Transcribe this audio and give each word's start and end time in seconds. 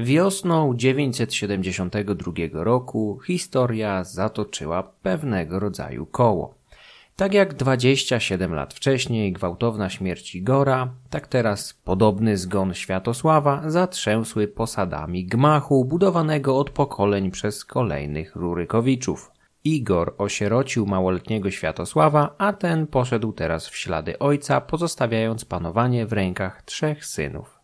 Wiosną 0.00 0.74
972 0.76 2.32
roku 2.52 3.20
historia 3.26 4.04
zatoczyła 4.04 4.82
pewnego 4.82 5.58
rodzaju 5.58 6.06
koło. 6.06 6.54
Tak 7.16 7.34
jak 7.34 7.54
27 7.54 8.54
lat 8.54 8.74
wcześniej 8.74 9.32
gwałtowna 9.32 9.90
śmierć 9.90 10.34
Igora, 10.34 10.88
tak 11.10 11.26
teraz 11.26 11.74
podobny 11.74 12.36
zgon 12.36 12.74
Światosława 12.74 13.70
zatrzęsły 13.70 14.48
posadami 14.48 15.24
gmachu 15.24 15.84
budowanego 15.84 16.58
od 16.58 16.70
pokoleń 16.70 17.30
przez 17.30 17.64
kolejnych 17.64 18.36
Rurykowiczów. 18.36 19.32
Igor 19.64 20.14
osierocił 20.18 20.86
małoletniego 20.86 21.50
Światosława, 21.50 22.34
a 22.38 22.52
ten 22.52 22.86
poszedł 22.86 23.32
teraz 23.32 23.68
w 23.68 23.76
ślady 23.76 24.18
ojca, 24.18 24.60
pozostawiając 24.60 25.44
panowanie 25.44 26.06
w 26.06 26.12
rękach 26.12 26.62
trzech 26.62 27.06
synów. 27.06 27.58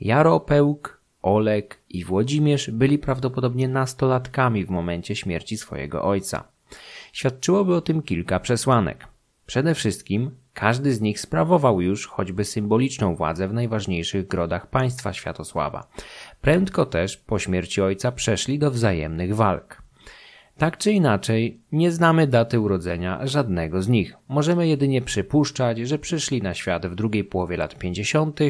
Jaropełk, 0.00 0.99
Olek 1.22 1.78
i 1.88 2.04
Włodzimierz 2.04 2.70
byli 2.70 2.98
prawdopodobnie 2.98 3.68
nastolatkami 3.68 4.64
w 4.64 4.70
momencie 4.70 5.16
śmierci 5.16 5.56
swojego 5.56 6.02
ojca. 6.02 6.44
Świadczyłoby 7.12 7.74
o 7.74 7.80
tym 7.80 8.02
kilka 8.02 8.40
przesłanek. 8.40 9.06
Przede 9.46 9.74
wszystkim 9.74 10.30
każdy 10.54 10.94
z 10.94 11.00
nich 11.00 11.20
sprawował 11.20 11.80
już 11.80 12.06
choćby 12.06 12.44
symboliczną 12.44 13.14
władzę 13.14 13.48
w 13.48 13.52
najważniejszych 13.52 14.26
grodach 14.26 14.66
państwa 14.70 15.12
Światosława. 15.12 15.88
Prędko 16.40 16.86
też 16.86 17.16
po 17.16 17.38
śmierci 17.38 17.82
ojca 17.82 18.12
przeszli 18.12 18.58
do 18.58 18.70
wzajemnych 18.70 19.36
walk. 19.36 19.82
Tak 20.58 20.78
czy 20.78 20.92
inaczej, 20.92 21.60
nie 21.72 21.90
znamy 21.92 22.26
daty 22.26 22.60
urodzenia 22.60 23.26
żadnego 23.26 23.82
z 23.82 23.88
nich. 23.88 24.16
Możemy 24.28 24.68
jedynie 24.68 25.02
przypuszczać, 25.02 25.78
że 25.78 25.98
przyszli 25.98 26.42
na 26.42 26.54
świat 26.54 26.86
w 26.86 26.94
drugiej 26.94 27.24
połowie 27.24 27.56
lat 27.56 27.78
50., 27.78 28.40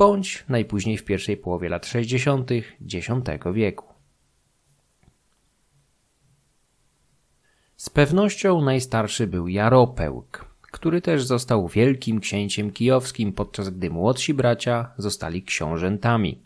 bądź 0.00 0.44
najpóźniej 0.48 0.96
w 0.96 1.04
pierwszej 1.04 1.36
połowie 1.36 1.68
lat 1.68 1.86
60. 1.86 2.50
X 2.52 3.44
wieku. 3.54 3.86
Z 7.76 7.90
pewnością 7.90 8.60
najstarszy 8.60 9.26
był 9.26 9.48
Jaropełk, 9.48 10.44
który 10.60 11.00
też 11.00 11.24
został 11.24 11.68
wielkim 11.68 12.20
księciem 12.20 12.70
kijowskim, 12.70 13.32
podczas 13.32 13.70
gdy 13.70 13.90
młodsi 13.90 14.34
bracia 14.34 14.90
zostali 14.96 15.42
książętami. 15.42 16.38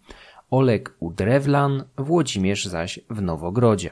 Olek 0.51 0.97
u 1.01 1.13
Drewlan, 1.13 1.85
Włodzimierz 1.99 2.65
zaś 2.65 3.01
w 3.11 3.23
Nowogrodzie. 3.23 3.91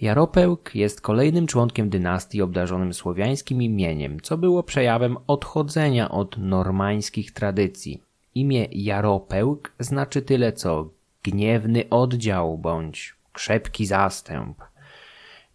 Jaropełk 0.00 0.74
jest 0.74 1.00
kolejnym 1.00 1.46
członkiem 1.46 1.90
dynastii 1.90 2.42
obdarzonym 2.42 2.94
słowiańskim 2.94 3.62
imieniem, 3.62 4.20
co 4.20 4.38
było 4.38 4.62
przejawem 4.62 5.16
odchodzenia 5.26 6.10
od 6.10 6.38
normańskich 6.38 7.32
tradycji. 7.32 8.11
Imię 8.34 8.68
Jaropełk 8.70 9.72
znaczy 9.78 10.22
tyle 10.22 10.52
co 10.52 10.90
gniewny 11.22 11.88
oddział 11.90 12.58
bądź 12.58 13.14
krzepki 13.32 13.86
zastęp. 13.86 14.62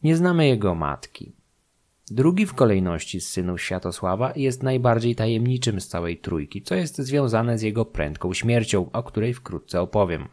Nie 0.03 0.17
znamy 0.17 0.47
jego 0.47 0.75
matki. 0.75 1.31
Drugi 2.11 2.45
w 2.45 2.53
kolejności 2.53 3.21
z 3.21 3.29
synów 3.29 3.61
Światosława 3.61 4.33
jest 4.35 4.63
najbardziej 4.63 5.15
tajemniczym 5.15 5.81
z 5.81 5.87
całej 5.87 6.17
trójki, 6.17 6.61
co 6.61 6.75
jest 6.75 6.97
związane 6.97 7.57
z 7.57 7.61
jego 7.61 7.85
prędką 7.85 8.33
śmiercią, 8.33 8.91
o 8.91 9.03
której 9.03 9.33
wkrótce 9.33 9.81
opowiem. 9.81 10.27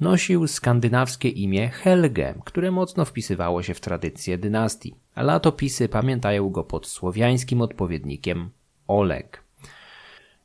Nosił 0.00 0.46
skandynawskie 0.46 1.28
imię 1.28 1.68
Helge, 1.68 2.34
które 2.44 2.70
mocno 2.70 3.04
wpisywało 3.04 3.62
się 3.62 3.74
w 3.74 3.80
tradycję 3.80 4.38
dynastii, 4.38 4.94
a 5.14 5.22
latopisy 5.22 5.88
pamiętają 5.88 6.48
go 6.48 6.64
pod 6.64 6.86
słowiańskim 6.86 7.60
odpowiednikiem 7.60 8.50
Oleg. 8.86 9.45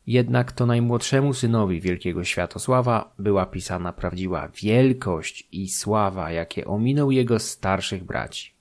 Jednak 0.08 0.52
to 0.52 0.66
najmłodszemu 0.66 1.34
synowi 1.34 1.82
wielkiego 1.82 2.24
Światosława 2.24 3.14
była 3.20 3.46
pisana 3.46 3.94
prawdziwa 3.94 4.48
wielkość 4.62 5.48
i 5.52 5.70
sława, 5.70 6.32
jakie 6.32 6.66
ominął 6.66 7.12
jego 7.12 7.40
starszych 7.40 8.04
braci. 8.04 8.54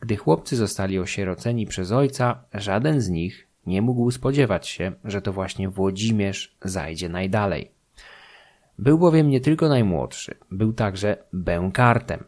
Gdy 0.00 0.16
chłopcy 0.16 0.56
zostali 0.56 0.98
osieroceni 0.98 1.66
przez 1.66 1.92
ojca, 1.92 2.44
żaden 2.54 3.00
z 3.00 3.08
nich 3.08 3.46
nie 3.66 3.82
mógł 3.82 4.10
spodziewać 4.10 4.68
się, 4.68 4.92
że 5.04 5.22
to 5.22 5.32
właśnie 5.32 5.68
Włodzimierz 5.68 6.56
zajdzie 6.64 7.08
najdalej. 7.08 7.70
Był 8.78 8.98
bowiem 8.98 9.30
nie 9.30 9.40
tylko 9.40 9.68
najmłodszy, 9.68 10.34
był 10.50 10.72
także 10.72 11.16
bękartem. 11.32 12.24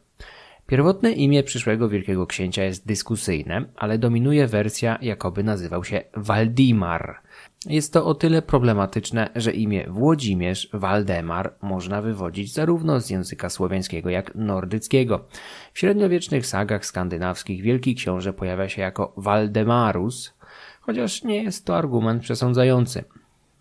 Pierwotne 0.66 1.12
imię 1.12 1.42
przyszłego 1.42 1.88
wielkiego 1.88 2.26
księcia 2.26 2.64
jest 2.64 2.86
dyskusyjne, 2.86 3.64
ale 3.76 3.98
dominuje 3.98 4.46
wersja, 4.46 4.98
jakoby 5.02 5.44
nazywał 5.44 5.84
się 5.84 6.02
Waldimar. 6.16 7.20
Jest 7.66 7.92
to 7.92 8.06
o 8.06 8.14
tyle 8.14 8.42
problematyczne, 8.42 9.30
że 9.36 9.52
imię 9.52 9.86
Włodzimierz, 9.88 10.68
Waldemar 10.72 11.54
można 11.62 12.02
wywodzić 12.02 12.52
zarówno 12.52 13.00
z 13.00 13.10
języka 13.10 13.50
słowiańskiego 13.50 14.10
jak 14.10 14.34
nordyckiego. 14.34 15.24
W 15.72 15.78
średniowiecznych 15.78 16.46
sagach 16.46 16.86
skandynawskich 16.86 17.62
wielki 17.62 17.94
książę 17.94 18.32
pojawia 18.32 18.68
się 18.68 18.82
jako 18.82 19.12
Waldemarus, 19.16 20.34
chociaż 20.80 21.24
nie 21.24 21.42
jest 21.42 21.64
to 21.64 21.76
argument 21.76 22.22
przesądzający. 22.22 23.04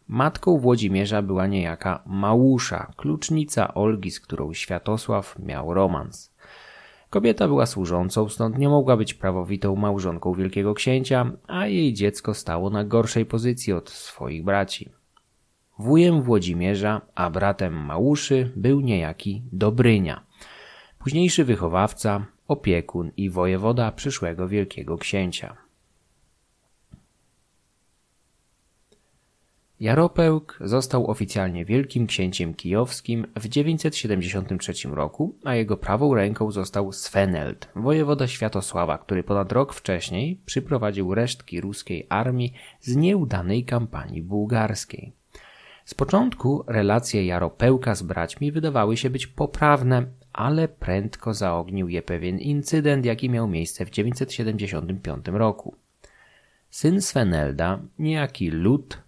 Matką 0.07 0.57
Włodzimierza 0.57 1.21
była 1.21 1.47
niejaka 1.47 2.03
Małusza, 2.05 2.91
klucznica 2.95 3.73
Olgi, 3.73 4.11
z 4.11 4.19
którą 4.19 4.53
Światosław 4.53 5.39
miał 5.39 5.73
romans. 5.73 6.32
Kobieta 7.13 7.47
była 7.47 7.65
służącą, 7.65 8.29
stąd 8.29 8.57
nie 8.57 8.69
mogła 8.69 8.97
być 8.97 9.13
prawowitą 9.13 9.75
małżonką 9.75 10.33
wielkiego 10.33 10.73
księcia, 10.73 11.31
a 11.47 11.67
jej 11.67 11.93
dziecko 11.93 12.33
stało 12.33 12.69
na 12.69 12.83
gorszej 12.83 13.25
pozycji 13.25 13.73
od 13.73 13.89
swoich 13.89 14.43
braci. 14.43 14.89
Wujem 15.79 16.21
Włodzimierza, 16.21 17.01
a 17.15 17.29
bratem 17.29 17.73
Małuszy 17.73 18.51
był 18.55 18.81
niejaki 18.81 19.43
Dobrynia, 19.51 20.25
późniejszy 20.99 21.45
wychowawca, 21.45 22.25
opiekun 22.47 23.11
i 23.17 23.29
wojewoda 23.29 23.91
przyszłego 23.91 24.47
wielkiego 24.47 24.97
księcia. 24.97 25.62
Jaropełk 29.83 30.57
został 30.61 31.11
oficjalnie 31.11 31.65
wielkim 31.65 32.07
księciem 32.07 32.53
kijowskim 32.53 33.27
w 33.35 33.47
973 33.47 34.73
roku, 34.89 35.35
a 35.43 35.55
jego 35.55 35.77
prawą 35.77 36.15
ręką 36.15 36.51
został 36.51 36.91
Sveneld, 36.91 37.69
wojewoda 37.75 38.27
Światosława, 38.27 38.97
który 38.97 39.23
ponad 39.23 39.51
rok 39.51 39.73
wcześniej 39.73 40.41
przyprowadził 40.45 41.15
resztki 41.15 41.61
ruskiej 41.61 42.05
armii 42.09 42.53
z 42.81 42.95
nieudanej 42.95 43.65
kampanii 43.65 44.21
bułgarskiej. 44.21 45.13
Z 45.85 45.93
początku 45.93 46.63
relacje 46.67 47.25
Jaropełka 47.25 47.95
z 47.95 48.03
braćmi 48.03 48.51
wydawały 48.51 48.97
się 48.97 49.09
być 49.09 49.27
poprawne, 49.27 50.05
ale 50.33 50.67
prędko 50.67 51.33
zaognił 51.33 51.89
je 51.89 52.01
pewien 52.01 52.39
incydent, 52.39 53.05
jaki 53.05 53.29
miał 53.29 53.47
miejsce 53.47 53.85
w 53.85 53.89
975 53.89 55.25
roku. 55.27 55.75
Syn 56.69 57.01
Svenelda, 57.01 57.79
niejaki 57.99 58.49
Lut, 58.51 59.02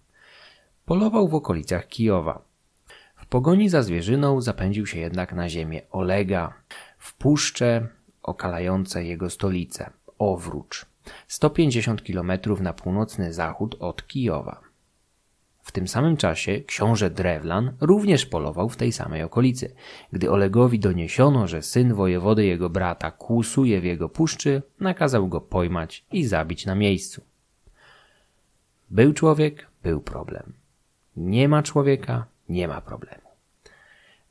Polował 0.86 1.28
w 1.28 1.34
okolicach 1.34 1.88
Kijowa. 1.88 2.42
W 3.16 3.26
pogoni 3.26 3.68
za 3.68 3.82
zwierzyną 3.82 4.40
zapędził 4.40 4.86
się 4.86 4.98
jednak 4.98 5.32
na 5.32 5.48
ziemię 5.48 5.82
Olega, 5.90 6.54
w 6.98 7.14
puszcze 7.14 7.88
okalające 8.22 9.04
jego 9.04 9.30
stolicę, 9.30 9.90
Owrócz, 10.18 10.86
150 11.28 12.02
km 12.02 12.32
na 12.60 12.72
północny 12.72 13.32
zachód 13.32 13.76
od 13.80 14.06
Kijowa. 14.06 14.60
W 15.62 15.72
tym 15.72 15.88
samym 15.88 16.16
czasie 16.16 16.60
książę 16.60 17.10
Drewlan 17.10 17.72
również 17.80 18.26
polował 18.26 18.68
w 18.68 18.76
tej 18.76 18.92
samej 18.92 19.22
okolicy. 19.22 19.74
Gdy 20.12 20.30
Olegowi 20.30 20.78
doniesiono, 20.78 21.46
że 21.46 21.62
syn 21.62 21.94
wojewody 21.94 22.44
jego 22.44 22.70
brata 22.70 23.10
kłusuje 23.10 23.80
w 23.80 23.84
jego 23.84 24.08
puszczy, 24.08 24.62
nakazał 24.80 25.28
go 25.28 25.40
pojmać 25.40 26.04
i 26.12 26.24
zabić 26.24 26.66
na 26.66 26.74
miejscu. 26.74 27.22
Był 28.90 29.12
człowiek, 29.12 29.66
był 29.82 30.00
problem. 30.00 30.65
Nie 31.16 31.48
ma 31.48 31.62
człowieka, 31.62 32.26
nie 32.48 32.68
ma 32.68 32.80
problemu. 32.80 33.28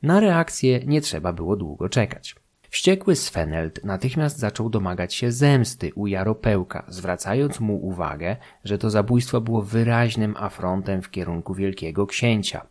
Na 0.02 0.20
reakcję 0.20 0.80
nie 0.86 1.00
trzeba 1.00 1.32
było 1.32 1.56
długo 1.56 1.88
czekać. 1.88 2.36
Wściekły 2.70 3.16
Sveneld 3.16 3.84
natychmiast 3.84 4.38
zaczął 4.38 4.70
domagać 4.70 5.14
się 5.14 5.32
zemsty 5.32 5.92
u 5.94 6.06
Jaropełka, 6.06 6.84
zwracając 6.88 7.60
mu 7.60 7.86
uwagę, 7.86 8.36
że 8.64 8.78
to 8.78 8.90
zabójstwo 8.90 9.40
było 9.40 9.62
wyraźnym 9.62 10.34
afrontem 10.38 11.02
w 11.02 11.10
kierunku 11.10 11.54
wielkiego 11.54 12.06
księcia. 12.06 12.66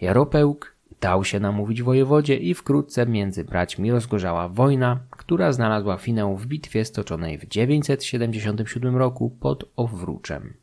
Jaropełk 0.00 0.76
dał 1.00 1.24
się 1.24 1.40
namówić 1.40 1.82
wojewodzie 1.82 2.36
i 2.36 2.54
wkrótce 2.54 3.06
między 3.06 3.44
braćmi 3.44 3.90
rozgorzała 3.90 4.48
wojna, 4.48 5.00
która 5.10 5.52
znalazła 5.52 5.96
finał 5.96 6.36
w 6.36 6.46
bitwie 6.46 6.84
stoczonej 6.84 7.38
w 7.38 7.48
977 7.48 8.96
roku 8.96 9.30
pod 9.40 9.64
Owruczem. 9.76 10.54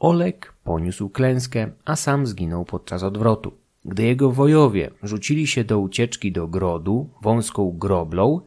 Olek 0.00 0.52
poniósł 0.64 1.08
klęskę, 1.08 1.70
a 1.84 1.96
sam 1.96 2.26
zginął 2.26 2.64
podczas 2.64 3.02
odwrotu. 3.02 3.52
Gdy 3.84 4.02
jego 4.02 4.30
wojowie 4.30 4.90
rzucili 5.02 5.46
się 5.46 5.64
do 5.64 5.78
ucieczki 5.78 6.32
do 6.32 6.48
grodu 6.48 7.10
wąską 7.22 7.78
groblą, 7.78 8.40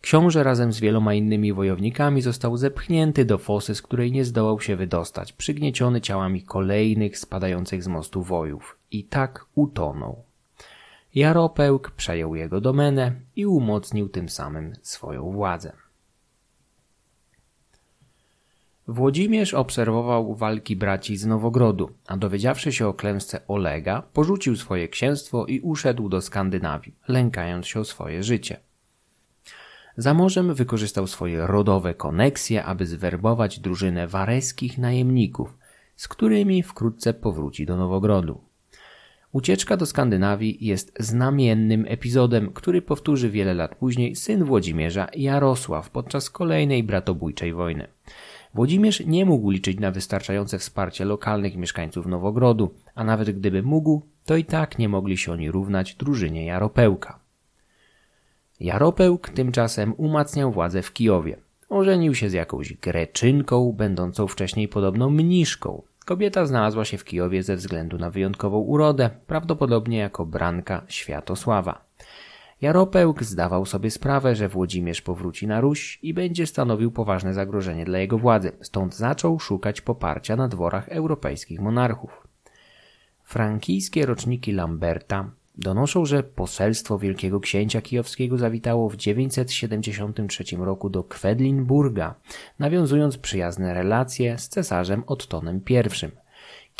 Książę 0.00 0.42
razem 0.42 0.72
z 0.72 0.80
wieloma 0.80 1.14
innymi 1.14 1.52
wojownikami 1.52 2.22
został 2.22 2.56
zepchnięty 2.56 3.24
do 3.24 3.38
fosy, 3.38 3.74
z 3.74 3.82
której 3.82 4.12
nie 4.12 4.24
zdołał 4.24 4.60
się 4.60 4.76
wydostać, 4.76 5.32
przygnieciony 5.32 6.00
ciałami 6.00 6.42
kolejnych 6.42 7.18
spadających 7.18 7.82
z 7.82 7.88
mostu 7.88 8.22
wojów. 8.22 8.78
I 8.90 9.04
tak 9.04 9.46
utonął. 9.54 10.22
Jaropełk 11.14 11.90
przejął 11.90 12.34
jego 12.34 12.60
domenę 12.60 13.12
i 13.36 13.46
umocnił 13.46 14.08
tym 14.08 14.28
samym 14.28 14.72
swoją 14.82 15.32
władzę. 15.32 15.72
Włodzimierz 18.90 19.54
obserwował 19.54 20.34
walki 20.34 20.76
braci 20.76 21.16
z 21.16 21.26
Nowogrodu, 21.26 21.90
a 22.06 22.16
dowiedziawszy 22.16 22.72
się 22.72 22.86
o 22.86 22.94
klęsce 22.94 23.40
Olega, 23.48 24.02
porzucił 24.12 24.56
swoje 24.56 24.88
księstwo 24.88 25.46
i 25.46 25.60
uszedł 25.60 26.08
do 26.08 26.20
Skandynawii, 26.20 26.94
lękając 27.08 27.66
się 27.66 27.80
o 27.80 27.84
swoje 27.84 28.22
życie. 28.22 28.60
Za 29.96 30.14
morzem 30.14 30.54
wykorzystał 30.54 31.06
swoje 31.06 31.46
rodowe 31.46 31.94
koneksje, 31.94 32.64
aby 32.64 32.86
zwerbować 32.86 33.60
drużynę 33.60 34.08
wareskich 34.08 34.78
najemników, 34.78 35.58
z 35.96 36.08
którymi 36.08 36.62
wkrótce 36.62 37.14
powróci 37.14 37.66
do 37.66 37.76
Nowogrodu. 37.76 38.40
Ucieczka 39.32 39.76
do 39.76 39.86
Skandynawii 39.86 40.66
jest 40.66 40.92
znamiennym 40.98 41.84
epizodem, 41.88 42.52
który 42.52 42.82
powtórzy 42.82 43.30
wiele 43.30 43.54
lat 43.54 43.74
później 43.74 44.16
syn 44.16 44.44
Włodzimierza 44.44 45.08
Jarosław 45.16 45.90
podczas 45.90 46.30
kolejnej 46.30 46.82
bratobójczej 46.82 47.52
wojny. 47.52 47.88
Włodzimierz 48.54 49.06
nie 49.06 49.26
mógł 49.26 49.50
liczyć 49.50 49.80
na 49.80 49.90
wystarczające 49.90 50.58
wsparcie 50.58 51.04
lokalnych 51.04 51.56
mieszkańców 51.56 52.06
Nowogrodu, 52.06 52.74
a 52.94 53.04
nawet 53.04 53.30
gdyby 53.30 53.62
mógł, 53.62 54.02
to 54.24 54.36
i 54.36 54.44
tak 54.44 54.78
nie 54.78 54.88
mogli 54.88 55.18
się 55.18 55.32
oni 55.32 55.50
równać 55.50 55.94
drużynie 55.94 56.44
Jaropełka. 56.44 57.18
Jaropełk 58.60 59.28
tymczasem 59.28 59.94
umacniał 59.96 60.52
władzę 60.52 60.82
w 60.82 60.92
Kijowie. 60.92 61.36
Ożenił 61.68 62.14
się 62.14 62.30
z 62.30 62.32
jakąś 62.32 62.72
greczynką, 62.72 63.72
będącą 63.72 64.26
wcześniej 64.26 64.68
podobną 64.68 65.10
mniszką. 65.10 65.82
Kobieta 66.04 66.46
znalazła 66.46 66.84
się 66.84 66.98
w 66.98 67.04
Kijowie 67.04 67.42
ze 67.42 67.56
względu 67.56 67.98
na 67.98 68.10
wyjątkową 68.10 68.58
urodę, 68.58 69.10
prawdopodobnie 69.26 69.98
jako 69.98 70.26
branka 70.26 70.82
Światosława. 70.88 71.89
Jaropełk 72.60 73.22
zdawał 73.24 73.66
sobie 73.66 73.90
sprawę, 73.90 74.36
że 74.36 74.48
Włodzimierz 74.48 75.02
powróci 75.02 75.46
na 75.46 75.60
Ruś 75.60 75.98
i 76.02 76.14
będzie 76.14 76.46
stanowił 76.46 76.92
poważne 76.92 77.34
zagrożenie 77.34 77.84
dla 77.84 77.98
jego 77.98 78.18
władzy, 78.18 78.52
stąd 78.60 78.94
zaczął 78.94 79.38
szukać 79.38 79.80
poparcia 79.80 80.36
na 80.36 80.48
dworach 80.48 80.88
europejskich 80.88 81.60
monarchów. 81.60 82.28
Frankijskie 83.24 84.06
roczniki 84.06 84.52
Lamberta 84.52 85.30
donoszą, 85.58 86.04
że 86.04 86.22
poselstwo 86.22 86.98
wielkiego 86.98 87.40
księcia 87.40 87.80
kijowskiego 87.80 88.38
zawitało 88.38 88.90
w 88.90 88.96
973 88.96 90.44
roku 90.56 90.90
do 90.90 91.04
Kwedlinburga, 91.04 92.14
nawiązując 92.58 93.18
przyjazne 93.18 93.74
relacje 93.74 94.38
z 94.38 94.48
cesarzem 94.48 95.04
Ottonem 95.06 95.60
I. 95.68 95.74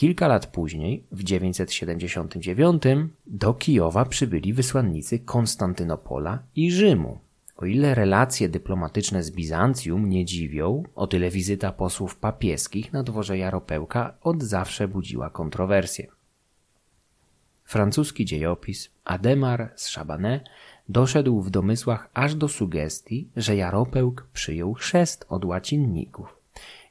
Kilka 0.00 0.28
lat 0.28 0.46
później, 0.46 1.04
w 1.12 1.24
979, 1.24 2.82
do 3.26 3.54
Kijowa 3.54 4.04
przybyli 4.04 4.52
wysłannicy 4.52 5.18
Konstantynopola 5.18 6.42
i 6.56 6.70
Rzymu. 6.70 7.18
O 7.56 7.66
ile 7.66 7.94
relacje 7.94 8.48
dyplomatyczne 8.48 9.22
z 9.22 9.30
Bizancjum 9.30 10.08
nie 10.08 10.24
dziwią, 10.24 10.82
o 10.94 11.06
tyle 11.06 11.30
wizyta 11.30 11.72
posłów 11.72 12.16
papieskich 12.16 12.92
na 12.92 13.02
dworze 13.02 13.38
Jaropełka 13.38 14.14
od 14.22 14.42
zawsze 14.42 14.88
budziła 14.88 15.30
kontrowersje. 15.30 16.06
Francuski 17.64 18.24
dziejopis 18.24 18.90
Ademar 19.04 19.72
z 19.76 19.94
Chabanais 19.94 20.42
doszedł 20.88 21.40
w 21.40 21.50
domysłach 21.50 22.10
aż 22.14 22.34
do 22.34 22.48
sugestii, 22.48 23.28
że 23.36 23.56
Jaropełk 23.56 24.26
przyjął 24.32 24.74
chrzest 24.74 25.26
od 25.28 25.44
łacinników. 25.44 26.39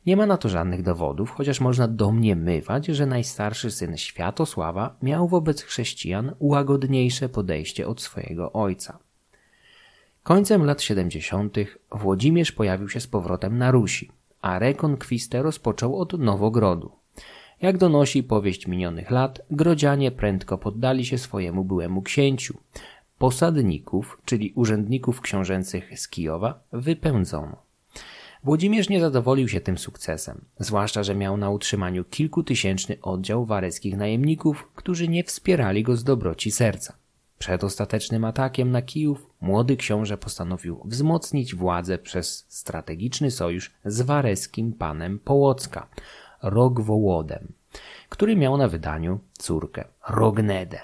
Nie 0.05 0.17
ma 0.17 0.25
na 0.25 0.37
to 0.37 0.49
żadnych 0.49 0.83
dowodów, 0.83 1.31
chociaż 1.31 1.61
można 1.61 1.87
domniemywać, 1.87 2.85
że 2.85 3.05
najstarszy 3.05 3.71
syn 3.71 3.97
Światosława 3.97 4.95
miał 5.01 5.27
wobec 5.27 5.61
chrześcijan 5.61 6.35
łagodniejsze 6.39 7.29
podejście 7.29 7.87
od 7.87 8.01
swojego 8.01 8.53
ojca. 8.53 8.99
Końcem 10.23 10.65
lat 10.65 10.81
70. 10.81 11.57
Włodzimierz 11.91 12.51
pojawił 12.51 12.89
się 12.89 12.99
z 12.99 13.07
powrotem 13.07 13.57
na 13.57 13.71
Rusi, 13.71 14.11
a 14.41 14.59
rekonkwistę 14.59 15.41
rozpoczął 15.43 15.99
od 15.99 16.13
Nowogrodu. 16.13 16.91
Jak 17.61 17.77
donosi 17.77 18.23
powieść 18.23 18.67
minionych 18.67 19.11
lat, 19.11 19.41
grodzianie 19.51 20.11
prędko 20.11 20.57
poddali 20.57 21.05
się 21.05 21.17
swojemu 21.17 21.63
byłemu 21.65 22.01
księciu. 22.01 22.57
Posadników, 23.17 24.21
czyli 24.25 24.53
urzędników 24.55 25.21
książęcych 25.21 25.99
z 25.99 26.07
Kijowa, 26.07 26.59
wypędzono. 26.71 27.68
Włodzimierz 28.43 28.89
nie 28.89 29.01
zadowolił 29.01 29.47
się 29.47 29.61
tym 29.61 29.77
sukcesem, 29.77 30.45
zwłaszcza, 30.59 31.03
że 31.03 31.15
miał 31.15 31.37
na 31.37 31.49
utrzymaniu 31.49 32.05
kilkutysięczny 32.05 32.97
oddział 33.01 33.45
wareckich 33.45 33.97
najemników, 33.97 34.67
którzy 34.75 35.07
nie 35.07 35.23
wspierali 35.23 35.83
go 35.83 35.95
z 35.95 36.03
dobroci 36.03 36.51
serca. 36.51 36.93
Przed 37.39 37.63
ostatecznym 37.63 38.25
atakiem 38.25 38.71
na 38.71 38.81
Kijów 38.81 39.29
młody 39.41 39.77
książę 39.77 40.17
postanowił 40.17 40.81
wzmocnić 40.85 41.55
władzę 41.55 41.97
przez 41.97 42.45
strategiczny 42.47 43.31
sojusz 43.31 43.71
z 43.85 44.01
wareskim 44.01 44.73
panem 44.73 45.19
Połocka, 45.19 45.87
Rogwołodem, 46.43 47.53
który 48.09 48.35
miał 48.35 48.57
na 48.57 48.67
wydaniu 48.67 49.19
córkę 49.37 49.85
Rognedę. 50.09 50.79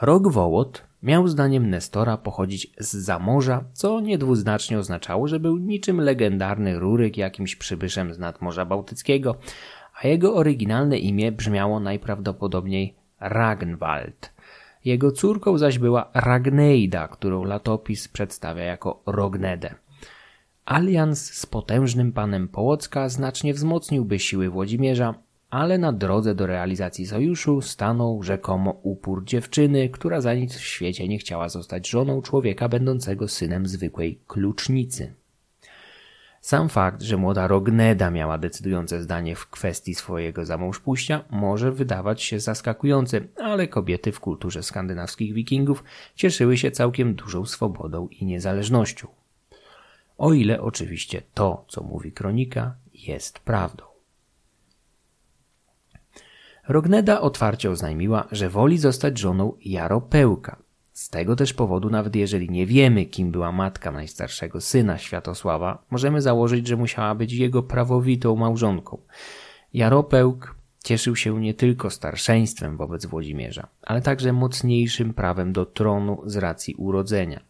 Rogwołod 0.00 0.82
miał 1.02 1.28
zdaniem 1.28 1.70
Nestora 1.70 2.16
pochodzić 2.16 2.72
z 2.78 2.96
zamorza, 2.96 3.64
co 3.72 4.00
niedwuznacznie 4.00 4.78
oznaczało, 4.78 5.28
że 5.28 5.40
był 5.40 5.58
niczym 5.58 6.00
legendarny 6.00 6.78
Ruryk 6.78 7.16
jakimś 7.16 7.56
przybyszem 7.56 8.14
z 8.14 8.18
nadmorza 8.18 8.64
bałtyckiego, 8.64 9.34
a 10.02 10.06
jego 10.06 10.34
oryginalne 10.34 10.98
imię 10.98 11.32
brzmiało 11.32 11.80
najprawdopodobniej 11.80 12.94
Ragnwald. 13.20 14.32
Jego 14.84 15.12
córką 15.12 15.58
zaś 15.58 15.78
była 15.78 16.10
Ragneida, 16.14 17.08
którą 17.08 17.44
latopis 17.44 18.08
przedstawia 18.08 18.64
jako 18.64 19.02
Rognedę. 19.06 19.74
Alians 20.64 21.34
z 21.34 21.46
potężnym 21.46 22.12
panem 22.12 22.48
Połocka 22.48 23.08
znacznie 23.08 23.54
wzmocniłby 23.54 24.18
siły 24.18 24.50
Włodzimierza, 24.50 25.14
ale 25.52 25.78
na 25.78 25.92
drodze 25.92 26.34
do 26.34 26.46
realizacji 26.46 27.06
sojuszu 27.06 27.60
stanął 27.60 28.22
rzekomo 28.22 28.80
upór 28.82 29.24
dziewczyny, 29.24 29.88
która 29.88 30.20
za 30.20 30.34
nic 30.34 30.54
w 30.54 30.64
świecie 30.64 31.08
nie 31.08 31.18
chciała 31.18 31.48
zostać 31.48 31.88
żoną 31.88 32.22
człowieka 32.22 32.68
będącego 32.68 33.28
synem 33.28 33.66
zwykłej 33.66 34.18
klucznicy. 34.26 35.14
Sam 36.40 36.68
fakt, 36.68 37.02
że 37.02 37.16
młoda 37.16 37.46
Rogneda 37.46 38.10
miała 38.10 38.38
decydujące 38.38 39.02
zdanie 39.02 39.36
w 39.36 39.46
kwestii 39.46 39.94
swojego 39.94 40.44
zamążpójścia 40.44 41.24
może 41.30 41.72
wydawać 41.72 42.22
się 42.22 42.40
zaskakujący, 42.40 43.28
ale 43.36 43.68
kobiety 43.68 44.12
w 44.12 44.20
kulturze 44.20 44.62
skandynawskich 44.62 45.34
wikingów 45.34 45.84
cieszyły 46.14 46.56
się 46.56 46.70
całkiem 46.70 47.14
dużą 47.14 47.46
swobodą 47.46 48.08
i 48.08 48.24
niezależnością. 48.24 49.08
O 50.18 50.32
ile 50.32 50.60
oczywiście 50.60 51.22
to, 51.34 51.64
co 51.68 51.82
mówi 51.82 52.12
kronika, 52.12 52.74
jest 52.94 53.38
prawdą. 53.38 53.91
Rogneda 56.68 57.20
otwarcie 57.20 57.70
oznajmiła, 57.70 58.28
że 58.32 58.50
woli 58.50 58.78
zostać 58.78 59.18
żoną 59.18 59.52
Jaropełka. 59.64 60.56
Z 60.92 61.10
tego 61.10 61.36
też 61.36 61.52
powodu, 61.52 61.90
nawet 61.90 62.16
jeżeli 62.16 62.50
nie 62.50 62.66
wiemy, 62.66 63.06
kim 63.06 63.30
była 63.30 63.52
matka 63.52 63.92
najstarszego 63.92 64.60
syna 64.60 64.98
Światosława, 64.98 65.84
możemy 65.90 66.22
założyć, 66.22 66.66
że 66.66 66.76
musiała 66.76 67.14
być 67.14 67.32
jego 67.32 67.62
prawowitą 67.62 68.36
małżonką. 68.36 68.98
Jaropełk 69.74 70.54
cieszył 70.84 71.16
się 71.16 71.40
nie 71.40 71.54
tylko 71.54 71.90
starszeństwem 71.90 72.76
wobec 72.76 73.06
Włodzimierza, 73.06 73.68
ale 73.82 74.02
także 74.02 74.32
mocniejszym 74.32 75.14
prawem 75.14 75.52
do 75.52 75.66
tronu 75.66 76.22
z 76.26 76.36
racji 76.36 76.74
urodzenia. 76.74 77.40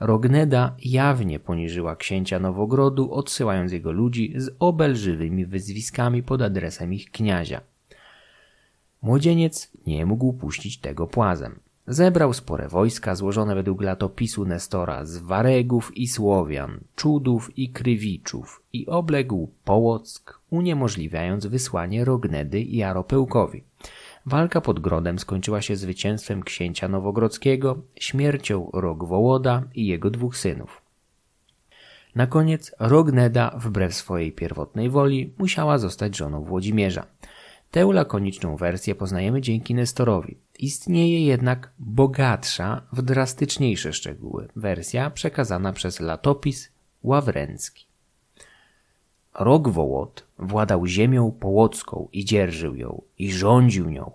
Rogneda 0.00 0.76
jawnie 0.84 1.38
poniżyła 1.38 1.96
księcia 1.96 2.38
Nowogrodu, 2.38 3.12
odsyłając 3.12 3.72
jego 3.72 3.92
ludzi 3.92 4.32
z 4.36 4.50
obelżywymi 4.58 5.46
wyzwiskami 5.46 6.22
pod 6.22 6.42
adresem 6.42 6.92
ich 6.92 7.10
kniazia. 7.10 7.60
Młodzieniec 9.02 9.70
nie 9.86 10.06
mógł 10.06 10.32
puścić 10.32 10.78
tego 10.78 11.06
płazem. 11.06 11.58
Zebrał 11.88 12.32
spore 12.32 12.68
wojska 12.68 13.14
złożone 13.14 13.54
według 13.54 13.82
latopisu 13.82 14.44
Nestora 14.44 15.04
z 15.04 15.18
Waregów 15.18 15.96
i 15.96 16.08
Słowian, 16.08 16.80
Czudów 16.96 17.58
i 17.58 17.70
Krywiczów 17.70 18.62
i 18.72 18.86
obległ 18.86 19.50
Połock, 19.64 20.40
uniemożliwiając 20.50 21.46
wysłanie 21.46 22.04
Rognedy 22.04 22.60
i 22.60 22.76
Jaropełkowi. 22.76 23.64
Walka 24.26 24.60
pod 24.60 24.80
Grodem 24.80 25.18
skończyła 25.18 25.62
się 25.62 25.76
zwycięstwem 25.76 26.42
księcia 26.42 26.88
Nowogrodzkiego, 26.88 27.78
śmiercią 27.96 28.70
Rogwołoda 28.72 29.62
i 29.74 29.86
jego 29.86 30.10
dwóch 30.10 30.36
synów. 30.36 30.82
Na 32.14 32.26
koniec 32.26 32.74
Rogneda, 32.78 33.50
wbrew 33.58 33.94
swojej 33.94 34.32
pierwotnej 34.32 34.90
woli, 34.90 35.34
musiała 35.38 35.78
zostać 35.78 36.16
żoną 36.16 36.44
Włodzimierza. 36.44 37.06
Tę 37.70 37.84
lakoniczną 37.92 38.56
wersję 38.56 38.94
poznajemy 38.94 39.40
dzięki 39.40 39.74
Nestorowi. 39.74 40.36
Istnieje 40.58 41.26
jednak 41.26 41.72
bogatsza 41.78 42.82
w 42.92 43.02
drastyczniejsze 43.02 43.92
szczegóły 43.92 44.48
wersja 44.56 45.10
przekazana 45.10 45.72
przez 45.72 46.00
latopis 46.00 46.70
Ławręcki. 47.02 47.86
Rogwołod 49.34 50.26
władał 50.38 50.86
ziemią 50.86 51.30
połocką 51.30 52.08
i 52.12 52.24
dzierżył 52.24 52.76
ją 52.76 53.02
i 53.18 53.32
rządził 53.32 53.90
nią, 53.90 54.12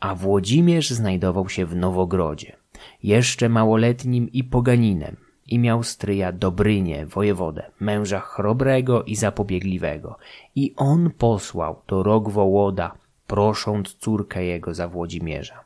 a 0.00 0.14
Włodzimierz 0.14 0.90
znajdował 0.90 1.48
się 1.48 1.66
w 1.66 1.76
Nowogrodzie, 1.76 2.56
jeszcze 3.02 3.48
małoletnim 3.48 4.32
i 4.32 4.44
poganinem 4.44 5.16
i 5.46 5.58
miał 5.58 5.82
stryja 5.82 6.32
Dobrynię, 6.32 7.06
wojewodę, 7.06 7.70
męża 7.80 8.20
chrobrego 8.20 9.02
i 9.02 9.16
zapobiegliwego. 9.16 10.18
I 10.54 10.74
on 10.76 11.10
posłał 11.10 11.82
do 11.88 12.02
Rogwołoda, 12.02 12.94
prosząc 13.26 13.94
córkę 13.94 14.44
jego 14.44 14.74
za 14.74 14.88
Włodzimierza. 14.88 15.64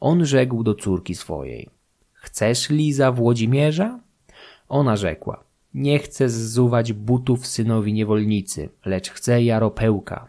On 0.00 0.24
rzekł 0.24 0.62
do 0.62 0.74
córki 0.74 1.14
swojej, 1.14 1.68
chcesz 2.12 2.70
li 2.70 2.92
za 2.92 3.12
Włodzimierza? 3.12 4.00
Ona 4.68 4.96
rzekła, 4.96 5.44
nie 5.74 5.98
chcę 5.98 6.28
zzuwać 6.28 6.92
butów 6.92 7.46
synowi 7.46 7.92
niewolnicy, 7.92 8.68
lecz 8.84 9.10
chcę 9.10 9.42
jaropełka. 9.42 10.28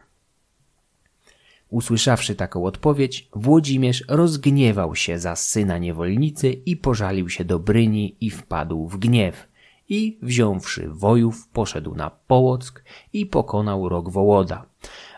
Usłyszawszy 1.72 2.36
taką 2.36 2.66
odpowiedź, 2.66 3.30
Włodzimierz 3.36 4.04
rozgniewał 4.08 4.96
się 4.96 5.20
za 5.20 5.36
syna 5.36 5.78
niewolnicy 5.78 6.50
i 6.52 6.78
pożalił 6.78 7.30
się 7.30 7.46
do 7.46 7.60
Bryni 7.60 8.16
i 8.22 8.30
wpadł 8.30 8.88
w 8.88 8.98
gniew. 8.98 9.48
I 9.90 10.18
wziąwszy 10.22 10.90
wojów, 10.90 11.48
poszedł 11.48 11.96
na 11.96 12.10
Połock 12.10 12.84
i 13.14 13.26
pokonał 13.26 13.90
Rogwołoda. 13.90 14.66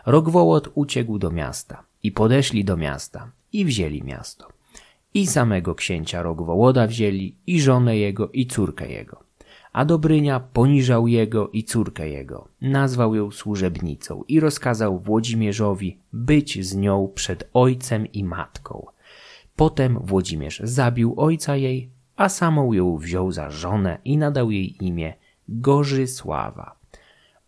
Rogwołod 0.06 0.68
uciekł 0.74 1.18
do 1.18 1.30
miasta 1.30 1.84
i 2.02 2.12
podeszli 2.12 2.64
do 2.64 2.76
miasta 2.76 3.30
i 3.52 3.64
wzięli 3.64 4.02
miasto. 4.02 4.48
I 5.14 5.26
samego 5.26 5.74
księcia 5.74 6.22
Rogwołoda 6.22 6.86
wzięli 6.86 7.36
i 7.46 7.60
żonę 7.60 7.96
jego 7.96 8.28
i 8.28 8.46
córkę 8.46 8.88
jego 8.88 9.23
a 9.74 9.84
Dobrynia 9.84 10.40
poniżał 10.40 11.08
jego 11.08 11.48
i 11.48 11.64
córkę 11.64 12.08
jego, 12.08 12.48
nazwał 12.60 13.14
ją 13.14 13.30
służebnicą 13.30 14.22
i 14.28 14.40
rozkazał 14.40 14.98
Włodzimierzowi 14.98 15.98
być 16.12 16.66
z 16.66 16.76
nią 16.76 17.12
przed 17.14 17.50
ojcem 17.52 18.12
i 18.12 18.24
matką. 18.24 18.86
Potem 19.56 19.98
Włodzimierz 20.02 20.60
zabił 20.64 21.14
ojca 21.16 21.56
jej, 21.56 21.90
a 22.16 22.28
samą 22.28 22.72
ją 22.72 22.96
wziął 22.96 23.32
za 23.32 23.50
żonę 23.50 23.98
i 24.04 24.18
nadał 24.18 24.50
jej 24.50 24.84
imię 24.84 25.14
Gorzysława. 25.48 26.78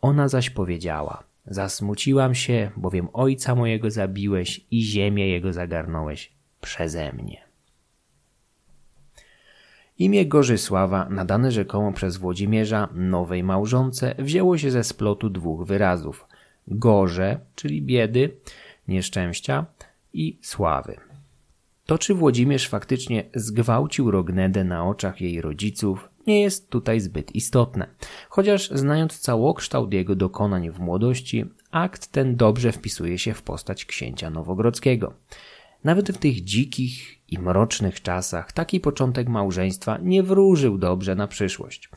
Ona 0.00 0.28
zaś 0.28 0.50
powiedziała, 0.50 1.22
zasmuciłam 1.46 2.34
się, 2.34 2.70
bowiem 2.76 3.08
ojca 3.12 3.54
mojego 3.54 3.90
zabiłeś 3.90 4.66
i 4.70 4.82
ziemię 4.82 5.28
jego 5.28 5.52
zagarnąłeś 5.52 6.32
przeze 6.60 7.12
mnie. 7.12 7.45
Imię 9.98 10.26
Gorzysława, 10.26 11.08
nadane 11.10 11.52
rzekomo 11.52 11.92
przez 11.92 12.16
Włodzimierza 12.16 12.88
nowej 12.94 13.42
małżonce, 13.42 14.14
wzięło 14.18 14.58
się 14.58 14.70
ze 14.70 14.84
splotu 14.84 15.30
dwóch 15.30 15.66
wyrazów: 15.66 16.26
gorze, 16.68 17.40
czyli 17.54 17.82
biedy, 17.82 18.36
nieszczęścia, 18.88 19.66
i 20.12 20.38
sławy. 20.42 20.96
To, 21.86 21.98
czy 21.98 22.14
Włodzimierz 22.14 22.68
faktycznie 22.68 23.24
zgwałcił 23.34 24.10
Rognedę 24.10 24.64
na 24.64 24.88
oczach 24.88 25.20
jej 25.20 25.40
rodziców, 25.40 26.08
nie 26.26 26.40
jest 26.42 26.70
tutaj 26.70 27.00
zbyt 27.00 27.34
istotne. 27.34 27.86
Chociaż 28.28 28.70
znając 28.70 29.18
całokształt 29.18 29.92
jego 29.92 30.14
dokonań 30.14 30.70
w 30.70 30.78
młodości, 30.78 31.44
akt 31.70 32.06
ten 32.06 32.36
dobrze 32.36 32.72
wpisuje 32.72 33.18
się 33.18 33.34
w 33.34 33.42
postać 33.42 33.84
księcia 33.84 34.30
Nowogrodzkiego. 34.30 35.12
Nawet 35.84 36.10
w 36.10 36.18
tych 36.18 36.44
dzikich 36.44 37.15
i 37.28 37.38
mrocznych 37.38 38.02
czasach 38.02 38.52
taki 38.52 38.80
początek 38.80 39.28
małżeństwa 39.28 39.98
nie 40.02 40.22
wróżył 40.22 40.78
dobrze 40.78 41.14
na 41.14 41.28
przyszłość. 41.28 41.90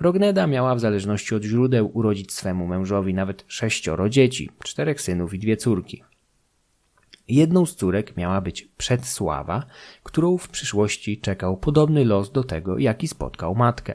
Rogneda 0.00 0.46
miała 0.46 0.74
w 0.74 0.80
zależności 0.80 1.34
od 1.34 1.42
źródeł 1.42 1.90
urodzić 1.94 2.32
swemu 2.32 2.66
mężowi 2.66 3.14
nawet 3.14 3.44
sześcioro 3.48 4.08
dzieci, 4.08 4.50
czterech 4.64 5.00
synów 5.00 5.34
i 5.34 5.38
dwie 5.38 5.56
córki. 5.56 6.02
Jedną 7.28 7.66
z 7.66 7.74
córek 7.74 8.16
miała 8.16 8.40
być 8.40 8.68
Przedsława, 8.76 9.66
którą 10.02 10.38
w 10.38 10.48
przyszłości 10.48 11.20
czekał 11.20 11.56
podobny 11.56 12.04
los 12.04 12.32
do 12.32 12.44
tego, 12.44 12.78
jaki 12.78 13.08
spotkał 13.08 13.54
matkę. 13.54 13.94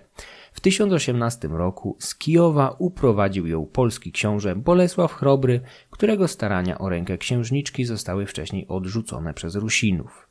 W 0.53 0.60
1018 0.60 1.48
roku 1.48 1.98
z 2.00 2.15
Kijowa 2.15 2.75
uprowadził 2.79 3.48
ją 3.48 3.65
polski 3.65 4.12
książę 4.12 4.55
Bolesław 4.55 5.13
Chrobry, 5.13 5.62
którego 5.89 6.27
starania 6.27 6.77
o 6.77 6.89
rękę 6.89 7.17
księżniczki 7.17 7.86
zostały 7.86 8.25
wcześniej 8.25 8.67
odrzucone 8.67 9.33
przez 9.33 9.55
Rusinów. 9.55 10.30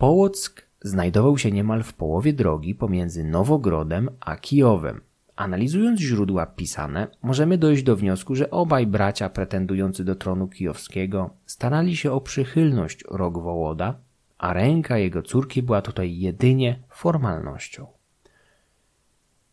Połock 0.00 0.62
znajdował 0.82 1.38
się 1.38 1.50
niemal 1.50 1.82
w 1.82 1.92
połowie 1.92 2.32
drogi 2.32 2.74
pomiędzy 2.74 3.24
Nowogrodem 3.24 4.10
a 4.20 4.36
Kijowem. 4.36 5.00
Analizując 5.36 6.00
źródła 6.00 6.46
pisane, 6.46 7.08
możemy 7.22 7.58
dojść 7.58 7.82
do 7.82 7.96
wniosku, 7.96 8.34
że 8.34 8.50
obaj 8.50 8.86
bracia 8.86 9.28
pretendujący 9.28 10.04
do 10.04 10.14
tronu 10.14 10.48
kijowskiego 10.48 11.30
starali 11.46 11.96
się 11.96 12.12
o 12.12 12.20
przychylność 12.20 13.04
Rogwołoda, 13.10 13.94
a 14.38 14.52
ręka 14.52 14.98
jego 14.98 15.22
córki 15.22 15.62
była 15.62 15.82
tutaj 15.82 16.18
jedynie 16.18 16.78
formalnością. 16.88 17.86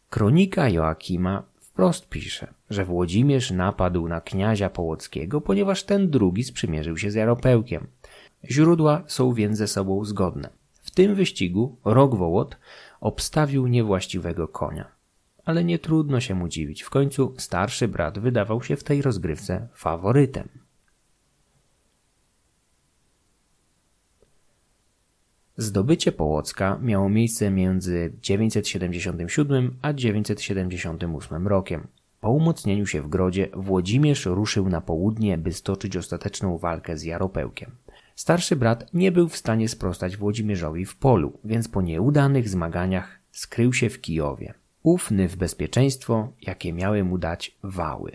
Kronika 0.10 0.70
Joakima 0.70 1.44
wprost 1.60 2.10
pisze, 2.10 2.54
że 2.70 2.86
Włodzimierz 2.86 3.52
napadł 3.52 4.08
na 4.08 4.22
kniazia 4.22 4.70
Połockiego, 4.70 5.42
ponieważ 5.42 5.84
ten 5.84 6.10
drugi 6.10 6.44
sprzymierzył 6.44 6.98
się 6.98 7.12
z 7.12 7.16
Jaropełkiem. 7.16 7.88
Źródła 8.52 9.04
są 9.08 9.34
więc 9.34 9.58
ze 9.58 9.68
sobą 9.68 10.06
zgodne. 10.06 10.50
W 10.82 10.92
tym 10.92 11.16
wyścigu 11.16 11.78
Rogwołod 11.86 12.58
obstawił 13.02 13.68
niewłaściwego 13.68 14.48
konia. 14.48 14.92
Ale 15.46 15.64
nie 15.64 15.80
trudno 15.80 16.20
się 16.20 16.36
mu 16.36 16.48
dziwić, 16.48 16.84
w 16.84 16.90
końcu 16.90 17.34
starszy 17.38 17.88
brat 17.88 18.20
wydawał 18.20 18.64
się 18.64 18.76
w 18.76 18.84
tej 18.84 19.02
rozgrywce 19.02 19.68
faworytem. 19.74 20.50
Zdobycie 25.58 26.12
Połocka 26.12 26.80
miało 26.82 27.10
miejsce 27.10 27.52
między 27.52 28.14
977 28.22 29.78
a 29.82 29.94
978 29.94 31.48
rokiem. 31.48 31.88
Po 32.22 32.32
umocnieniu 32.32 32.86
się 32.86 33.02
w 33.02 33.10
Grodzie 33.10 33.50
Włodzimierz 33.54 34.26
ruszył 34.26 34.70
na 34.70 34.82
południe, 34.82 35.38
by 35.38 35.54
stoczyć 35.54 35.98
ostateczną 35.98 36.58
walkę 36.58 36.98
z 36.98 37.04
Jaropełkiem. 37.04 37.72
Starszy 38.18 38.56
brat 38.56 38.94
nie 38.94 39.12
był 39.12 39.30
w 39.30 39.38
stanie 39.38 39.70
sprostać 39.70 40.18
Włodzimierzowi 40.18 40.86
w 40.86 40.96
polu, 40.96 41.40
więc 41.44 41.68
po 41.68 41.82
nieudanych 41.82 42.50
zmaganiach 42.50 43.20
skrył 43.32 43.74
się 43.74 43.90
w 43.90 44.02
Kijowie, 44.02 44.54
ufny 44.84 45.28
w 45.28 45.36
bezpieczeństwo, 45.36 46.34
jakie 46.42 46.74
miały 46.74 47.04
mu 47.04 47.18
dać 47.18 47.58
wały. 47.64 48.12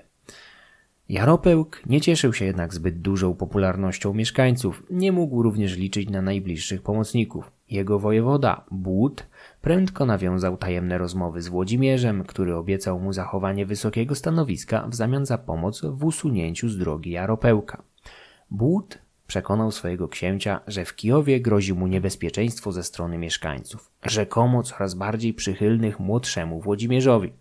Jaropełk 1.08 1.82
nie 1.86 2.00
cieszył 2.00 2.32
się 2.32 2.44
jednak 2.44 2.74
zbyt 2.74 3.00
dużą 3.00 3.34
popularnością 3.34 4.14
mieszkańców, 4.14 4.82
nie 4.90 5.12
mógł 5.12 5.42
również 5.42 5.76
liczyć 5.76 6.10
na 6.10 6.22
najbliższych 6.22 6.82
pomocników. 6.82 7.52
Jego 7.70 7.98
wojewoda, 7.98 8.64
Błód, 8.70 9.26
prędko 9.60 10.06
nawiązał 10.06 10.56
tajemne 10.56 10.98
rozmowy 10.98 11.42
z 11.42 11.48
Włodzimierzem, 11.48 12.24
który 12.24 12.56
obiecał 12.56 13.00
mu 13.00 13.12
zachowanie 13.12 13.66
wysokiego 13.66 14.14
stanowiska 14.14 14.88
w 14.88 14.94
zamian 14.94 15.26
za 15.26 15.38
pomoc 15.38 15.82
w 15.84 16.04
usunięciu 16.04 16.68
z 16.68 16.78
drogi 16.78 17.10
Jaropełka. 17.10 17.82
Błód 18.50 18.98
przekonał 19.32 19.72
swojego 19.72 20.08
księcia, 20.08 20.60
że 20.66 20.84
w 20.84 20.96
Kijowie 20.96 21.40
grozi 21.40 21.74
mu 21.74 21.86
niebezpieczeństwo 21.86 22.72
ze 22.72 22.82
strony 22.82 23.18
mieszkańców, 23.18 23.90
rzekomo 24.04 24.62
coraz 24.62 24.94
bardziej 24.94 25.34
przychylnych 25.34 26.00
młodszemu 26.00 26.60
Włodzimierzowi. 26.60 27.32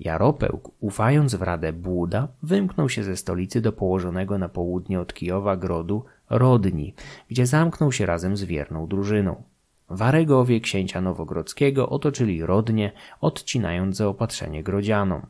Jaropełk, 0.00 0.70
ufając 0.80 1.34
w 1.34 1.42
radę 1.42 1.72
Błuda, 1.72 2.28
wymknął 2.42 2.88
się 2.88 3.04
ze 3.04 3.16
stolicy 3.16 3.60
do 3.60 3.72
położonego 3.72 4.38
na 4.38 4.48
południe 4.48 5.00
od 5.00 5.14
Kijowa 5.14 5.56
grodu 5.56 6.04
Rodni, 6.30 6.94
gdzie 7.28 7.46
zamknął 7.46 7.92
się 7.92 8.06
razem 8.06 8.36
z 8.36 8.44
wierną 8.44 8.86
drużyną. 8.86 9.42
Waregowie 9.88 10.60
księcia 10.60 11.00
Nowogrodzkiego 11.00 11.88
otoczyli 11.88 12.46
Rodnie, 12.46 12.92
odcinając 13.20 13.96
zaopatrzenie 13.96 14.62
grodzianom. 14.62 15.26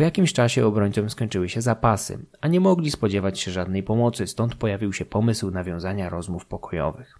Po 0.00 0.04
jakimś 0.04 0.32
czasie 0.32 0.66
obrońcom 0.66 1.10
skończyły 1.10 1.48
się 1.48 1.62
zapasy, 1.62 2.18
a 2.40 2.48
nie 2.48 2.60
mogli 2.60 2.90
spodziewać 2.90 3.40
się 3.40 3.50
żadnej 3.50 3.82
pomocy, 3.82 4.26
stąd 4.26 4.54
pojawił 4.54 4.92
się 4.92 5.04
pomysł 5.04 5.50
nawiązania 5.50 6.08
rozmów 6.08 6.46
pokojowych. 6.46 7.18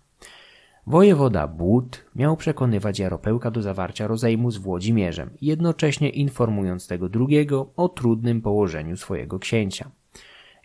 Wojewoda 0.86 1.46
Błód 1.48 2.04
miał 2.16 2.36
przekonywać 2.36 2.98
Jaropełka 2.98 3.50
do 3.50 3.62
zawarcia 3.62 4.06
rozejmu 4.06 4.50
z 4.50 4.56
Włodzimierzem, 4.56 5.30
jednocześnie 5.40 6.10
informując 6.10 6.88
tego 6.88 7.08
drugiego 7.08 7.70
o 7.76 7.88
trudnym 7.88 8.42
położeniu 8.42 8.96
swojego 8.96 9.38
księcia. 9.38 9.90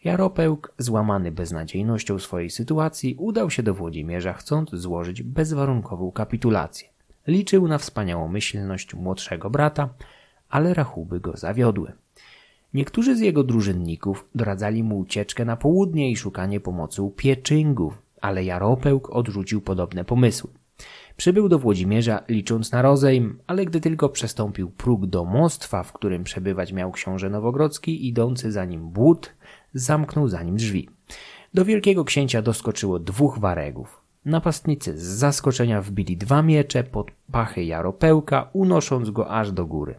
Jaropełk, 0.03 0.73
złamany 0.77 1.31
beznadziejnością 1.31 2.19
swojej 2.19 2.49
sytuacji, 2.49 3.15
udał 3.19 3.49
się 3.49 3.63
do 3.63 3.73
Włodzimierza, 3.73 4.33
chcąc 4.33 4.69
złożyć 4.69 5.23
bezwarunkową 5.23 6.11
kapitulację. 6.11 6.89
Liczył 7.27 7.67
na 7.67 7.77
wspaniałą 7.77 8.27
myślność 8.27 8.93
młodszego 8.93 9.49
brata, 9.49 9.89
ale 10.49 10.73
rachuby 10.73 11.19
go 11.19 11.37
zawiodły. 11.37 11.91
Niektórzy 12.73 13.15
z 13.15 13.19
jego 13.19 13.43
drużynników 13.43 14.29
doradzali 14.35 14.83
mu 14.83 14.99
ucieczkę 14.99 15.45
na 15.45 15.57
południe 15.57 16.11
i 16.11 16.15
szukanie 16.15 16.59
pomocy 16.59 17.01
u 17.01 17.11
pieczyngów, 17.11 18.01
ale 18.21 18.43
Jaropełk 18.43 19.09
odrzucił 19.09 19.61
podobne 19.61 20.05
pomysły. 20.05 20.49
Przybył 21.17 21.49
do 21.49 21.59
Włodzimierza 21.59 22.23
licząc 22.29 22.71
na 22.71 22.81
rozejm, 22.81 23.39
ale 23.47 23.65
gdy 23.65 23.81
tylko 23.81 24.09
przestąpił 24.09 24.69
próg 24.69 25.05
domostwa, 25.05 25.83
w 25.83 25.93
którym 25.93 26.23
przebywać 26.23 26.73
miał 26.73 26.91
książę 26.91 27.29
Nowogrodzki, 27.29 28.07
idący 28.07 28.51
za 28.51 28.65
nim 28.65 28.89
Błód, 28.89 29.33
zamknął 29.73 30.27
za 30.27 30.43
nim 30.43 30.55
drzwi. 30.55 30.89
Do 31.53 31.65
wielkiego 31.65 32.05
księcia 32.05 32.41
doskoczyło 32.41 32.99
dwóch 32.99 33.39
waregów. 33.39 34.01
Napastnicy 34.25 34.97
z 34.97 35.03
zaskoczenia 35.03 35.81
wbili 35.81 36.17
dwa 36.17 36.41
miecze 36.41 36.83
pod 36.83 37.11
pachy 37.31 37.63
Jaropełka, 37.63 38.49
unosząc 38.53 39.09
go 39.09 39.29
aż 39.29 39.51
do 39.51 39.65
góry. 39.65 39.95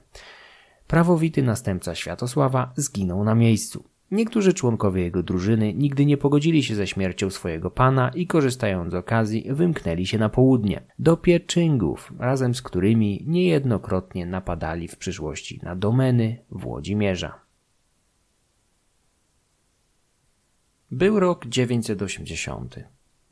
Prawowity 0.86 1.42
następca 1.42 1.94
Światosława 1.94 2.72
zginął 2.76 3.24
na 3.24 3.34
miejscu. 3.34 3.84
Niektórzy 4.10 4.54
członkowie 4.54 5.02
jego 5.02 5.22
drużyny 5.22 5.74
nigdy 5.74 6.06
nie 6.06 6.16
pogodzili 6.16 6.62
się 6.62 6.74
ze 6.74 6.86
śmiercią 6.86 7.30
swojego 7.30 7.70
pana 7.70 8.08
i 8.08 8.26
korzystając 8.26 8.92
z 8.92 8.94
okazji 8.94 9.46
wymknęli 9.50 10.06
się 10.06 10.18
na 10.18 10.28
południe, 10.28 10.82
do 10.98 11.16
Pieczyngów, 11.16 12.12
razem 12.18 12.54
z 12.54 12.62
którymi 12.62 13.24
niejednokrotnie 13.26 14.26
napadali 14.26 14.88
w 14.88 14.96
przyszłości 14.96 15.60
na 15.62 15.76
domeny 15.76 16.38
Włodzimierza. 16.50 17.40
Był 20.90 21.20
rok 21.20 21.46
980. 21.46 22.76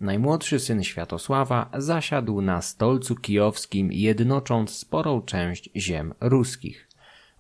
Najmłodszy 0.00 0.61
syn 0.61 0.84
Światosława 0.84 1.70
zasiadł 1.78 2.40
na 2.40 2.62
stolcu 2.62 3.14
kijowskim, 3.14 3.92
jednocząc 3.92 4.70
sporą 4.70 5.23
część 5.23 5.70
ziem 5.76 6.14
ruskich. 6.20 6.88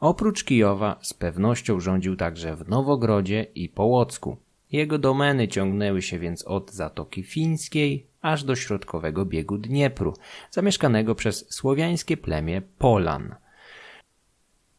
Oprócz 0.04 0.44
Kijowa 0.44 0.98
z 1.02 1.14
pewnością 1.14 1.80
rządził 1.80 2.16
także 2.16 2.56
w 2.56 2.68
Nowogrodzie 2.68 3.46
i 3.54 3.68
Połocku. 3.68 4.36
Jego 4.72 4.98
domeny 4.98 5.48
ciągnęły 5.48 6.02
się 6.02 6.18
więc 6.18 6.42
od 6.42 6.72
Zatoki 6.72 7.22
Fińskiej 7.22 8.06
aż 8.20 8.44
do 8.44 8.56
środkowego 8.56 9.24
biegu 9.24 9.58
Dniepru, 9.58 10.14
zamieszkanego 10.50 11.14
przez 11.14 11.52
słowiańskie 11.54 12.16
plemię 12.16 12.62
Polan. 12.78 13.34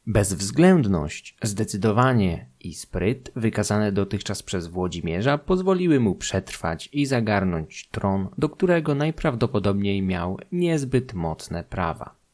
Bezwzględność, 0.07 1.37
zdecydowanie 1.43 2.49
i 2.59 2.73
spryt 2.73 3.31
wykazane 3.35 3.91
dotychczas 3.91 4.43
przez 4.43 4.67
Włodzimierza 4.67 5.37
pozwoliły 5.37 5.99
mu 5.99 6.15
przetrwać 6.15 6.89
i 6.93 7.05
zagarnąć 7.05 7.87
tron, 7.91 8.27
do 8.37 8.49
którego 8.49 8.95
najprawdopodobniej 8.95 10.01
miał 10.01 10.39
niezbyt 10.51 11.13
mocne 11.13 11.63
prawa. 11.63 12.24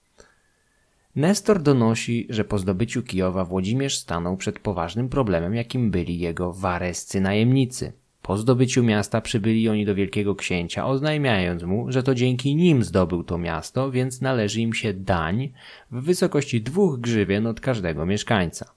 Nestor 1.15 1.61
donosi, 1.61 2.27
że 2.29 2.43
po 2.43 2.59
zdobyciu 2.59 3.03
Kijowa 3.03 3.45
Włodzimierz 3.45 3.97
stanął 3.97 4.37
przed 4.37 4.59
poważnym 4.59 5.09
problemem, 5.09 5.55
jakim 5.55 5.91
byli 5.91 6.19
jego 6.19 6.53
warescy 6.53 7.21
najemnicy. 7.21 7.93
Po 8.21 8.37
zdobyciu 8.37 8.83
miasta 8.83 9.21
przybyli 9.21 9.69
oni 9.69 9.85
do 9.85 9.95
wielkiego 9.95 10.35
księcia, 10.35 10.85
oznajmiając 10.85 11.63
mu, 11.63 11.91
że 11.91 12.03
to 12.03 12.15
dzięki 12.15 12.55
nim 12.55 12.83
zdobył 12.83 13.23
to 13.23 13.37
miasto, 13.37 13.91
więc 13.91 14.21
należy 14.21 14.61
im 14.61 14.73
się 14.73 14.93
dań 14.93 15.53
w 15.91 16.03
wysokości 16.03 16.61
dwóch 16.61 16.99
grzywien 16.99 17.47
od 17.47 17.59
każdego 17.59 18.05
mieszkańca. 18.05 18.71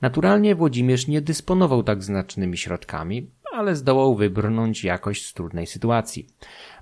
Naturalnie 0.00 0.54
Włodzimierz 0.54 1.06
nie 1.06 1.20
dysponował 1.20 1.82
tak 1.82 2.02
znacznymi 2.02 2.56
środkami, 2.56 3.30
ale 3.52 3.76
zdołał 3.76 4.14
wybrnąć 4.14 4.84
jakoś 4.84 5.26
z 5.26 5.34
trudnej 5.34 5.66
sytuacji. 5.66 6.26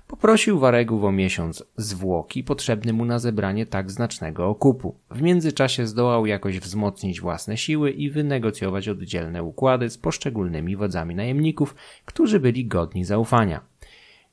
Poprosił 0.07 0.59
Waregów 0.59 1.03
o 1.03 1.11
miesiąc 1.11 1.63
zwłoki 1.77 2.43
potrzebny 2.43 2.93
mu 2.93 3.05
na 3.05 3.19
zebranie 3.19 3.65
tak 3.65 3.91
znacznego 3.91 4.47
okupu. 4.47 4.95
W 5.11 5.21
międzyczasie 5.21 5.87
zdołał 5.87 6.25
jakoś 6.25 6.59
wzmocnić 6.59 7.21
własne 7.21 7.57
siły 7.57 7.91
i 7.91 8.09
wynegocjować 8.09 8.89
oddzielne 8.89 9.43
układy 9.43 9.89
z 9.89 9.97
poszczególnymi 9.97 10.75
wodzami 10.75 11.15
najemników, 11.15 11.75
którzy 12.05 12.39
byli 12.39 12.65
godni 12.65 13.05
zaufania. 13.05 13.61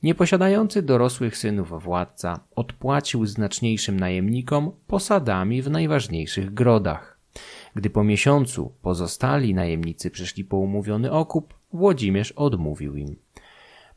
Nieposiadający 0.03 0.81
dorosłych 0.81 1.37
synów 1.37 1.83
władca 1.83 2.39
odpłacił 2.55 3.25
znaczniejszym 3.25 3.99
najemnikom 3.99 4.71
posadami 4.87 5.61
w 5.61 5.69
najważniejszych 5.69 6.53
grodach. 6.53 7.19
Gdy 7.75 7.89
po 7.89 8.03
miesiącu 8.03 8.71
pozostali 8.81 9.53
najemnicy 9.53 10.11
przyszli 10.11 10.45
po 10.45 10.57
umówiony 10.57 11.11
okup, 11.11 11.53
Włodzimierz 11.73 12.31
odmówił 12.31 12.95
im. 12.95 13.15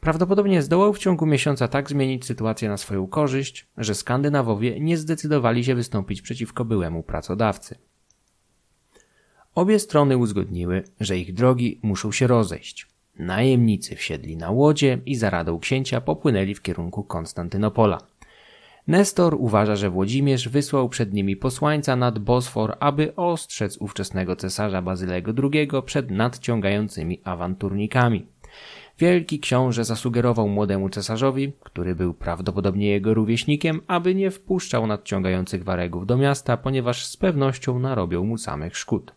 Prawdopodobnie 0.04 0.62
zdołał 0.62 0.92
w 0.92 0.98
ciągu 0.98 1.26
miesiąca 1.26 1.68
tak 1.68 1.90
zmienić 1.90 2.24
sytuację 2.24 2.68
na 2.68 2.76
swoją 2.76 3.06
korzyść, 3.06 3.66
że 3.78 3.94
Skandynawowie 3.94 4.80
nie 4.80 4.96
zdecydowali 4.96 5.64
się 5.64 5.74
wystąpić 5.74 6.22
przeciwko 6.22 6.64
byłemu 6.64 7.02
pracodawcy. 7.02 7.78
Obie 9.54 9.78
strony 9.78 10.16
uzgodniły, 10.16 10.84
że 11.00 11.18
ich 11.18 11.34
drogi 11.34 11.80
muszą 11.82 12.12
się 12.12 12.26
rozejść. 12.26 12.86
Najemnicy 13.18 13.96
wsiedli 13.96 14.36
na 14.36 14.50
łodzie 14.50 14.98
i 15.06 15.14
za 15.16 15.30
radą 15.30 15.58
księcia 15.58 16.00
popłynęli 16.00 16.54
w 16.54 16.62
kierunku 16.62 17.04
Konstantynopola. 17.04 17.98
Nestor 18.86 19.36
uważa, 19.38 19.76
że 19.76 19.90
Włodzimierz 19.90 20.48
wysłał 20.48 20.88
przed 20.88 21.12
nimi 21.12 21.36
posłańca 21.36 21.96
nad 21.96 22.18
Bosfor, 22.18 22.76
aby 22.80 23.16
ostrzec 23.16 23.76
ówczesnego 23.76 24.36
cesarza 24.36 24.82
Bazylego 24.82 25.32
II 25.42 25.68
przed 25.86 26.10
nadciągającymi 26.10 27.20
awanturnikami. 27.24 28.33
Wielki 28.98 29.40
książę 29.40 29.84
zasugerował 29.84 30.48
młodemu 30.48 30.88
cesarzowi, 30.88 31.52
który 31.60 31.94
był 31.94 32.14
prawdopodobnie 32.14 32.88
jego 32.88 33.14
rówieśnikiem, 33.14 33.80
aby 33.86 34.14
nie 34.14 34.30
wpuszczał 34.30 34.86
nadciągających 34.86 35.64
waregów 35.64 36.06
do 36.06 36.16
miasta, 36.16 36.56
ponieważ 36.56 37.06
z 37.06 37.16
pewnością 37.16 37.78
narobią 37.78 38.24
mu 38.24 38.38
samych 38.38 38.76
szkód. 38.76 39.12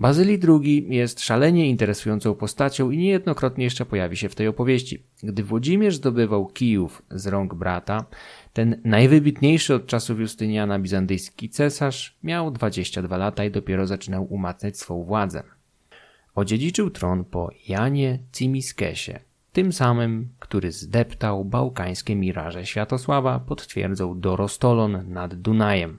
Bazylii 0.00 0.38
II 0.48 0.86
jest 0.90 1.20
szalenie 1.20 1.68
interesującą 1.70 2.34
postacią 2.34 2.90
i 2.90 2.98
niejednokrotnie 2.98 3.64
jeszcze 3.64 3.86
pojawi 3.86 4.16
się 4.16 4.28
w 4.28 4.34
tej 4.34 4.48
opowieści. 4.48 5.02
Gdy 5.22 5.42
Włodzimierz 5.42 5.96
zdobywał 5.96 6.46
Kijów 6.46 7.02
z 7.10 7.26
rąk 7.26 7.54
brata, 7.54 8.04
ten 8.52 8.80
najwybitniejszy 8.84 9.74
od 9.74 9.86
czasów 9.86 10.20
Justyniana 10.20 10.78
bizantyjski 10.78 11.50
cesarz 11.50 12.18
miał 12.22 12.50
22 12.50 13.16
lata 13.16 13.44
i 13.44 13.50
dopiero 13.50 13.86
zaczynał 13.86 14.24
umacniać 14.24 14.78
swą 14.78 15.04
władzę. 15.04 15.42
Odziedziczył 16.34 16.90
tron 16.90 17.24
po 17.24 17.50
Janie 17.68 18.18
Cimiskesie, 18.32 19.18
tym 19.52 19.72
samym, 19.72 20.28
który 20.38 20.72
zdeptał 20.72 21.44
bałkańskie 21.44 22.16
miraże 22.16 22.66
Światosława, 22.66 23.38
potwierdzał 23.38 24.14
Dorostolon 24.14 25.12
nad 25.12 25.34
Dunajem. 25.34 25.98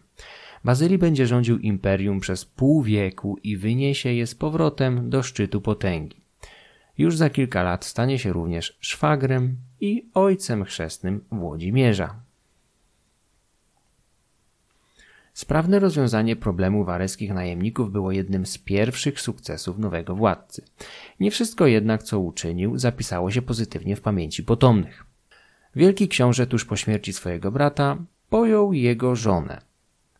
Bazylii 0.64 0.98
będzie 0.98 1.28
rządził 1.28 1.58
imperium 1.58 2.20
przez 2.20 2.46
pół 2.46 2.84
wieku 2.84 3.38
i 3.44 3.58
wyniesie 3.58 4.14
je 4.14 4.28
z 4.28 4.36
powrotem 4.36 5.10
do 5.10 5.24
szczytu 5.24 5.62
potęgi. 5.62 6.22
Już 6.98 7.18
za 7.18 7.30
kilka 7.30 7.64
lat 7.64 7.86
stanie 7.86 8.20
się 8.20 8.34
również 8.34 8.78
szwagrem 8.80 9.58
i 9.80 10.10
ojcem 10.14 10.64
chrzestnym 10.64 11.24
Włodzimierza. 11.32 12.21
Sprawne 15.42 15.80
rozwiązanie 15.80 16.36
problemu 16.36 16.84
wareskich 16.84 17.34
najemników 17.34 17.92
było 17.92 18.12
jednym 18.12 18.46
z 18.46 18.58
pierwszych 18.58 19.22
sukcesów 19.22 19.80
nowego 19.80 20.16
władcy. 20.16 20.66
Nie 21.20 21.32
wszystko 21.32 21.68
jednak, 21.68 22.04
co 22.04 22.20
uczynił, 22.20 22.78
zapisało 22.78 23.32
się 23.32 23.42
pozytywnie 23.42 23.96
w 23.96 24.02
pamięci 24.02 24.44
potomnych. 24.44 25.06
Wielki 25.76 26.08
książę 26.08 26.48
tuż 26.48 26.66
po 26.66 26.76
śmierci 26.76 27.14
swojego 27.14 27.52
brata 27.52 27.98
pojął 28.30 28.74
jego 28.74 29.16
żonę, 29.16 29.62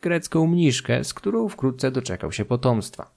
grecką 0.02 0.48
mniszkę, 0.48 1.04
z 1.04 1.14
którą 1.14 1.50
wkrótce 1.50 1.92
doczekał 1.92 2.32
się 2.32 2.46
potomstwa. 2.46 3.12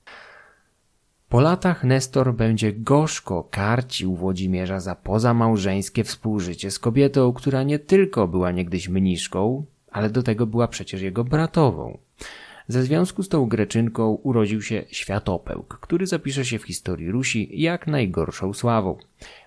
Po 1.28 1.40
latach 1.40 1.84
Nestor 1.84 2.34
będzie 2.34 2.72
gorzko 2.72 3.48
karcił 3.50 4.14
Włodzimierza 4.14 4.80
za 4.80 4.94
pozamałżeńskie 4.94 6.04
współżycie 6.04 6.70
z 6.70 6.78
kobietą, 6.78 7.32
która 7.32 7.62
nie 7.62 7.78
tylko 7.78 8.28
była 8.28 8.50
niegdyś 8.50 8.88
mniszką, 8.88 9.66
ale 9.94 10.10
do 10.10 10.22
tego 10.22 10.46
była 10.46 10.68
przecież 10.68 11.02
jego 11.02 11.24
bratową. 11.24 11.98
Ze 12.68 12.82
związku 12.82 13.22
z 13.22 13.28
tą 13.28 13.46
Greczynką 13.46 14.18
urodził 14.22 14.62
się 14.62 14.84
Światopełk, 14.90 15.78
który 15.80 16.06
zapisze 16.06 16.44
się 16.44 16.58
w 16.58 16.62
historii 16.62 17.10
Rusi 17.10 17.60
jak 17.60 17.86
najgorszą 17.86 18.52
sławą. 18.52 18.96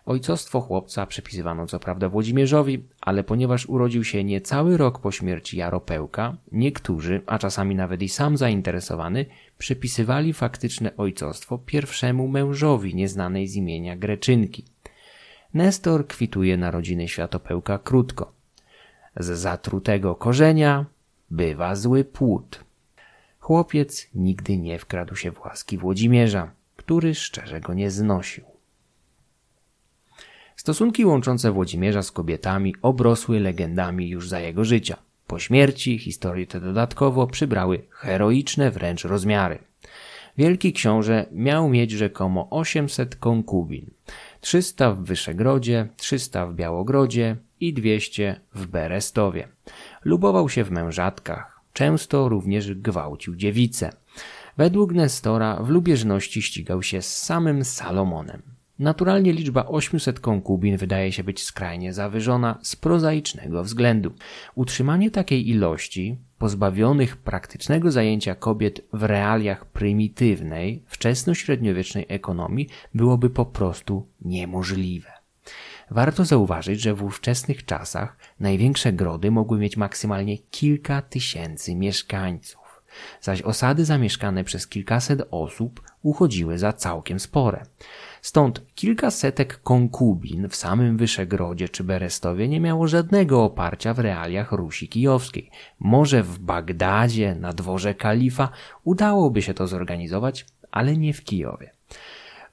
Ojcostwo 0.05 0.61
chłopca 0.61 1.05
przypisywano 1.05 1.67
co 1.67 1.79
prawda 1.79 2.09
Włodzimierzowi, 2.09 2.83
ale 3.01 3.23
ponieważ 3.23 3.65
urodził 3.65 4.03
się 4.03 4.23
niecały 4.23 4.77
rok 4.77 4.99
po 4.99 5.11
śmierci 5.11 5.57
Jaropełka, 5.57 6.37
niektórzy, 6.51 7.21
a 7.25 7.39
czasami 7.39 7.75
nawet 7.75 8.01
i 8.01 8.09
sam 8.09 8.37
zainteresowany, 8.37 9.25
przypisywali 9.57 10.33
faktyczne 10.33 10.91
ojcostwo 10.97 11.57
pierwszemu 11.57 12.27
mężowi 12.27 12.95
nieznanej 12.95 13.47
z 13.47 13.55
imienia 13.55 13.95
Greczynki. 13.95 14.65
Nestor 15.53 16.07
kwituje 16.07 16.57
narodziny 16.57 17.07
Światopełka 17.07 17.79
krótko. 17.79 18.36
Z 19.19 19.39
zatrutego 19.39 20.15
korzenia 20.15 20.85
bywa 21.29 21.75
zły 21.75 22.03
płód. 22.03 22.63
Chłopiec 23.39 24.07
nigdy 24.15 24.57
nie 24.57 24.79
wkradł 24.79 25.15
się 25.15 25.31
w 25.31 25.39
łaski 25.39 25.77
Włodzimierza, 25.77 26.51
który 26.75 27.15
szczerze 27.15 27.61
go 27.61 27.73
nie 27.73 27.91
znosił. 27.91 28.43
Stosunki 30.55 31.05
łączące 31.05 31.51
Włodzimierza 31.51 32.03
z 32.03 32.11
kobietami 32.11 32.75
obrosły 32.81 33.39
legendami 33.39 34.09
już 34.09 34.29
za 34.29 34.39
jego 34.39 34.65
życia. 34.65 34.97
Po 35.27 35.39
śmierci 35.39 35.99
historie 35.99 36.47
te 36.47 36.59
dodatkowo 36.59 37.27
przybrały 37.27 37.81
heroiczne 37.89 38.71
wręcz 38.71 39.03
rozmiary. 39.03 39.59
Wielki 40.37 40.73
książę 40.73 41.25
miał 41.31 41.69
mieć 41.69 41.91
rzekomo 41.91 42.47
800 42.49 43.15
konkubin. 43.15 43.89
300 44.41 44.91
w 44.91 45.03
Wyszegrodzie, 45.03 45.87
300 45.97 46.47
w 46.47 46.53
Białogrodzie 46.53 47.35
i 47.59 47.73
200 47.73 48.41
w 48.55 48.67
Berestowie. 48.67 49.47
Lubował 50.03 50.49
się 50.49 50.63
w 50.63 50.71
mężatkach, 50.71 51.61
często 51.73 52.29
również 52.29 52.73
gwałcił 52.73 53.35
dziewice. 53.35 53.89
Według 54.57 54.93
Nestora 54.93 55.63
w 55.63 55.69
lubieżności 55.69 56.41
ścigał 56.41 56.83
się 56.83 57.01
z 57.01 57.17
samym 57.23 57.65
Salomonem. 57.65 58.41
Naturalnie 58.79 59.33
liczba 59.33 59.65
800 59.65 60.19
konkubin 60.19 60.77
wydaje 60.77 61.11
się 61.11 61.23
być 61.23 61.43
skrajnie 61.43 61.93
zawyżona 61.93 62.59
z 62.61 62.75
prozaicznego 62.75 63.63
względu. 63.63 64.13
Utrzymanie 64.55 65.11
takiej 65.11 65.49
ilości, 65.49 66.17
pozbawionych 66.37 67.17
praktycznego 67.17 67.91
zajęcia 67.91 68.35
kobiet 68.35 68.81
w 68.93 69.03
realiach 69.03 69.65
prymitywnej, 69.65 70.83
wczesno-średniowiecznej 70.87 72.05
ekonomii, 72.07 72.69
byłoby 72.93 73.29
po 73.29 73.45
prostu 73.45 74.07
niemożliwe. 74.21 75.11
Warto 75.91 76.25
zauważyć, 76.25 76.81
że 76.81 76.93
w 76.93 77.03
ówczesnych 77.03 77.65
czasach 77.65 78.17
największe 78.39 78.93
grody 78.93 79.31
mogły 79.31 79.59
mieć 79.59 79.77
maksymalnie 79.77 80.37
kilka 80.37 81.01
tysięcy 81.01 81.75
mieszkańców, 81.75 82.83
zaś 83.21 83.41
osady 83.41 83.85
zamieszkane 83.85 84.43
przez 84.43 84.67
kilkaset 84.67 85.21
osób 85.31 85.81
uchodziły 86.01 86.57
za 86.57 86.73
całkiem 86.73 87.19
spore. 87.19 87.65
Stąd 88.27 88.61
kilka 88.75 89.11
setek 89.11 89.61
konkubin 89.61 90.49
w 90.49 90.55
samym 90.55 90.97
Wyszegrodzie 90.97 91.69
czy 91.69 91.83
Berestowie 91.83 92.47
nie 92.47 92.59
miało 92.59 92.87
żadnego 92.87 93.43
oparcia 93.43 93.93
w 93.93 93.99
realiach 93.99 94.51
Rusi 94.51 94.87
Kijowskiej. 94.87 95.49
Może 95.79 96.23
w 96.23 96.39
Bagdadzie, 96.39 97.35
na 97.35 97.53
dworze 97.53 97.93
kalifa, 97.93 98.49
udałoby 98.83 99.41
się 99.41 99.53
to 99.53 99.67
zorganizować, 99.67 100.45
ale 100.71 100.97
nie 100.97 101.13
w 101.13 101.23
Kijowie. 101.23 101.71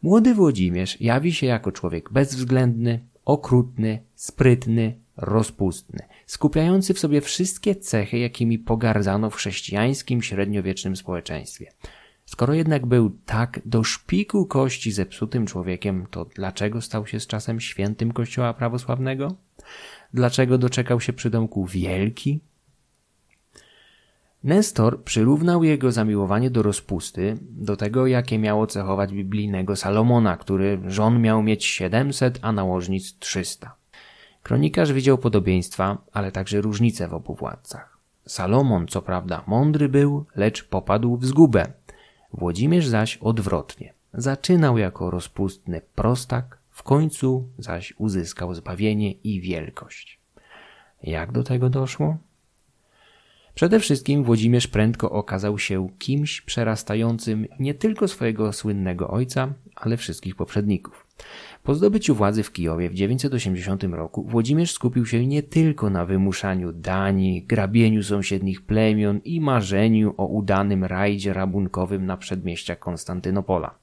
Młody 0.03 0.35
Włodzimierz 0.35 1.01
jawi 1.01 1.33
się 1.33 1.47
jako 1.47 1.73
człowiek 1.73 2.13
bezwzględny, 2.13 3.01
okrutny, 3.25 4.03
sprytny, 4.15 4.99
rozpustny, 5.17 6.01
skupiający 6.27 6.95
w 6.95 6.99
sobie 6.99 7.21
wszystkie 7.21 7.77
cechy, 7.77 8.19
jakimi 8.19 8.59
pogardzano 8.59 9.31
w 9.31 9.35
chrześcijańskim 9.35 10.23
średniowiecznym 10.23 10.97
społeczeństwie. 10.97 11.73
Skoro 12.25 12.55
jednak 12.55 12.87
był 12.87 13.11
tak 13.27 13.61
do 13.65 13.85
szpiku 13.85 14.47
kości 14.47 14.93
zepsutym 14.93 15.47
człowiekiem, 15.47 16.07
to 16.11 16.25
dlaczego 16.25 16.81
stał 16.81 17.07
się 17.07 17.21
z 17.21 17.27
czasem 17.27 17.61
świętym 17.61 18.13
Kościoła 18.13 18.55
prawosławnego? 18.55 19.35
Dlaczego 20.15 20.59
doczekał 20.59 21.01
się 21.01 21.13
przydomku 21.13 21.67
wielki? 21.67 22.41
Nestor 24.45 25.03
przyrównał 25.03 25.65
jego 25.65 25.93
zamiłowanie 25.93 26.51
do 26.51 26.63
rozpusty 26.63 27.39
do 27.41 27.77
tego, 27.77 28.07
jakie 28.07 28.39
miało 28.39 28.67
cechować 28.67 29.13
biblijnego 29.13 29.77
Salomona, 29.77 30.37
który 30.37 30.81
żon 30.87 31.21
miał 31.21 31.43
mieć 31.43 31.65
700, 31.65 32.39
a 32.43 32.53
nałożnic 32.53 33.19
300. 33.19 33.75
Kronikarz 34.43 34.93
widział 34.93 35.19
podobieństwa, 35.19 35.99
ale 36.13 36.33
także 36.33 36.61
różnice 36.61 37.09
w 37.09 37.15
obu 37.15 37.35
władcach. 37.35 37.99
Salomon, 38.27 38.87
co 38.89 39.03
prawda, 39.03 39.45
mądry 39.47 39.89
był, 39.89 40.27
lecz 40.37 40.65
popadł 40.65 41.17
w 41.17 41.25
zgubę. 41.25 41.73
Włodzimierz 42.35 42.87
zaś 42.87 43.17
odwrotnie. 43.17 43.95
Zaczynał 44.15 44.79
jako 44.79 45.11
rozpustny 45.11 45.81
prostak, 45.95 46.59
w 46.71 46.83
końcu 46.83 47.49
zaś 47.59 47.95
uzyskał 47.99 48.55
zbawienie 48.55 49.13
i 49.13 49.41
wielkość. 49.41 50.21
Jak 51.03 51.33
do 51.33 51.43
tego 51.43 51.71
doszło? 51.71 52.17
Przede 53.55 53.81
wszystkim 53.81 54.25
Włodzimierz 54.25 54.67
prędko 54.67 55.11
okazał 55.11 55.59
się 55.59 55.89
kimś 55.99 56.41
przerastającym 56.41 57.47
nie 57.59 57.75
tylko 57.75 58.09
swojego 58.09 58.53
słynnego 58.53 59.09
ojca, 59.09 59.53
ale 59.77 59.97
wszystkich 59.97 60.37
poprzedników. 60.37 61.07
Po 61.65 61.75
zdobyciu 61.75 62.15
władzy 62.15 62.43
w 62.43 62.53
Kijowie 62.53 62.91
w 62.91 62.95
980 62.95 63.85
roku 63.85 64.25
Włodzimierz 64.25 64.73
skupił 64.73 65.07
się 65.07 65.27
nie 65.27 65.43
tylko 65.43 65.91
na 65.91 66.07
wymuszaniu 66.07 66.73
dani, 66.73 67.43
grabieniu 67.43 68.03
sąsiednich 68.03 68.67
plemion 68.67 69.21
i 69.25 69.41
marzeniu 69.41 70.15
o 70.17 70.27
udanym 70.27 70.85
rajdzie 70.85 71.33
rabunkowym 71.33 72.07
na 72.07 72.17
przedmieścia 72.17 72.77
Konstantynopola. 72.77 73.79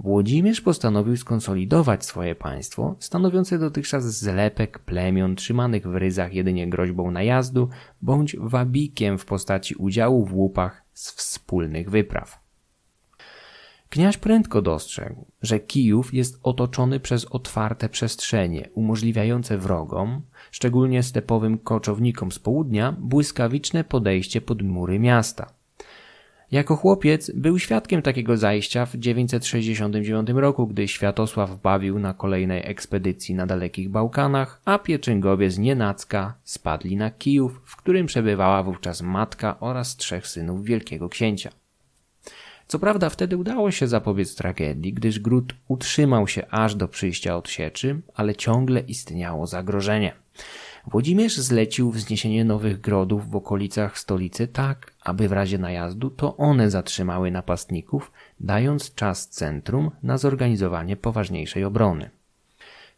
Włodzimierz 0.00 0.60
postanowił 0.60 1.16
skonsolidować 1.16 2.04
swoje 2.04 2.34
państwo, 2.34 2.96
stanowiące 2.98 3.58
dotychczas 3.58 4.18
zlepek 4.18 4.78
plemion 4.78 5.36
trzymanych 5.36 5.88
w 5.88 5.94
ryzach 5.94 6.34
jedynie 6.34 6.68
groźbą 6.68 7.10
najazdu 7.10 7.68
bądź 8.02 8.36
wabikiem 8.40 9.18
w 9.18 9.24
postaci 9.24 9.74
udziału 9.74 10.26
w 10.26 10.34
łupach 10.34 10.82
z 10.92 11.12
wspólnych 11.12 11.90
wypraw. 11.90 12.43
Kniaź 13.94 14.18
prędko 14.18 14.62
dostrzegł, 14.62 15.26
że 15.42 15.60
Kijów 15.60 16.14
jest 16.14 16.40
otoczony 16.42 17.00
przez 17.00 17.24
otwarte 17.24 17.88
przestrzenie, 17.88 18.68
umożliwiające 18.74 19.58
wrogom, 19.58 20.22
szczególnie 20.50 21.02
stepowym 21.02 21.58
koczownikom 21.58 22.32
z 22.32 22.38
południa, 22.38 22.96
błyskawiczne 22.98 23.84
podejście 23.84 24.40
pod 24.40 24.62
mury 24.62 24.98
miasta. 24.98 25.52
Jako 26.50 26.76
chłopiec 26.76 27.30
był 27.34 27.58
świadkiem 27.58 28.02
takiego 28.02 28.36
zajścia 28.36 28.86
w 28.86 28.96
969 28.96 30.30
roku, 30.30 30.66
gdy 30.66 30.88
Światosław 30.88 31.62
bawił 31.62 31.98
na 31.98 32.14
kolejnej 32.14 32.62
ekspedycji 32.70 33.34
na 33.34 33.46
dalekich 33.46 33.90
Bałkanach, 33.90 34.60
a 34.64 34.78
pieczęgowie 34.78 35.50
z 35.50 35.58
Nienacka 35.58 36.34
spadli 36.44 36.96
na 36.96 37.10
Kijów, 37.10 37.60
w 37.64 37.76
którym 37.76 38.06
przebywała 38.06 38.62
wówczas 38.62 39.02
matka 39.02 39.60
oraz 39.60 39.96
trzech 39.96 40.26
synów 40.26 40.64
wielkiego 40.64 41.08
księcia. 41.08 41.50
Co 42.66 42.78
prawda 42.78 43.10
wtedy 43.10 43.36
udało 43.36 43.70
się 43.70 43.88
zapobiec 43.88 44.34
tragedii, 44.34 44.92
gdyż 44.92 45.18
gród 45.18 45.54
utrzymał 45.68 46.28
się 46.28 46.46
aż 46.50 46.74
do 46.74 46.88
przyjścia 46.88 47.36
odsieczy, 47.36 48.00
ale 48.14 48.34
ciągle 48.34 48.80
istniało 48.80 49.46
zagrożenie. 49.46 50.12
Włodzimierz 50.86 51.36
zlecił 51.36 51.90
wzniesienie 51.90 52.44
nowych 52.44 52.80
grodów 52.80 53.30
w 53.30 53.36
okolicach 53.36 53.98
stolicy 53.98 54.48
tak, 54.48 54.94
aby 55.00 55.28
w 55.28 55.32
razie 55.32 55.58
najazdu 55.58 56.10
to 56.10 56.36
one 56.36 56.70
zatrzymały 56.70 57.30
napastników, 57.30 58.12
dając 58.40 58.94
czas 58.94 59.28
centrum 59.28 59.90
na 60.02 60.18
zorganizowanie 60.18 60.96
poważniejszej 60.96 61.64
obrony. 61.64 62.10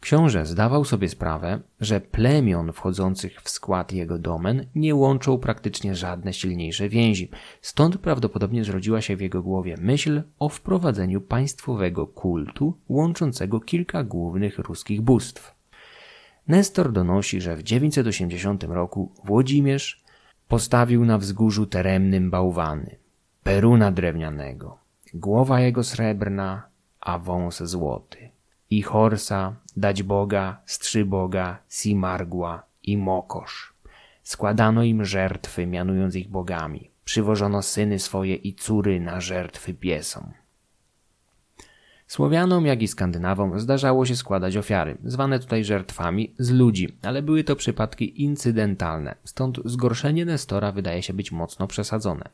Książę 0.00 0.46
zdawał 0.46 0.84
sobie 0.84 1.08
sprawę, 1.08 1.60
że 1.80 2.00
plemion 2.00 2.72
wchodzących 2.72 3.42
w 3.42 3.50
skład 3.50 3.92
jego 3.92 4.18
domen 4.18 4.66
nie 4.74 4.94
łączą 4.94 5.38
praktycznie 5.38 5.94
żadne 5.94 6.32
silniejsze 6.32 6.88
więzi, 6.88 7.30
stąd 7.62 7.98
prawdopodobnie 7.98 8.64
zrodziła 8.64 9.00
się 9.00 9.16
w 9.16 9.20
jego 9.20 9.42
głowie 9.42 9.76
myśl 9.80 10.22
o 10.38 10.48
wprowadzeniu 10.48 11.20
państwowego 11.20 12.06
kultu 12.06 12.74
łączącego 12.88 13.60
kilka 13.60 14.04
głównych 14.04 14.58
ruskich 14.58 15.00
bóstw. 15.00 15.54
Nestor 16.48 16.92
donosi, 16.92 17.40
że 17.40 17.56
w 17.56 17.62
980 17.62 18.64
roku 18.64 19.12
Włodzimierz 19.24 20.04
postawił 20.48 21.04
na 21.04 21.18
wzgórzu 21.18 21.66
teremnym 21.66 22.30
bałwany, 22.30 22.96
peruna 23.42 23.92
drewnianego, 23.92 24.78
głowa 25.14 25.60
jego 25.60 25.84
srebrna, 25.84 26.68
a 27.00 27.18
wąs 27.18 27.62
złoty, 27.62 28.25
i 28.70 28.82
Horsa, 28.82 29.56
dać 29.76 30.02
Boga, 30.02 30.60
Strzyboga, 30.66 31.58
Simargła 31.68 32.62
i 32.82 32.96
Mokosz. 32.98 33.74
Składano 34.22 34.82
im 34.82 35.04
żertwy, 35.04 35.66
mianując 35.66 36.16
ich 36.16 36.28
bogami. 36.28 36.90
Przywożono 37.04 37.62
syny 37.62 37.98
swoje 37.98 38.34
i 38.34 38.54
córy 38.54 39.00
na 39.00 39.20
żertwy 39.20 39.74
piesom. 39.74 40.32
Słowianom, 42.06 42.66
jak 42.66 42.82
i 42.82 42.88
Skandynawom 42.88 43.60
zdarzało 43.60 44.06
się 44.06 44.16
składać 44.16 44.56
ofiary, 44.56 44.98
zwane 45.04 45.38
tutaj 45.38 45.64
żertwami, 45.64 46.34
z 46.38 46.50
ludzi, 46.50 46.88
ale 47.02 47.22
były 47.22 47.44
to 47.44 47.56
przypadki 47.56 48.22
incydentalne, 48.22 49.14
stąd 49.24 49.58
zgorszenie 49.64 50.24
Nestora 50.24 50.72
wydaje 50.72 51.02
się 51.02 51.12
być 51.12 51.32
mocno 51.32 51.66
przesadzone. 51.66 52.28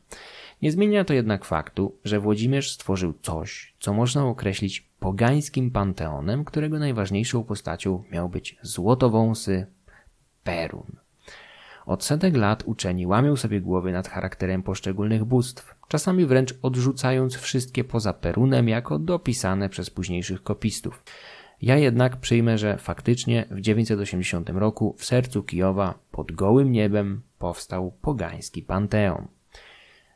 Nie 0.62 0.72
zmienia 0.72 1.04
to 1.04 1.14
jednak 1.14 1.44
faktu, 1.44 1.94
że 2.04 2.20
Włodzimierz 2.20 2.72
stworzył 2.72 3.14
coś, 3.22 3.74
co 3.80 3.92
można 3.92 4.26
określić 4.26 4.80
pogańskim 5.00 5.70
panteonem, 5.70 6.44
którego 6.44 6.78
najważniejszą 6.78 7.44
postacią 7.44 8.04
miał 8.10 8.28
być 8.28 8.56
złotowąsy 8.62 9.66
Perun. 10.44 10.96
Od 11.86 12.04
setek 12.04 12.36
lat 12.36 12.62
uczeni 12.66 13.06
łamią 13.06 13.36
sobie 13.36 13.60
głowy 13.60 13.92
nad 13.92 14.08
charakterem 14.08 14.62
poszczególnych 14.62 15.24
bóstw, 15.24 15.74
czasami 15.92 16.26
wręcz 16.26 16.54
odrzucając 16.62 17.34
wszystkie 17.34 17.84
poza 17.84 18.12
Perunem 18.12 18.68
jako 18.68 18.98
dopisane 18.98 19.68
przez 19.68 19.90
późniejszych 19.90 20.42
kopistów. 20.42 21.02
Ja 21.62 21.76
jednak 21.76 22.16
przyjmę, 22.16 22.58
że 22.58 22.78
faktycznie 22.78 23.46
w 23.50 23.60
980 23.60 24.50
roku 24.50 24.94
w 24.98 25.04
sercu 25.04 25.42
Kijowa 25.42 25.98
pod 26.10 26.32
gołym 26.32 26.72
niebem 26.72 27.22
powstał 27.38 27.92
pogański 28.02 28.62
panteon. 28.62 29.28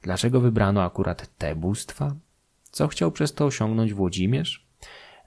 Dlaczego 0.02 0.40
wybrano 0.40 0.82
akurat 0.82 1.36
te 1.38 1.56
bóstwa? 1.56 2.14
Co 2.70 2.88
chciał 2.88 3.12
przez 3.12 3.34
to 3.34 3.44
osiągnąć 3.46 3.94
Włodzimierz? 3.94 4.65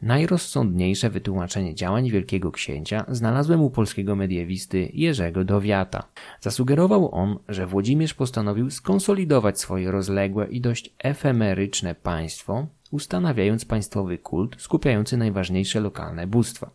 Najrozsądniejsze 0.01 1.09
wytłumaczenie 1.09 1.75
działań 1.75 2.09
wielkiego 2.09 2.51
księcia 2.51 3.05
znalazłem 3.07 3.61
u 3.61 3.69
polskiego 3.69 4.15
mediewisty 4.15 4.89
Jerzego 4.93 5.43
Dowiata. 5.43 6.03
Zasugerował 6.41 7.15
on, 7.15 7.39
że 7.49 7.67
Włodzimierz 7.67 8.13
postanowił 8.13 8.69
skonsolidować 8.69 9.59
swoje 9.59 9.91
rozległe 9.91 10.47
i 10.47 10.61
dość 10.61 10.93
efemeryczne 10.99 11.95
państwo, 11.95 12.67
ustanawiając 12.91 13.65
państwowy 13.65 14.17
kult 14.17 14.55
skupiający 14.61 15.17
najważniejsze 15.17 15.79
lokalne 15.79 16.27
bóstwa. 16.27 16.71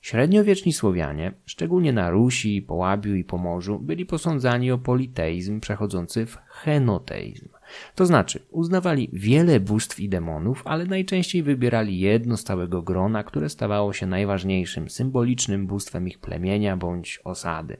Średniowieczni 0.00 0.72
Słowianie, 0.72 1.32
szczególnie 1.46 1.92
na 1.92 2.10
Rusi, 2.10 2.62
Połabiu 2.62 3.14
i 3.14 3.24
Pomorzu, 3.24 3.78
byli 3.78 4.06
posądzani 4.06 4.72
o 4.72 4.78
politeizm 4.78 5.60
przechodzący 5.60 6.26
w 6.26 6.38
henoteizm. 6.48 7.48
To 7.94 8.06
znaczy, 8.06 8.42
uznawali 8.50 9.10
wiele 9.12 9.60
bóstw 9.60 10.00
i 10.00 10.08
demonów, 10.08 10.62
ale 10.64 10.86
najczęściej 10.86 11.42
wybierali 11.42 12.00
jedno 12.00 12.36
z 12.36 12.44
całego 12.44 12.82
grona, 12.82 13.24
które 13.24 13.48
stawało 13.48 13.92
się 13.92 14.06
najważniejszym, 14.06 14.90
symbolicznym 14.90 15.66
bóstwem 15.66 16.08
ich 16.08 16.18
plemienia 16.18 16.76
bądź 16.76 17.20
osady. 17.24 17.76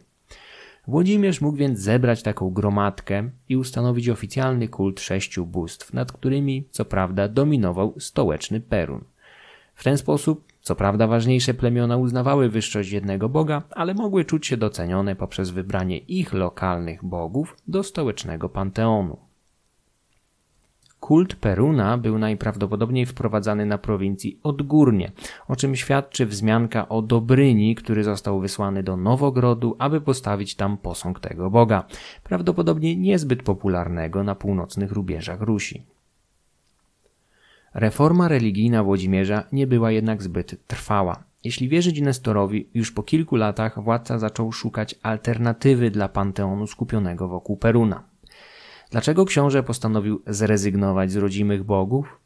Włodzimierz 0.87 1.41
mógł 1.41 1.57
więc 1.57 1.79
zebrać 1.79 2.23
taką 2.23 2.51
gromadkę 2.51 3.31
i 3.49 3.57
ustanowić 3.57 4.09
oficjalny 4.09 4.69
kult 4.69 5.01
sześciu 5.01 5.47
bóstw, 5.47 5.93
nad 5.93 6.13
którymi, 6.13 6.65
co 6.71 6.85
prawda, 6.85 7.29
dominował 7.29 7.95
stołeczny 7.99 8.61
Perun. 8.61 9.05
W 9.75 9.85
ten 9.85 9.99
sposób, 9.99 10.45
co 10.61 10.77
prawda, 10.77 11.07
ważniejsze 11.07 11.55
plemiona 11.55 11.97
uznawały 11.97 12.49
wyższość 12.49 12.91
jednego 12.91 13.29
boga, 13.29 13.63
ale 13.71 13.95
mogły 13.95 14.25
czuć 14.25 14.47
się 14.47 14.57
docenione 14.57 15.17
poprzez 15.17 15.51
wybranie 15.51 15.99
ich 15.99 16.33
lokalnych 16.33 17.05
bogów 17.05 17.57
do 17.69 17.83
stołecznego 17.83 18.49
panteonu. 18.49 19.17
Kult 21.05 21.35
Peruna 21.35 21.99
był 21.99 22.19
najprawdopodobniej 22.19 23.07
wprowadzany 23.07 23.67
na 23.67 23.79
prowincji 23.79 24.39
odgórnie, 24.43 25.13
o 25.49 25.57
czym 25.57 25.77
świadczy 25.77 26.27
wzmianka 26.27 26.89
o 26.89 27.03
Dobryni, 27.03 27.75
który 27.75 28.05
został 28.05 28.41
wysłany 28.41 28.83
do 28.83 28.97
Nowogrodu, 28.97 29.77
aby 29.79 30.01
postawić 30.01 30.55
tam 30.55 30.77
posąg 30.79 31.21
tego 31.21 31.51
boga, 31.51 31.85
prawdopodobnie 32.23 32.97
niezbyt 32.97 33.43
popularnego 33.43 34.25
na 34.25 34.35
północnych 34.35 34.93
rubieżach 34.93 35.41
Rusi. 35.41 35.83
Reforma 37.75 38.29
religijna 38.29 38.85
Włodzimierza 38.85 39.45
nie 39.53 39.67
była 39.67 39.91
jednak 39.91 40.23
zbyt 40.23 40.67
trwała. 40.67 41.25
Jeśli 41.45 41.69
wierzyć 41.69 42.01
Nestorowi, 42.01 42.69
już 42.75 42.93
po 42.93 43.03
kilku 43.03 43.37
latach 43.37 43.83
władca 43.83 44.19
zaczął 44.19 44.53
szukać 44.53 44.95
alternatywy 45.03 45.91
dla 45.91 46.09
panteonu 46.09 46.67
skupionego 46.67 47.29
wokół 47.29 47.57
Peruna. 47.57 48.14
Dlaczego 48.95 49.25
książę 49.25 49.63
postanowił 49.63 50.23
zrezygnować 50.27 51.13
z 51.13 51.17
rodzimych 51.17 51.65
bogów? 51.65 52.21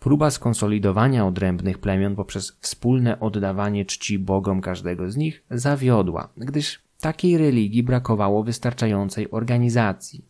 Próba 0.00 0.30
skonsolidowania 0.30 1.26
odrębnych 1.26 1.78
plemion 1.78 2.16
poprzez 2.16 2.56
wspólne 2.60 3.20
oddawanie 3.20 3.84
czci 3.84 4.18
bogom 4.18 4.60
każdego 4.60 5.10
z 5.10 5.16
nich 5.16 5.42
zawiodła, 5.50 6.28
gdyż 6.36 6.82
takiej 7.00 7.38
religii 7.38 7.82
brakowało 7.82 8.44
wystarczającej 8.44 9.30
organizacji. 9.30 10.24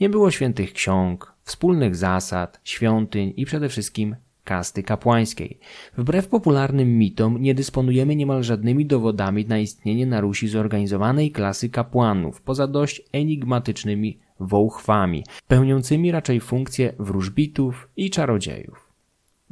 Nie 0.00 0.08
było 0.08 0.30
świętych 0.30 0.72
ksiąg, 0.72 1.32
wspólnych 1.42 1.96
zasad, 1.96 2.60
świątyń 2.64 3.32
i 3.36 3.44
przede 3.44 3.68
wszystkim 3.68 4.16
kasty 4.44 4.82
kapłańskiej. 4.82 5.58
Wbrew 5.98 6.28
popularnym 6.28 6.98
mitom 6.98 7.42
nie 7.42 7.54
dysponujemy 7.54 8.16
niemal 8.16 8.42
żadnymi 8.42 8.86
dowodami 8.86 9.46
na 9.46 9.58
istnienie 9.58 10.06
na 10.06 10.20
Rusi 10.20 10.48
zorganizowanej 10.48 11.30
klasy 11.30 11.68
kapłanów, 11.68 12.42
poza 12.42 12.66
dość 12.66 13.02
enigmatycznymi 13.12 14.18
wołchwami, 14.40 15.24
pełniącymi 15.48 16.12
raczej 16.12 16.40
funkcje 16.40 16.92
wróżbitów 16.98 17.88
i 17.96 18.10
czarodziejów. 18.10 18.92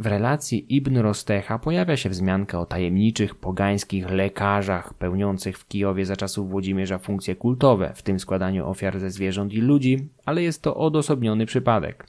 W 0.01 0.07
relacji 0.07 0.77
Ibn 0.77 0.97
Rostecha 0.99 1.59
pojawia 1.59 1.97
się 1.97 2.09
wzmianka 2.09 2.61
o 2.61 2.67
tajemniczych 2.67 3.35
pogańskich 3.35 4.11
lekarzach 4.11 4.95
pełniących 4.95 5.59
w 5.59 5.69
Kijowie 5.69 6.07
za 6.07 6.17
czasów 6.17 6.51
Włodzimierza 6.51 6.99
funkcje 6.99 7.37
kultowe, 7.37 7.93
w 7.95 8.03
tym 8.03 8.21
składaniu 8.21 8.67
ofiar 8.69 9.01
ze 9.01 9.11
zwierząt 9.11 9.53
i 9.53 9.61
ludzi, 9.61 10.09
ale 10.27 10.43
jest 10.43 10.63
to 10.63 10.77
odosobniony 10.77 11.47
przypadek. 11.47 12.07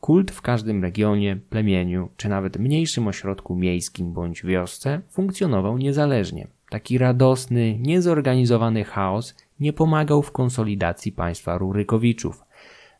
Kult 0.00 0.30
w 0.30 0.42
każdym 0.42 0.82
regionie, 0.82 1.36
plemieniu, 1.36 2.08
czy 2.16 2.28
nawet 2.28 2.58
mniejszym 2.58 3.08
ośrodku 3.08 3.56
miejskim 3.56 4.12
bądź 4.12 4.42
wiosce 4.42 5.00
funkcjonował 5.10 5.78
niezależnie. 5.78 6.46
Taki 6.70 6.98
radosny, 6.98 7.78
niezorganizowany 7.78 8.84
chaos 8.84 9.34
nie 9.60 9.72
pomagał 9.72 10.22
w 10.22 10.32
konsolidacji 10.32 11.12
państwa 11.12 11.58
Rurykowiczów. 11.58 12.44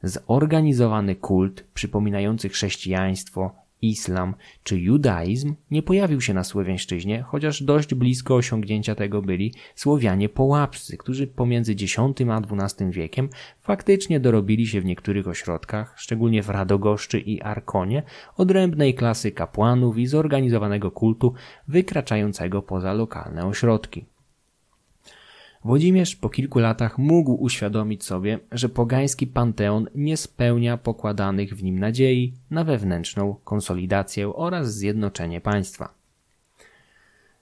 Zorganizowany 0.02 1.14
kult 1.14 1.64
przypominający 1.74 2.48
chrześcijaństwo, 2.48 3.64
islam 3.82 4.34
czy 4.62 4.80
judaizm 4.80 5.54
nie 5.70 5.82
pojawił 5.82 6.20
się 6.20 6.34
na 6.34 6.44
Słowiańszczyźnie, 6.44 7.22
chociaż 7.22 7.62
dość 7.62 7.94
blisko 7.94 8.34
osiągnięcia 8.34 8.94
tego 8.94 9.22
byli 9.22 9.54
Słowianie 9.74 10.28
połapscy, 10.28 10.96
którzy 10.96 11.26
pomiędzy 11.26 11.72
X 11.72 11.98
a 11.98 12.40
XII 12.40 12.90
wiekiem 12.90 13.28
faktycznie 13.60 14.20
dorobili 14.20 14.66
się 14.66 14.80
w 14.80 14.84
niektórych 14.84 15.28
ośrodkach, 15.28 15.94
szczególnie 15.96 16.42
w 16.42 16.48
Radogoszczy 16.48 17.20
i 17.20 17.42
Arkonie, 17.42 18.02
odrębnej 18.36 18.94
klasy 18.94 19.32
kapłanów 19.32 19.98
i 19.98 20.06
zorganizowanego 20.06 20.90
kultu 20.90 21.34
wykraczającego 21.68 22.62
poza 22.62 22.92
lokalne 22.92 23.46
ośrodki. 23.46 24.04
Włodzimierz 25.64 26.16
po 26.16 26.28
kilku 26.28 26.58
latach 26.58 26.98
mógł 26.98 27.32
uświadomić 27.32 28.04
sobie, 28.04 28.38
że 28.52 28.68
pogański 28.68 29.26
panteon 29.26 29.86
nie 29.94 30.16
spełnia 30.16 30.76
pokładanych 30.76 31.56
w 31.56 31.62
nim 31.62 31.78
nadziei 31.78 32.32
na 32.50 32.64
wewnętrzną 32.64 33.36
konsolidację 33.44 34.34
oraz 34.34 34.74
zjednoczenie 34.74 35.40
państwa. 35.40 35.94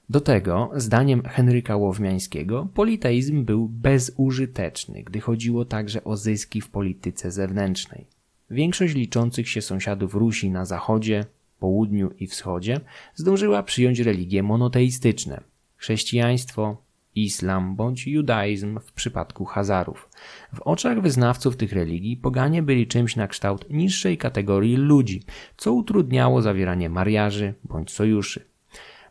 Do 0.08 0.20
tego, 0.20 0.70
zdaniem 0.76 1.22
Henryka 1.22 1.76
Łowmiańskiego, 1.76 2.68
politeizm 2.74 3.44
był 3.44 3.68
bezużyteczny, 3.68 5.02
gdy 5.02 5.20
chodziło 5.20 5.64
także 5.64 6.04
o 6.04 6.16
zyski 6.16 6.60
w 6.60 6.68
polityce 6.68 7.30
zewnętrznej. 7.30 8.06
Większość 8.50 8.94
liczących 8.94 9.48
się 9.48 9.62
sąsiadów 9.62 10.14
Rusi 10.14 10.50
na 10.50 10.64
zachodzie, 10.64 11.24
południu 11.58 12.10
i 12.18 12.26
wschodzie 12.26 12.80
zdążyła 13.14 13.62
przyjąć 13.62 14.00
religie 14.00 14.42
monoteistyczne. 14.42 15.40
Chrześcijaństwo, 15.76 16.76
islam 17.14 17.76
bądź 17.76 18.06
judaizm 18.06 18.80
w 18.80 18.92
przypadku 18.92 19.44
Hazarów. 19.44 20.08
W 20.54 20.60
oczach 20.60 21.00
wyznawców 21.00 21.56
tych 21.56 21.72
religii 21.72 22.16
poganie 22.16 22.62
byli 22.62 22.86
czymś 22.86 23.16
na 23.16 23.28
kształt 23.28 23.70
niższej 23.70 24.18
kategorii 24.18 24.76
ludzi, 24.76 25.22
co 25.56 25.72
utrudniało 25.72 26.42
zawieranie 26.42 26.90
mariaży 26.90 27.54
bądź 27.64 27.90
sojuszy. 27.90 28.52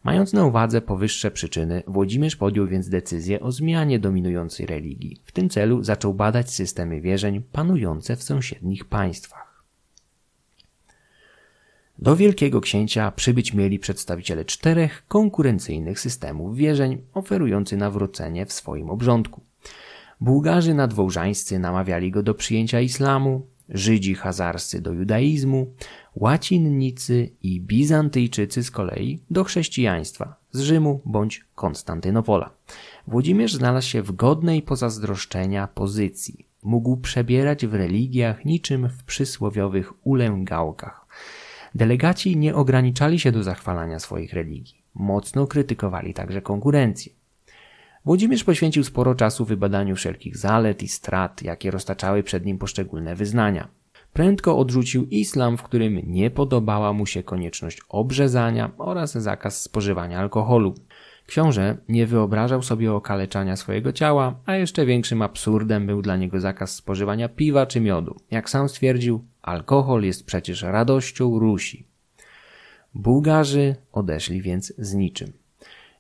Mając 0.04 0.34
na 0.34 0.46
uwadze 0.46 0.82
powyższe 0.82 1.32
przyczyny, 1.32 1.84
Włodzimierz 1.88 2.36
podjął 2.36 2.68
więc 2.68 2.90
decyzję 2.90 3.40
o 3.40 3.52
zmianie 3.52 4.00
dominującej 4.00 4.66
religii. 4.66 5.22
W 5.26 5.32
tym 5.32 5.50
celu 5.50 5.84
zaczął 5.84 6.14
badać 6.14 6.52
systemy 6.54 7.02
wierzeń 7.02 7.42
panujące 7.52 8.16
w 8.16 8.24
sąsiednich 8.24 8.86
państwach. 8.86 9.41
Do 12.02 12.16
Wielkiego 12.16 12.62
Księcia 12.62 13.12
przybyć 13.12 13.54
mieli 13.54 13.80
przedstawiciele 13.80 14.46
czterech 14.46 15.04
konkurencyjnych 15.08 16.00
systemów 16.00 16.56
wierzeń, 16.56 17.02
oferujący 17.14 17.78
nawrócenie 17.78 18.46
w 18.46 18.54
swoim 18.54 18.90
obrządku. 18.90 19.42
Bułgarzy 20.22 20.74
nadwołżańscy 20.74 21.60
namawiali 21.60 22.12
go 22.12 22.24
do 22.24 22.34
przyjęcia 22.34 22.82
islamu, 22.82 23.48
Żydzi 23.70 24.16
hazarscy 24.16 24.82
do 24.82 24.94
judaizmu, 24.94 25.74
łacinnicy 26.16 27.30
i 27.44 27.62
bizantyjczycy 27.62 28.64
z 28.64 28.72
kolei 28.72 29.20
do 29.30 29.44
chrześcijaństwa 29.44 30.36
z 30.52 30.60
Rzymu 30.60 31.02
bądź 31.06 31.46
Konstantynopola. 31.56 32.50
Włodzimierz 33.08 33.54
znalazł 33.54 33.88
się 33.88 34.02
w 34.02 34.12
godnej 34.12 34.62
pozazdroszczenia 34.62 35.68
pozycji. 35.68 36.46
Mógł 36.64 36.98
przebierać 36.98 37.66
w 37.66 37.74
religiach 37.74 38.46
niczym 38.46 38.90
w 38.90 39.04
przysłowiowych 39.04 40.08
ulęgałkach. 40.08 41.01
Delegaci 41.76 42.38
nie 42.38 42.56
ograniczali 42.56 43.20
się 43.20 43.32
do 43.32 43.44
zachwalania 43.44 44.00
swoich 44.00 44.34
religii. 44.34 44.82
Mocno 44.96 45.48
krytykowali 45.48 46.14
także 46.14 46.42
konkurencję. 46.42 47.12
Włodzimierz 48.06 48.44
poświęcił 48.44 48.84
sporo 48.84 49.16
czasu 49.16 49.46
wybadaniu 49.46 49.96
wszelkich 49.96 50.38
zalet 50.38 50.84
i 50.84 50.88
strat, 50.88 51.42
jakie 51.42 51.72
roztaczały 51.72 52.24
przed 52.24 52.46
nim 52.46 52.58
poszczególne 52.58 53.16
wyznania. 53.16 53.68
Prędko 54.14 54.58
odrzucił 54.58 55.06
islam, 55.06 55.58
w 55.58 55.64
którym 55.64 56.02
nie 56.06 56.32
podobała 56.32 56.94
mu 56.94 57.06
się 57.06 57.24
konieczność 57.24 57.82
obrzezania 57.90 58.72
oraz 58.78 59.12
zakaz 59.12 59.62
spożywania 59.62 60.20
alkoholu. 60.20 60.76
Książę 61.28 61.78
nie 61.90 62.08
wyobrażał 62.08 62.62
sobie 62.62 62.94
okaleczania 62.94 63.56
swojego 63.56 63.92
ciała, 63.92 64.36
a 64.46 64.56
jeszcze 64.56 64.86
większym 64.86 65.22
absurdem 65.22 65.88
był 65.88 66.02
dla 66.02 66.18
niego 66.18 66.40
zakaz 66.40 66.76
spożywania 66.76 67.30
piwa 67.30 67.66
czy 67.66 67.82
miodu. 67.82 68.16
Jak 68.32 68.50
sam 68.50 68.70
stwierdził, 68.70 69.26
alkohol 69.42 70.04
jest 70.04 70.26
przecież 70.26 70.62
radością 70.62 71.40
Rusi. 71.40 71.88
Bułgarzy 72.94 73.76
odeszli 73.92 74.42
więc 74.42 74.74
z 74.78 74.94
niczym. 74.94 75.34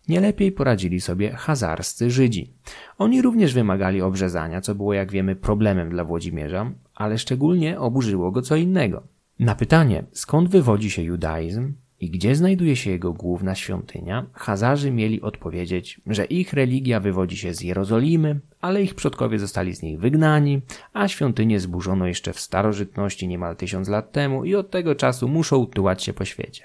Nie 0.07 0.21
lepiej 0.21 0.51
poradzili 0.51 1.01
sobie 1.01 1.31
hazarscy 1.31 2.11
Żydzi. 2.11 2.53
Oni 2.97 3.21
również 3.21 3.53
wymagali 3.53 4.01
obrzezania, 4.01 4.61
co 4.61 4.75
było, 4.75 4.93
jak 4.93 5.11
wiemy, 5.11 5.35
problemem 5.35 5.89
dla 5.89 6.03
Włodzimierza, 6.03 6.71
ale 6.95 7.17
szczególnie 7.17 7.79
oburzyło 7.79 8.31
go 8.31 8.41
co 8.41 8.55
innego. 8.55 9.03
Na 9.39 9.55
pytanie, 9.55 10.03
skąd 10.11 10.49
wywodzi 10.49 10.91
się 10.91 11.01
judaizm, 11.01 11.73
i 12.01 12.09
gdzie 12.09 12.35
znajduje 12.35 12.75
się 12.75 12.91
jego 12.91 13.13
główna 13.13 13.55
świątynia, 13.55 14.25
Hazarzy 14.33 14.91
mieli 14.91 15.21
odpowiedzieć, 15.21 16.01
że 16.07 16.25
ich 16.25 16.53
religia 16.53 16.99
wywodzi 16.99 17.37
się 17.37 17.53
z 17.53 17.61
Jerozolimy, 17.61 18.39
ale 18.61 18.83
ich 18.83 18.95
przodkowie 18.95 19.39
zostali 19.39 19.75
z 19.75 19.81
niej 19.81 19.97
wygnani, 19.97 20.61
a 20.93 21.07
świątynię 21.07 21.59
zburzono 21.59 22.07
jeszcze 22.07 22.33
w 22.33 22.39
starożytności 22.39 23.27
niemal 23.27 23.55
tysiąc 23.55 23.87
lat 23.87 24.11
temu 24.11 24.45
i 24.45 24.55
od 24.55 24.71
tego 24.71 24.95
czasu 24.95 25.27
muszą 25.27 25.65
tułać 25.65 26.03
się 26.03 26.13
po 26.13 26.25
świecie. 26.25 26.63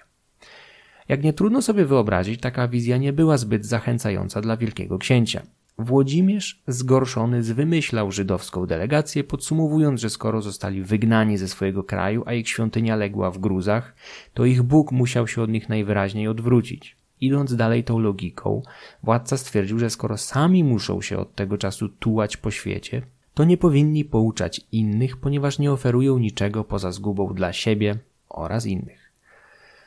Jak 1.09 1.23
nie 1.23 1.33
trudno 1.33 1.63
sobie 1.63 1.85
wyobrazić, 1.85 2.41
taka 2.41 2.69
wizja 2.69 2.97
nie 2.97 3.13
była 3.13 3.37
zbyt 3.37 3.67
zachęcająca 3.67 4.41
dla 4.41 4.57
wielkiego 4.57 4.99
księcia. 4.99 5.43
Włodzimierz 5.79 6.63
zgorszony 6.67 7.43
zwymyślał 7.43 8.13
żydowską 8.13 8.67
delegację, 8.67 9.25
podsumowując, 9.25 10.01
że 10.01 10.11
skoro 10.11 10.43
zostali 10.43 10.83
wygnani 10.83 11.37
ze 11.37 11.49
swojego 11.49 11.85
kraju, 11.85 12.23
a 12.27 12.33
ich 12.33 12.49
świątynia 12.49 12.97
legła 12.97 13.31
w 13.31 13.39
gruzach, 13.39 13.95
to 14.35 14.45
ich 14.45 14.63
Bóg 14.63 14.93
musiał 14.93 15.27
się 15.27 15.43
od 15.43 15.51
nich 15.51 15.69
najwyraźniej 15.69 16.29
odwrócić. 16.29 16.97
Idąc 17.21 17.57
dalej 17.57 17.85
tą 17.85 17.99
logiką, 17.99 18.63
władca 19.03 19.37
stwierdził, 19.37 19.79
że 19.79 19.91
skoro 19.91 20.17
sami 20.17 20.65
muszą 20.65 21.03
się 21.03 21.19
od 21.19 21.35
tego 21.35 21.59
czasu 21.59 21.89
tułać 21.89 22.37
po 22.37 22.51
świecie, 22.51 23.03
to 23.35 23.45
nie 23.45 23.57
powinni 23.57 24.05
pouczać 24.05 24.61
innych, 24.73 25.17
ponieważ 25.17 25.59
nie 25.59 25.73
oferują 25.73 26.19
niczego 26.19 26.65
poza 26.65 26.93
zgubą 26.93 27.35
dla 27.35 27.53
siebie 27.53 27.99
oraz 28.29 28.67
innych. 28.67 29.06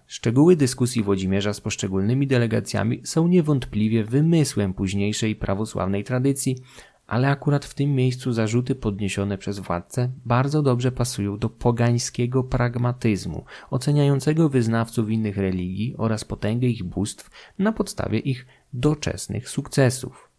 Szczegóły 0.09 0.55
dyskusji 0.55 1.03
Włodzimierza 1.03 1.53
z 1.53 1.61
poszczególnymi 1.61 2.27
delegacjami 2.27 3.01
są 3.03 3.27
niewątpliwie 3.27 4.03
wymysłem 4.03 4.73
późniejszej 4.73 5.35
prawosławnej 5.35 6.03
tradycji, 6.03 6.55
ale 7.07 7.29
akurat 7.29 7.65
w 7.65 7.73
tym 7.73 7.95
miejscu 7.95 8.33
zarzuty 8.33 8.75
podniesione 8.75 9.37
przez 9.37 9.59
władcę 9.59 10.11
bardzo 10.25 10.61
dobrze 10.61 10.91
pasują 10.91 11.37
do 11.37 11.49
pogańskiego 11.49 12.43
pragmatyzmu, 12.43 13.45
oceniającego 13.69 14.49
wyznawców 14.49 15.09
innych 15.09 15.37
religii 15.37 15.95
oraz 15.97 16.25
potęgę 16.25 16.67
ich 16.67 16.83
bóstw 16.83 17.29
na 17.59 17.71
podstawie 17.71 18.19
ich 18.19 18.45
doczesnych 18.73 19.49
sukcesów. 19.49 20.29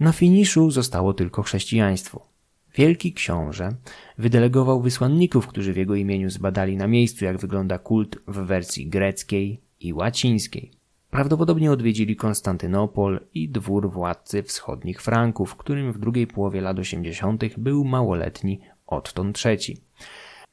Na 0.00 0.12
finiszu 0.12 0.70
zostało 0.70 1.14
tylko 1.14 1.42
chrześcijaństwo. 1.42 2.35
Wielki 2.76 3.12
książę 3.12 3.76
wydelegował 4.18 4.80
wysłanników, 4.80 5.46
którzy 5.46 5.72
w 5.72 5.76
jego 5.76 5.94
imieniu 5.94 6.30
zbadali 6.30 6.76
na 6.76 6.86
miejscu, 6.86 7.24
jak 7.24 7.38
wygląda 7.38 7.78
kult 7.78 8.18
w 8.26 8.38
wersji 8.38 8.88
greckiej 8.88 9.60
i 9.80 9.92
łacińskiej. 9.92 10.72
Prawdopodobnie 11.10 11.72
odwiedzili 11.72 12.16
Konstantynopol 12.16 13.20
i 13.34 13.48
dwór 13.48 13.90
władcy 13.90 14.42
wschodnich 14.42 15.02
Franków, 15.02 15.56
którym 15.56 15.92
w 15.92 15.98
drugiej 15.98 16.26
połowie 16.26 16.60
lat 16.60 16.78
80. 16.78 17.58
był 17.58 17.84
małoletni 17.84 18.60
Otton 18.86 19.32
III. 19.44 19.76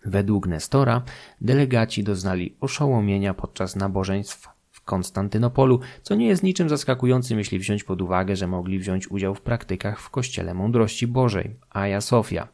Według 0.05 0.47
Nestora 0.47 1.03
delegaci 1.41 2.03
doznali 2.03 2.55
oszołomienia 2.59 3.33
podczas 3.33 3.75
nabożeństw 3.75 4.52
Konstantynopolu, 4.85 5.79
co 6.01 6.15
nie 6.15 6.27
jest 6.27 6.43
niczym 6.43 6.69
zaskakującym, 6.69 7.37
jeśli 7.37 7.59
wziąć 7.59 7.83
pod 7.83 8.01
uwagę, 8.01 8.35
że 8.35 8.47
mogli 8.47 8.79
wziąć 8.79 9.11
udział 9.11 9.35
w 9.35 9.41
praktykach 9.41 9.99
w 9.99 10.09
Kościele 10.09 10.53
Mądrości 10.53 11.07
Bożej, 11.07 11.55
Aja 11.69 12.01
Sofia. 12.01 12.47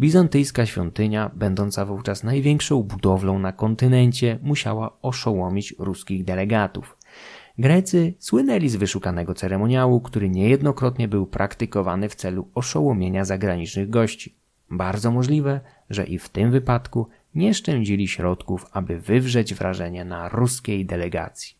Bizantyjska 0.00 0.66
świątynia, 0.66 1.30
będąca 1.34 1.84
wówczas 1.84 2.24
największą 2.24 2.82
budowlą 2.82 3.38
na 3.38 3.52
kontynencie, 3.52 4.38
musiała 4.42 4.96
oszołomić 5.02 5.74
ruskich 5.78 6.24
delegatów. 6.24 6.96
Grecy 7.58 8.14
słynęli 8.18 8.68
z 8.68 8.76
wyszukanego 8.76 9.34
ceremoniału, 9.34 10.00
który 10.00 10.30
niejednokrotnie 10.30 11.08
był 11.08 11.26
praktykowany 11.26 12.08
w 12.08 12.14
celu 12.14 12.48
oszołomienia 12.54 13.24
zagranicznych 13.24 13.90
gości. 13.90 14.34
Bardzo 14.70 15.10
możliwe, 15.10 15.60
że 15.90 16.04
i 16.04 16.18
w 16.18 16.28
tym 16.28 16.50
wypadku 16.50 17.08
nie 17.34 17.54
szczędzili 17.54 18.08
środków, 18.08 18.66
aby 18.72 19.00
wywrzeć 19.00 19.54
wrażenie 19.54 20.04
na 20.04 20.28
ruskiej 20.28 20.86
delegacji. 20.86 21.54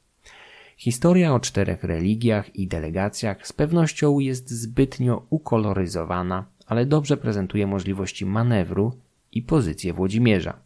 Historia 0.76 1.35
o 1.35 1.40
czterech 1.40 1.85
religiach 1.85 2.56
i 2.56 2.66
delegacjach 2.66 3.46
z 3.46 3.52
pewnością 3.52 4.18
jest 4.18 4.50
zbytnio 4.50 5.26
ukoloryzowana, 5.30 6.44
ale 6.66 6.87
dobrze 6.87 7.16
prezentuje 7.16 7.66
możliwości 7.66 8.26
manewru 8.26 8.92
i 9.33 9.42
pozycję 9.42 9.92
Włodzimierza. 9.92 10.59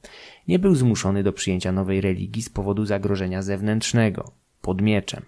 Nie 0.49 0.59
był 0.59 0.75
zmuszony 0.75 1.23
do 1.23 1.33
przyjęcia 1.33 1.73
nowej 1.73 2.01
religii 2.01 2.43
z 2.43 2.49
powodu 2.49 2.85
zagrożenia 2.85 3.43
zewnętrznego, 3.43 4.33
pod 4.63 4.83
mieczem. 4.83 5.23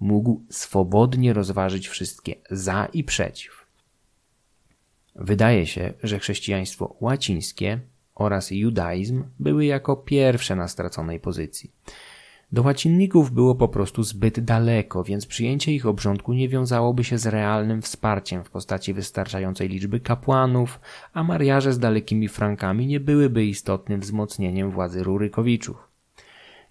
Mógł 0.00 0.42
swobodnie 0.50 1.32
rozważyć 1.32 1.88
wszystkie 1.88 2.34
za 2.50 2.88
i 2.92 3.04
przeciw. 3.04 3.66
Wydaje 5.14 5.66
się, 5.66 5.92
że 6.02 6.18
chrześcijaństwo 6.18 6.96
łacińskie 7.00 7.80
oraz 8.18 8.50
judaizm 8.50 9.24
były 9.38 9.64
jako 9.64 9.96
pierwsze 9.96 10.56
na 10.56 10.68
straconej 10.68 11.20
pozycji. 11.20 11.72
Do 12.52 12.62
łacinników 12.62 13.30
było 13.32 13.54
po 13.54 13.68
prostu 13.68 14.02
zbyt 14.02 14.40
daleko, 14.40 15.04
więc 15.04 15.26
przyjęcie 15.26 15.72
ich 15.72 15.86
obrządku 15.86 16.32
nie 16.32 16.48
wiązałoby 16.48 17.04
się 17.04 17.18
z 17.18 17.26
realnym 17.26 17.82
wsparciem 17.82 18.44
w 18.44 18.50
postaci 18.50 18.94
wystarczającej 18.94 19.68
liczby 19.68 20.00
kapłanów, 20.00 20.80
a 21.12 21.24
mariaże 21.24 21.72
z 21.72 21.78
dalekimi 21.78 22.28
Frankami 22.28 22.86
nie 22.86 23.00
byłyby 23.00 23.44
istotnym 23.46 24.00
wzmocnieniem 24.00 24.70
władzy 24.70 25.02
Rurykowiczów. 25.02 25.88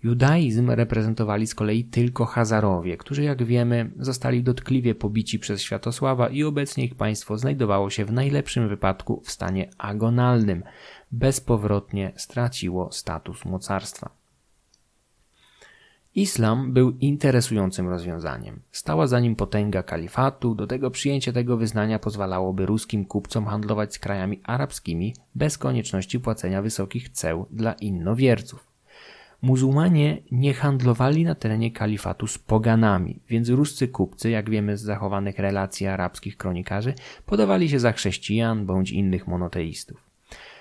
Judaizm 0.04 0.70
reprezentowali 0.70 1.48
z 1.48 1.56
kolei 1.56 1.84
tylko 1.84 2.26
Hazarowie, 2.26 2.98
którzy 2.98 3.24
jak 3.24 3.44
wiemy 3.44 3.92
zostali 4.00 4.44
dotkliwie 4.44 4.96
pobici 4.96 5.40
przez 5.40 5.62
Światosława 5.62 6.30
i 6.30 6.44
obecnie 6.44 6.86
ich 6.86 6.96
państwo 6.96 7.38
znajdowało 7.38 7.90
się 7.90 8.06
w 8.06 8.12
najlepszym 8.12 8.70
wypadku 8.70 9.22
w 9.26 9.32
stanie 9.32 9.70
agonalnym, 9.78 10.64
bezpowrotnie 11.12 12.12
straciło 12.15 12.91
status 12.91 13.46
mocarstwa. 13.46 14.10
Islam 16.15 16.74
był 16.74 16.91
interesującym 17.00 17.89
rozwiązaniem. 17.89 18.60
Stała 18.72 19.08
za 19.08 19.20
nim 19.20 19.36
potęga 19.36 19.84
kalifatu, 19.84 20.56
do 20.56 20.67
tego 20.67 20.91
przyjęcie 20.91 21.34
tego 21.34 21.58
wyznania 21.58 22.00
pozwalałoby 22.00 22.65
ruskim 22.65 23.06
kupcom 23.06 23.46
handlować 23.46 23.93
z 23.93 24.00
krajami 24.00 24.41
arabskimi 24.43 25.15
bez 25.36 25.58
konieczności 25.58 26.20
płacenia 26.20 26.62
wysokich 26.62 27.10
ceł 27.10 27.46
dla 27.52 27.74
innowierców. 27.74 28.67
Muzułmanie 29.41 30.22
nie 30.32 30.54
handlowali 30.54 31.24
na 31.24 31.36
terenie 31.36 31.72
kalifatu 31.72 32.28
z 32.28 32.38
poganami, 32.38 33.20
więc 33.30 33.50
ruscy 33.50 33.88
kupcy, 33.88 34.30
jak 34.30 34.50
wiemy 34.50 34.78
z 34.78 34.82
zachowanych 34.82 35.39
relacji 35.39 35.88
arabskich 35.88 36.38
kronikarzy, 36.38 36.93
podawali 37.26 37.70
się 37.70 37.80
za 37.80 37.91
chrześcijan 37.91 38.65
bądź 38.65 38.91
innych 38.91 39.28
monoteistów. 39.28 40.07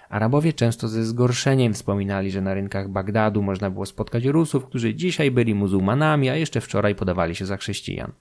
Arabowie 0.08 0.52
często 0.52 0.88
ze 0.88 1.04
zgorszeniem 1.04 1.74
wspominali, 1.74 2.30
że 2.30 2.40
na 2.40 2.54
rynkach 2.54 2.88
Bagdadu 2.88 3.42
można 3.42 3.70
było 3.70 3.86
spotkać 3.86 4.24
Rusów, 4.24 4.66
którzy 4.66 4.94
dzisiaj 4.94 5.30
byli 5.30 5.54
muzułmanami, 5.54 6.28
a 6.28 6.36
jeszcze 6.36 6.60
wczoraj 6.60 6.94
podawali 6.94 7.34
się 7.34 7.46
za 7.46 7.56
chrześcijan. 7.56 8.12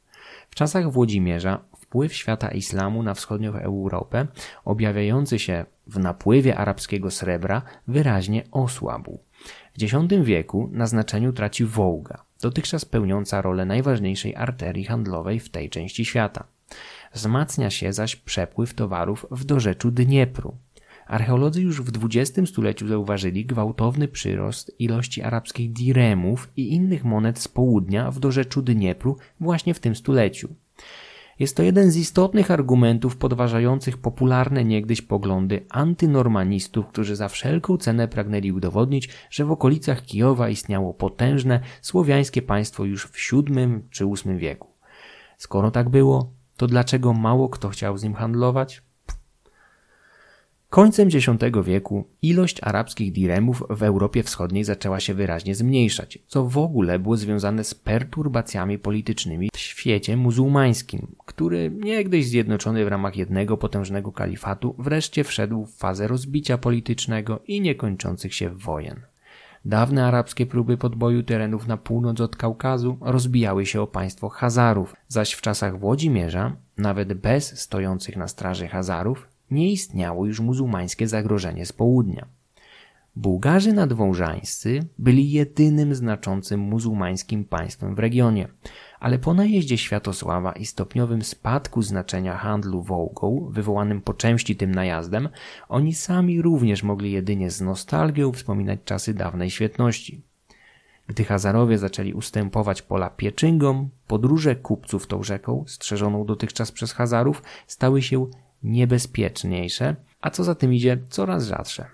W 0.50 0.56
czasach 0.56 0.92
Włodzimierza 0.92 1.60
wpływ 1.78 2.14
świata 2.14 2.48
islamu 2.48 3.04
na 3.04 3.14
wschodnią 3.14 3.54
Europę, 3.54 4.28
objawiający 4.66 5.40
się 5.40 5.66
w 5.88 6.00
napływie 6.00 6.58
arabskiego 6.58 7.12
srebra, 7.12 7.62
wyraźnie 7.88 8.44
osłabł. 8.52 9.20
W 9.80 9.84
X 9.84 9.96
wieku 10.24 10.70
na 10.72 10.88
znaczeniu 10.88 11.34
traci 11.34 11.66
Wołga, 11.66 12.24
dotychczas 12.42 12.86
pełniąca 12.86 13.42
rolę 13.42 13.66
najważniejszej 13.66 14.36
arterii 14.36 14.86
handlowej 14.86 15.40
w 15.40 15.50
tej 15.50 15.70
części 15.70 16.06
świata. 16.06 16.44
Wzmacnia 17.14 17.70
się 17.70 17.94
zaś 17.94 18.16
przepływ 18.16 18.74
towarów 18.74 19.26
w 19.32 19.44
dorzeczu 19.44 19.92
Dniepru. 19.92 20.58
Archeolodzy 21.08 21.62
już 21.62 21.82
w 21.82 22.06
XX 22.06 22.50
stuleciu 22.50 22.88
zauważyli 22.88 23.46
gwałtowny 23.46 24.08
przyrost 24.08 24.76
ilości 24.80 25.22
arabskich 25.22 25.74
diremów 25.74 26.50
i 26.58 26.74
innych 26.74 27.04
monet 27.04 27.40
z 27.40 27.48
południa 27.48 28.12
w 28.12 28.20
dorzeczu 28.20 28.62
Dniepru 28.62 29.18
właśnie 29.40 29.74
w 29.74 29.80
tym 29.80 29.96
stuleciu. 29.96 30.56
Jest 31.40 31.58
to 31.58 31.64
jeden 31.64 31.92
z 31.92 31.98
istotnych 31.98 32.52
argumentów 32.52 33.18
podważających 33.18 33.98
popularne 33.98 34.64
niegdyś 34.64 35.02
poglądy 35.02 35.66
antynormanistów, 35.70 36.88
którzy 36.88 37.16
za 37.16 37.28
wszelką 37.28 37.78
cenę 37.78 38.08
pragnęli 38.08 38.52
udowodnić, 38.52 39.10
że 39.30 39.46
w 39.46 39.52
okolicach 39.52 40.02
Kijowa 40.02 40.50
istniało 40.50 40.94
potężne 40.94 41.60
słowiańskie 41.82 42.42
państwo 42.42 42.86
już 42.86 43.06
w 43.06 43.32
VII 43.32 43.80
czy 43.90 44.06
VIII 44.06 44.38
wieku. 44.38 44.68
Skoro 45.38 45.72
tak 45.72 45.90
było, 45.90 46.34
to 46.58 46.68
dlaczego 46.68 47.14
mało 47.14 47.50
kto 47.50 47.70
chciał 47.70 47.98
z 47.98 48.04
nim 48.04 48.14
handlować? 48.14 48.82
Końcem 50.70 51.08
X 51.08 51.28
wieku 51.64 52.08
ilość 52.22 52.60
arabskich 52.62 53.12
diremów 53.12 53.64
w 53.70 53.84
Europie 53.84 54.24
Wschodniej 54.24 54.64
zaczęła 54.64 55.00
się 55.00 55.14
wyraźnie 55.14 55.56
zmniejszać, 55.56 56.20
co 56.28 56.46
w 56.46 56.58
ogóle 56.58 57.00
było 57.00 57.18
związane 57.18 57.64
z 57.64 57.76
perturbacjami 57.76 58.80
politycznymi 58.80 59.50
w 59.54 59.58
świecie 59.58 60.18
muzułmańskim, 60.18 61.16
który 61.26 61.72
niegdyś 61.84 62.28
zjednoczony 62.28 62.86
w 62.86 62.88
ramach 62.88 63.16
jednego 63.16 63.58
potężnego 63.58 64.12
kalifatu 64.12 64.76
wreszcie 64.78 65.24
wszedł 65.24 65.66
w 65.66 65.76
fazę 65.76 66.08
rozbicia 66.08 66.58
politycznego 66.58 67.40
i 67.48 67.62
niekończących 67.62 68.36
się 68.36 68.50
wojen. 68.50 69.02
Dawne 69.66 70.06
arabskie 70.06 70.46
próby 70.46 70.78
podboju 70.78 71.24
terenów 71.24 71.68
na 71.68 71.78
północ 71.78 72.22
od 72.22 72.36
Kaukazu 72.36 72.98
rozbijały 73.02 73.66
się 73.66 73.82
o 73.82 73.88
państwo 73.88 74.30
Hazarów, 74.30 74.96
zaś 75.08 75.34
w 75.34 75.42
czasach 75.42 75.80
Włodzimierza, 75.80 76.56
nawet 76.78 77.14
bez 77.14 77.60
stojących 77.60 78.18
na 78.18 78.28
straży 78.28 78.68
Hazarów, 78.68 79.28
nie 79.52 79.72
istniało 79.72 80.26
już 80.26 80.40
muzułmańskie 80.40 81.08
zagrożenie 81.08 81.66
z 81.66 81.74
południa. 81.74 82.28
Bułgarzy 83.16 83.74
nadwążańscy 83.74 84.86
byli 85.00 85.32
jedynym 85.32 85.96
znaczącym 85.96 86.60
muzułmańskim 86.60 87.46
państwem 87.46 87.96
w 87.96 88.00
regionie, 88.00 88.48
ale 89.00 89.20
po 89.20 89.34
najeździe 89.34 89.78
Światosława 89.78 90.52
i 90.52 90.66
stopniowym 90.66 91.22
spadku 91.22 91.82
znaczenia 91.82 92.38
handlu 92.38 92.82
Wołgą, 92.82 93.48
wywołanym 93.52 94.02
po 94.02 94.14
części 94.14 94.56
tym 94.56 94.76
najazdem, 94.76 95.30
oni 95.70 95.94
sami 95.94 96.42
również 96.42 96.84
mogli 96.84 97.12
jedynie 97.12 97.52
z 97.52 97.62
nostalgią 97.62 98.32
wspominać 98.32 98.80
czasy 98.86 99.14
dawnej 99.14 99.50
świetności. 99.52 100.22
Gdy 101.08 101.24
Hazarowie 101.24 101.78
zaczęli 101.78 102.14
ustępować 102.14 102.82
pola 102.82 103.10
pieczyngom, 103.10 103.90
podróże 104.08 104.56
kupców 104.56 105.08
tą 105.08 105.24
rzeką, 105.24 105.64
strzeżoną 105.68 106.26
dotychczas 106.26 106.72
przez 106.72 106.92
Hazarów, 106.92 107.44
stały 107.68 108.02
się 108.02 108.28
niebezpieczniejsze, 108.66 109.96
a 110.22 110.30
co 110.30 110.44
za 110.44 110.56
tym 110.56 110.74
idzie, 110.74 110.98
coraz 111.10 111.46
rzadsze. 111.46 111.86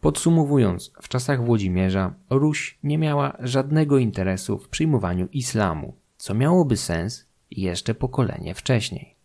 Podsumowując, 0.00 0.92
w 1.02 1.08
czasach 1.08 1.44
Włodzimierza 1.44 2.14
Ruś 2.30 2.78
nie 2.82 2.98
miała 2.98 3.36
żadnego 3.40 3.98
interesu 3.98 4.58
w 4.58 4.68
przyjmowaniu 4.68 5.28
islamu, 5.32 5.94
co 6.16 6.34
miałoby 6.34 6.76
sens 6.76 7.26
jeszcze 7.50 7.94
pokolenie 7.94 8.54
wcześniej. 8.54 9.17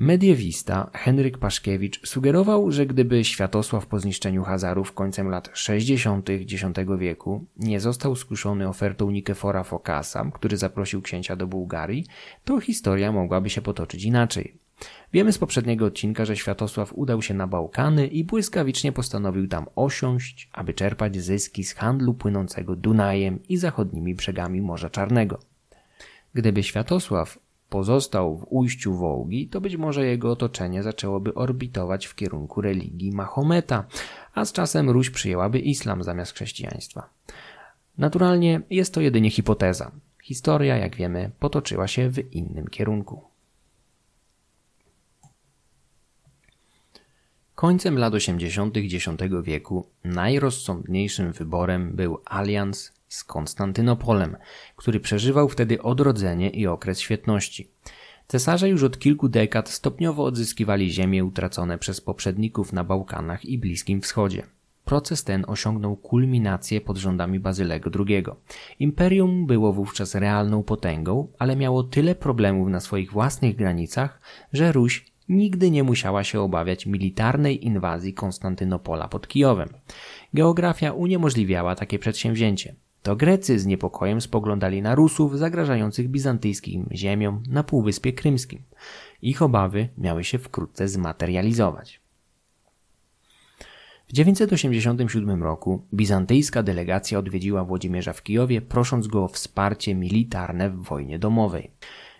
Mediewista 0.00 0.90
Henryk 0.94 1.38
Paszkiewicz 1.38 2.08
sugerował, 2.08 2.70
że 2.70 2.86
gdyby 2.86 3.24
Światosław 3.24 3.86
po 3.86 4.00
zniszczeniu 4.00 4.42
Hazarów 4.42 4.92
końcem 4.92 5.28
lat 5.28 5.50
60. 5.52 6.30
X 6.30 6.64
wieku 6.98 7.44
nie 7.56 7.80
został 7.80 8.16
skuszony 8.16 8.68
ofertą 8.68 9.10
Nikefora 9.10 9.64
Fokasa, 9.64 10.30
który 10.34 10.56
zaprosił 10.56 11.02
księcia 11.02 11.36
do 11.36 11.46
Bułgarii, 11.46 12.06
to 12.44 12.60
historia 12.60 13.12
mogłaby 13.12 13.50
się 13.50 13.62
potoczyć 13.62 14.04
inaczej. 14.04 14.54
Wiemy 15.12 15.32
z 15.32 15.38
poprzedniego 15.38 15.86
odcinka, 15.86 16.24
że 16.24 16.36
Światosław 16.36 16.92
udał 16.92 17.22
się 17.22 17.34
na 17.34 17.46
Bałkany 17.46 18.06
i 18.06 18.24
błyskawicznie 18.24 18.92
postanowił 18.92 19.48
tam 19.48 19.66
osiąść, 19.76 20.48
aby 20.52 20.74
czerpać 20.74 21.16
zyski 21.16 21.64
z 21.64 21.74
handlu 21.74 22.14
płynącego 22.14 22.76
Dunajem 22.76 23.38
i 23.48 23.56
zachodnimi 23.56 24.14
brzegami 24.14 24.60
Morza 24.60 24.90
Czarnego. 24.90 25.38
Gdyby 26.34 26.62
Światosław 26.62 27.38
pozostał 27.70 28.36
w 28.36 28.46
ujściu 28.48 28.94
Wołgi, 28.94 29.48
to 29.48 29.60
być 29.60 29.76
może 29.76 30.06
jego 30.06 30.30
otoczenie 30.30 30.82
zaczęłoby 30.82 31.34
orbitować 31.34 32.06
w 32.06 32.14
kierunku 32.14 32.60
religii 32.60 33.12
Mahometa, 33.12 33.84
a 34.34 34.44
z 34.44 34.52
czasem 34.52 34.90
Ruś 34.90 35.10
przyjęłaby 35.10 35.58
islam 35.58 36.02
zamiast 36.02 36.32
chrześcijaństwa. 36.32 37.10
Naturalnie 37.98 38.62
jest 38.70 38.94
to 38.94 39.00
jedynie 39.00 39.30
hipoteza. 39.30 39.92
Historia, 40.22 40.76
jak 40.76 40.96
wiemy, 40.96 41.30
potoczyła 41.38 41.88
się 41.88 42.10
w 42.10 42.34
innym 42.34 42.68
kierunku. 42.68 43.22
Końcem 47.54 47.98
lat 47.98 48.14
80. 48.14 48.76
X 48.76 49.08
wieku 49.42 49.86
najrozsądniejszym 50.04 51.32
wyborem 51.32 51.96
był 51.96 52.18
alians 52.24 52.92
z 53.10 53.24
Konstantynopolem, 53.24 54.36
który 54.76 55.00
przeżywał 55.00 55.48
wtedy 55.48 55.82
odrodzenie 55.82 56.50
i 56.50 56.66
okres 56.66 57.00
świetności. 57.00 57.70
Cesarze 58.26 58.68
już 58.68 58.82
od 58.82 58.98
kilku 58.98 59.28
dekad 59.28 59.68
stopniowo 59.68 60.24
odzyskiwali 60.24 60.92
ziemie 60.92 61.24
utracone 61.24 61.78
przez 61.78 62.00
poprzedników 62.00 62.72
na 62.72 62.84
Bałkanach 62.84 63.44
i 63.44 63.58
Bliskim 63.58 64.00
Wschodzie. 64.00 64.42
Proces 64.84 65.24
ten 65.24 65.44
osiągnął 65.48 65.96
kulminację 65.96 66.80
pod 66.80 66.96
rządami 66.96 67.40
Bazylego 67.40 67.90
II. 67.98 68.24
Imperium 68.78 69.46
było 69.46 69.72
wówczas 69.72 70.14
realną 70.14 70.62
potęgą, 70.62 71.28
ale 71.38 71.56
miało 71.56 71.82
tyle 71.82 72.14
problemów 72.14 72.68
na 72.68 72.80
swoich 72.80 73.12
własnych 73.12 73.56
granicach, 73.56 74.20
że 74.52 74.72
Ruś 74.72 75.12
nigdy 75.28 75.70
nie 75.70 75.82
musiała 75.82 76.24
się 76.24 76.40
obawiać 76.40 76.86
militarnej 76.86 77.66
inwazji 77.66 78.14
Konstantynopola 78.14 79.08
pod 79.08 79.28
Kijowem. 79.28 79.68
Geografia 80.34 80.92
uniemożliwiała 80.92 81.74
takie 81.74 81.98
przedsięwzięcie. 81.98 82.74
To 83.02 83.16
Grecy 83.16 83.58
z 83.58 83.66
niepokojem 83.66 84.20
spoglądali 84.20 84.82
na 84.82 84.94
Rusów 84.94 85.38
zagrażających 85.38 86.08
bizantyjskim 86.08 86.88
ziemiom 86.92 87.42
na 87.48 87.62
Półwyspie 87.62 88.12
Krymskim. 88.12 88.62
Ich 89.22 89.42
obawy 89.42 89.88
miały 89.98 90.24
się 90.24 90.38
wkrótce 90.38 90.88
zmaterializować. 90.88 92.00
W 94.08 94.12
987 94.12 95.42
roku 95.42 95.82
bizantyjska 95.94 96.62
delegacja 96.62 97.18
odwiedziła 97.18 97.64
Włodzimierza 97.64 98.12
w 98.12 98.22
Kijowie, 98.22 98.60
prosząc 98.60 99.06
go 99.06 99.24
o 99.24 99.28
wsparcie 99.28 99.94
militarne 99.94 100.70
w 100.70 100.82
wojnie 100.82 101.18
domowej. 101.18 101.70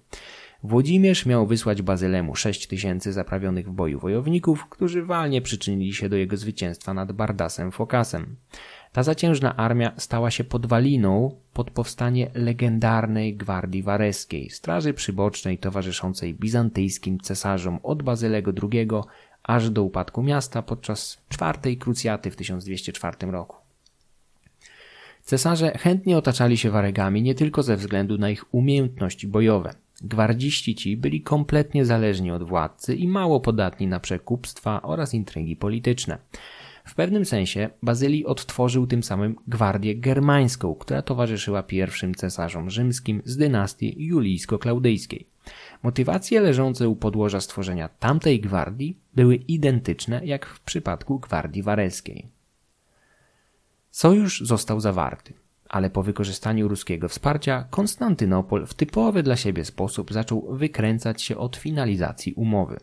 Włodzimierz 0.62 1.26
miał 1.26 1.46
wysłać 1.46 1.82
Bazylemu 1.82 2.36
6 2.36 2.66
tysięcy 2.66 3.12
zaprawionych 3.12 3.68
w 3.68 3.72
boju 3.72 3.98
wojowników, 3.98 4.68
którzy 4.68 5.02
walnie 5.02 5.42
przyczynili 5.42 5.94
się 5.94 6.08
do 6.08 6.16
jego 6.16 6.36
zwycięstwa 6.36 6.94
nad 6.94 7.12
Bardasem 7.12 7.72
Fokasem. 7.72 8.36
Ta 8.92 9.02
zaciężna 9.02 9.56
armia 9.56 9.92
stała 9.96 10.30
się 10.30 10.44
podwaliną 10.44 11.36
pod 11.52 11.70
powstanie 11.70 12.30
legendarnej 12.34 13.36
Gwardii 13.36 13.82
Wareskiej, 13.82 14.50
straży 14.50 14.94
przybocznej 14.94 15.58
towarzyszącej 15.58 16.34
bizantyjskim 16.34 17.20
cesarzom 17.20 17.78
od 17.82 18.02
Bazylego 18.02 18.52
II 18.72 18.88
aż 19.42 19.70
do 19.70 19.82
upadku 19.82 20.22
miasta 20.22 20.62
podczas 20.62 21.18
czwartej 21.28 21.76
krucjaty 21.76 22.30
w 22.30 22.36
1204 22.36 23.16
roku. 23.26 23.56
Cesarze 25.22 25.78
chętnie 25.78 26.18
otaczali 26.18 26.56
się 26.56 26.70
waregami 26.70 27.22
nie 27.22 27.34
tylko 27.34 27.62
ze 27.62 27.76
względu 27.76 28.18
na 28.18 28.30
ich 28.30 28.54
umiejętności 28.54 29.26
bojowe. 29.26 29.74
Gwardziści 30.02 30.74
ci 30.74 30.96
byli 30.96 31.22
kompletnie 31.22 31.84
zależni 31.84 32.30
od 32.30 32.42
władcy 32.42 32.94
i 32.94 33.08
mało 33.08 33.40
podatni 33.40 33.86
na 33.86 34.00
przekupstwa 34.00 34.82
oraz 34.82 35.14
intrygi 35.14 35.56
polityczne. 35.56 36.18
W 36.88 36.94
pewnym 36.94 37.24
sensie 37.24 37.70
Bazylii 37.82 38.26
odtworzył 38.26 38.86
tym 38.86 39.02
samym 39.02 39.36
gwardię 39.48 39.96
germańską, 39.96 40.74
która 40.74 41.02
towarzyszyła 41.02 41.62
pierwszym 41.62 42.14
cesarzom 42.14 42.70
rzymskim 42.70 43.22
z 43.24 43.36
dynastii 43.36 43.96
julijsko-klaudyjskiej. 43.98 45.26
Motywacje 45.82 46.40
leżące 46.40 46.88
u 46.88 46.96
podłoża 46.96 47.40
stworzenia 47.40 47.88
tamtej 47.88 48.40
gwardii 48.40 48.98
były 49.14 49.36
identyczne 49.36 50.20
jak 50.24 50.46
w 50.46 50.60
przypadku 50.60 51.18
gwardii 51.18 51.62
wareskiej. 51.62 52.28
Sojusz 53.90 54.40
został 54.40 54.80
zawarty 54.80 55.32
ale 55.68 55.90
po 55.90 56.02
wykorzystaniu 56.02 56.68
ruskiego 56.68 57.08
wsparcia 57.08 57.64
Konstantynopol 57.70 58.66
w 58.66 58.74
typowy 58.74 59.22
dla 59.22 59.36
siebie 59.36 59.64
sposób 59.64 60.12
zaczął 60.12 60.56
wykręcać 60.56 61.22
się 61.22 61.36
od 61.36 61.56
finalizacji 61.56 62.32
umowy. 62.32 62.76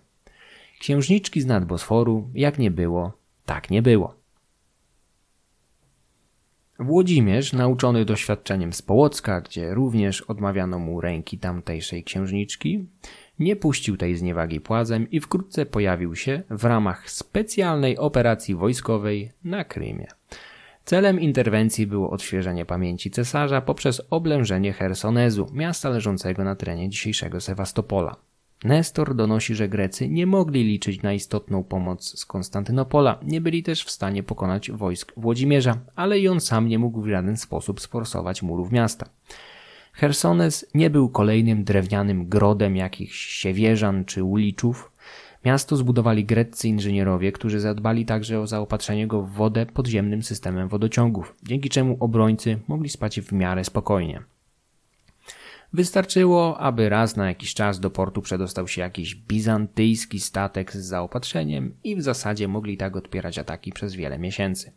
Księżniczki 0.79 1.41
z 1.41 1.45
nadbosforu, 1.45 2.29
jak 2.33 2.59
nie 2.59 2.71
było, 2.71 3.13
tak 3.45 3.69
nie 3.69 3.81
było. 3.81 4.15
Włodzimierz, 6.79 7.53
nauczony 7.53 8.05
doświadczeniem 8.05 8.73
z 8.73 8.81
Połocka, 8.81 9.41
gdzie 9.41 9.73
również 9.73 10.21
odmawiano 10.21 10.79
mu 10.79 11.01
ręki 11.01 11.39
tamtejszej 11.39 12.03
księżniczki, 12.03 12.87
nie 13.39 13.55
puścił 13.55 13.97
tej 13.97 14.15
zniewagi 14.15 14.61
płazem 14.61 15.11
i 15.11 15.19
wkrótce 15.19 15.65
pojawił 15.65 16.15
się 16.15 16.43
w 16.49 16.63
ramach 16.63 17.09
specjalnej 17.09 17.97
operacji 17.97 18.55
wojskowej 18.55 19.31
na 19.43 19.63
Krymie. 19.63 20.07
Celem 20.85 21.19
interwencji 21.19 21.87
było 21.87 22.09
odświeżenie 22.09 22.65
pamięci 22.65 23.11
cesarza 23.11 23.61
poprzez 23.61 24.01
oblężenie 24.09 24.73
Hersonezu, 24.73 25.47
miasta 25.53 25.89
leżącego 25.89 26.43
na 26.43 26.55
terenie 26.55 26.89
dzisiejszego 26.89 27.41
Sewastopola. 27.41 28.15
Nestor 28.63 29.15
donosi, 29.15 29.55
że 29.55 29.69
Grecy 29.69 30.09
nie 30.09 30.27
mogli 30.27 30.63
liczyć 30.63 31.01
na 31.01 31.13
istotną 31.13 31.63
pomoc 31.63 32.19
z 32.19 32.25
Konstantynopola, 32.25 33.19
nie 33.23 33.41
byli 33.41 33.63
też 33.63 33.83
w 33.83 33.91
stanie 33.91 34.23
pokonać 34.23 34.71
wojsk 34.71 35.13
Włodzimierza, 35.17 35.77
ale 35.95 36.19
i 36.19 36.27
on 36.27 36.39
sam 36.39 36.67
nie 36.67 36.79
mógł 36.79 37.01
w 37.01 37.07
żaden 37.07 37.37
sposób 37.37 37.81
sforsować 37.81 38.41
murów 38.41 38.71
miasta. 38.71 39.05
Hersones 39.93 40.65
nie 40.73 40.89
był 40.89 41.09
kolejnym 41.09 41.63
drewnianym 41.63 42.29
grodem 42.29 42.75
jakichś 42.75 43.25
siewierzan 43.25 44.05
czy 44.05 44.23
uliczów. 44.23 44.91
Miasto 45.45 45.75
zbudowali 45.75 46.25
greccy 46.25 46.67
inżynierowie, 46.67 47.31
którzy 47.31 47.59
zadbali 47.59 48.05
także 48.05 48.39
o 48.39 48.47
zaopatrzenie 48.47 49.07
go 49.07 49.21
w 49.21 49.31
wodę 49.31 49.65
podziemnym 49.65 50.23
systemem 50.23 50.67
wodociągów, 50.69 51.35
dzięki 51.43 51.69
czemu 51.69 51.97
obrońcy 51.99 52.59
mogli 52.67 52.89
spać 52.89 53.21
w 53.21 53.31
miarę 53.31 53.63
spokojnie. 53.63 54.34
Wystarczyło, 55.75 56.59
aby 56.59 56.89
raz 56.89 57.15
na 57.15 57.27
jakiś 57.27 57.53
czas 57.53 57.79
do 57.79 57.89
portu 57.89 58.21
przedostał 58.21 58.67
się 58.67 58.81
jakiś 58.81 59.15
bizantyjski 59.15 60.19
statek 60.19 60.73
z 60.73 60.85
zaopatrzeniem 60.85 61.73
i 61.83 61.95
w 61.95 62.01
zasadzie 62.01 62.47
mogli 62.47 62.77
tak 62.77 62.95
odpierać 62.95 63.39
ataki 63.39 63.71
przez 63.71 63.95
wiele 63.95 64.19
miesięcy. 64.19 64.71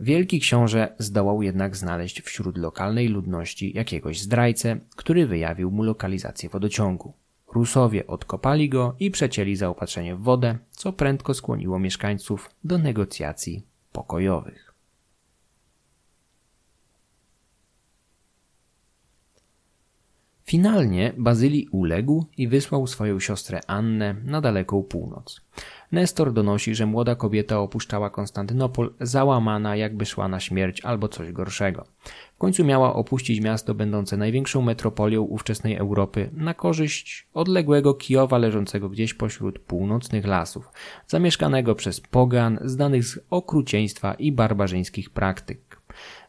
Wielki 0.00 0.40
książę 0.40 0.94
zdołał 0.98 1.42
jednak 1.42 1.76
znaleźć 1.76 2.22
wśród 2.22 2.58
lokalnej 2.58 3.08
ludności 3.08 3.72
jakiegoś 3.76 4.20
zdrajcę, 4.20 4.78
który 4.96 5.26
wyjawił 5.26 5.70
mu 5.70 5.82
lokalizację 5.82 6.48
wodociągu. 6.48 7.12
Rusowie 7.52 8.06
odkopali 8.06 8.68
go 8.68 8.96
i 9.00 9.10
przecięli 9.10 9.56
zaopatrzenie 9.56 10.16
w 10.16 10.20
wodę, 10.20 10.58
co 10.72 10.92
prędko 10.92 11.34
skłoniło 11.34 11.78
mieszkańców 11.78 12.50
do 12.64 12.78
negocjacji 12.78 13.66
pokojowych. 13.92 14.67
Finalnie 20.48 21.12
Bazylii 21.16 21.68
uległ 21.72 22.24
i 22.36 22.48
wysłał 22.48 22.86
swoją 22.86 23.20
siostrę 23.20 23.60
Annę 23.66 24.14
na 24.24 24.40
daleką 24.40 24.82
północ. 24.82 25.40
Nestor 25.92 26.32
donosi, 26.32 26.74
że 26.74 26.86
młoda 26.86 27.14
kobieta 27.14 27.58
opuszczała 27.58 28.10
Konstantynopol 28.10 28.94
załamana, 29.00 29.76
jakby 29.76 30.06
szła 30.06 30.28
na 30.28 30.40
śmierć 30.40 30.80
albo 30.80 31.08
coś 31.08 31.32
gorszego. 31.32 31.84
W 32.34 32.38
końcu 32.38 32.64
miała 32.64 32.94
opuścić 32.94 33.40
miasto 33.40 33.74
będące 33.74 34.16
największą 34.16 34.62
metropolią 34.62 35.22
ówczesnej 35.22 35.76
Europy 35.76 36.30
na 36.32 36.54
korzyść 36.54 37.28
odległego 37.34 37.94
Kijowa 37.94 38.38
leżącego 38.38 38.88
gdzieś 38.88 39.14
pośród 39.14 39.58
północnych 39.58 40.26
lasów, 40.26 40.68
zamieszkanego 41.06 41.74
przez 41.74 42.00
pogan, 42.00 42.58
znanych 42.64 43.04
z 43.04 43.18
okrucieństwa 43.30 44.14
i 44.14 44.32
barbarzyńskich 44.32 45.10
praktyk. 45.10 45.67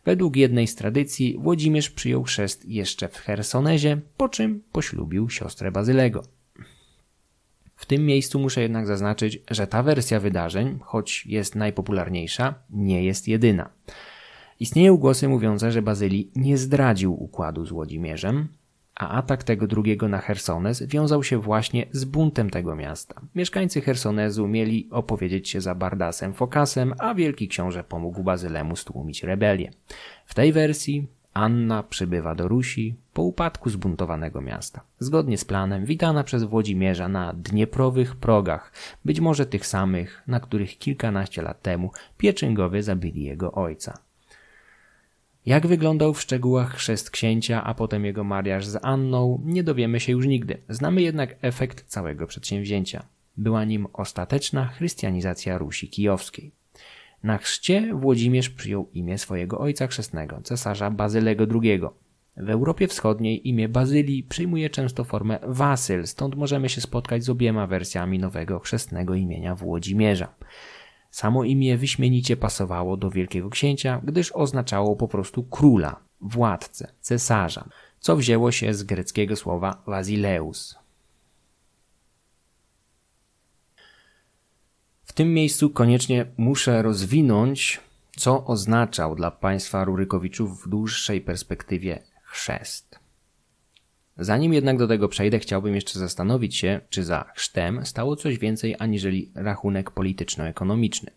Według 0.05 0.35
jednej 0.35 0.67
z 0.67 0.75
tradycji 0.75 1.37
Włodzimierz 1.39 1.89
przyjął 1.89 2.23
chrzest 2.23 2.65
jeszcze 2.65 3.07
w 3.07 3.17
Hersonezie, 3.17 4.01
po 4.17 4.29
czym 4.29 4.63
poślubił 4.71 5.29
siostrę 5.29 5.71
Bazylego. 5.71 6.23
W 7.75 7.85
tym 7.85 8.05
miejscu 8.05 8.39
muszę 8.39 8.61
jednak 8.61 8.87
zaznaczyć, 8.87 9.39
że 9.51 9.67
ta 9.67 9.83
wersja 9.83 10.19
wydarzeń, 10.19 10.79
choć 10.81 11.25
jest 11.25 11.55
najpopularniejsza, 11.55 12.55
nie 12.69 13.03
jest 13.03 13.27
jedyna. 13.27 13.69
Istnieją 14.59 14.97
głosy 14.97 15.27
mówiące, 15.27 15.71
że 15.71 15.81
Bazylii 15.81 16.31
nie 16.35 16.57
zdradził 16.57 17.23
układu 17.23 17.65
z 17.65 17.69
Włodzimierzem, 17.69 18.47
a 18.99 19.09
atak 19.09 19.43
tego 19.43 19.67
drugiego 19.67 20.07
na 20.07 20.17
Hersones 20.17 20.83
wiązał 20.83 21.23
się 21.23 21.37
właśnie 21.37 21.85
z 21.91 22.05
buntem 22.05 22.49
tego 22.49 22.75
miasta. 22.75 23.21
Mieszkańcy 23.35 23.81
Hersonezu 23.81 24.47
mieli 24.47 24.87
opowiedzieć 24.91 25.49
się 25.49 25.61
za 25.61 25.75
Bardasem 25.75 26.33
Fokasem, 26.33 26.93
a 26.97 27.13
wielki 27.13 27.47
książę 27.47 27.83
pomógł 27.83 28.23
Bazylemu 28.23 28.75
stłumić 28.75 29.23
rebelię. 29.23 29.71
W 30.25 30.33
tej 30.33 30.53
wersji 30.53 31.07
Anna 31.33 31.83
przybywa 31.83 32.35
do 32.35 32.47
Rusi 32.47 32.95
po 33.13 33.21
upadku 33.21 33.69
zbuntowanego 33.69 34.41
miasta. 34.41 34.81
Zgodnie 34.99 35.37
z 35.37 35.45
planem 35.45 35.85
witana 35.85 36.23
przez 36.23 36.43
Włodzimierza 36.43 37.07
na 37.07 37.33
Dnieprowych 37.33 38.15
progach, 38.15 38.71
być 39.05 39.19
może 39.19 39.45
tych 39.45 39.67
samych, 39.67 40.23
na 40.27 40.39
których 40.39 40.77
kilkanaście 40.77 41.41
lat 41.41 41.61
temu 41.61 41.91
Pieczyngowie 42.17 42.83
zabili 42.83 43.23
jego 43.23 43.51
ojca. 43.51 44.08
Jak 45.49 45.67
wyglądał 45.67 46.13
w 46.13 46.21
szczegółach 46.21 46.75
chrzest 46.75 47.09
księcia, 47.11 47.63
a 47.63 47.73
potem 47.73 48.05
jego 48.05 48.23
mariaż 48.23 48.65
z 48.65 48.85
Anną, 48.85 49.41
nie 49.45 49.63
dowiemy 49.63 49.99
się 49.99 50.11
już 50.11 50.25
nigdy. 50.25 50.57
Znamy 50.69 51.01
jednak 51.01 51.35
efekt 51.41 51.85
całego 51.87 52.27
przedsięwzięcia. 52.27 53.05
Była 53.37 53.65
nim 53.65 53.87
ostateczna 53.93 54.65
chrystianizacja 54.65 55.57
Rusi 55.57 55.89
Kijowskiej. 55.89 56.51
Na 57.23 57.37
chrzcie 57.37 57.93
Włodzimierz 57.93 58.49
przyjął 58.49 58.89
imię 58.93 59.17
swojego 59.17 59.59
ojca 59.59 59.87
chrzestnego, 59.87 60.41
cesarza 60.43 60.91
Bazylego 60.91 61.45
II. 61.61 61.81
W 62.37 62.49
Europie 62.49 62.87
Wschodniej 62.87 63.47
imię 63.49 63.69
Bazylii 63.69 64.23
przyjmuje 64.23 64.69
często 64.69 65.03
formę 65.03 65.39
Wasyl, 65.43 66.07
stąd 66.07 66.35
możemy 66.35 66.69
się 66.69 66.81
spotkać 66.81 67.23
z 67.23 67.29
obiema 67.29 67.67
wersjami 67.67 68.19
nowego 68.19 68.59
chrzestnego 68.59 69.15
imienia 69.15 69.55
Włodzimierza. 69.55 70.33
Samo 71.11 71.43
imię 71.43 71.77
wyśmienicie 71.77 72.37
pasowało 72.37 72.97
do 72.97 73.09
wielkiego 73.09 73.49
księcia, 73.49 74.01
gdyż 74.03 74.31
oznaczało 74.31 74.95
po 74.95 75.07
prostu 75.07 75.43
króla, 75.43 75.99
władcę, 76.21 76.91
cesarza, 77.01 77.69
co 77.99 78.15
wzięło 78.15 78.51
się 78.51 78.73
z 78.73 78.83
greckiego 78.83 79.35
słowa 79.35 79.83
Basileus. 79.87 80.79
W 85.03 85.13
tym 85.13 85.33
miejscu 85.33 85.69
koniecznie 85.69 86.25
muszę 86.37 86.81
rozwinąć, 86.81 87.79
co 88.17 88.45
oznaczał 88.45 89.15
dla 89.15 89.31
państwa 89.31 89.83
Rurykowiczów 89.83 90.63
w 90.63 90.69
dłuższej 90.69 91.21
perspektywie 91.21 92.03
chrzest. 92.23 92.98
Zanim 94.19 94.53
jednak 94.53 94.77
do 94.77 94.87
tego 94.87 95.07
przejdę, 95.07 95.39
chciałbym 95.39 95.75
jeszcze 95.75 95.99
zastanowić 95.99 96.55
się, 96.55 96.81
czy 96.89 97.03
za 97.03 97.31
chrztem 97.35 97.85
stało 97.85 98.15
coś 98.15 98.37
więcej 98.37 98.75
aniżeli 98.79 99.31
rachunek 99.35 99.91
polityczno-ekonomiczny. 99.91 101.11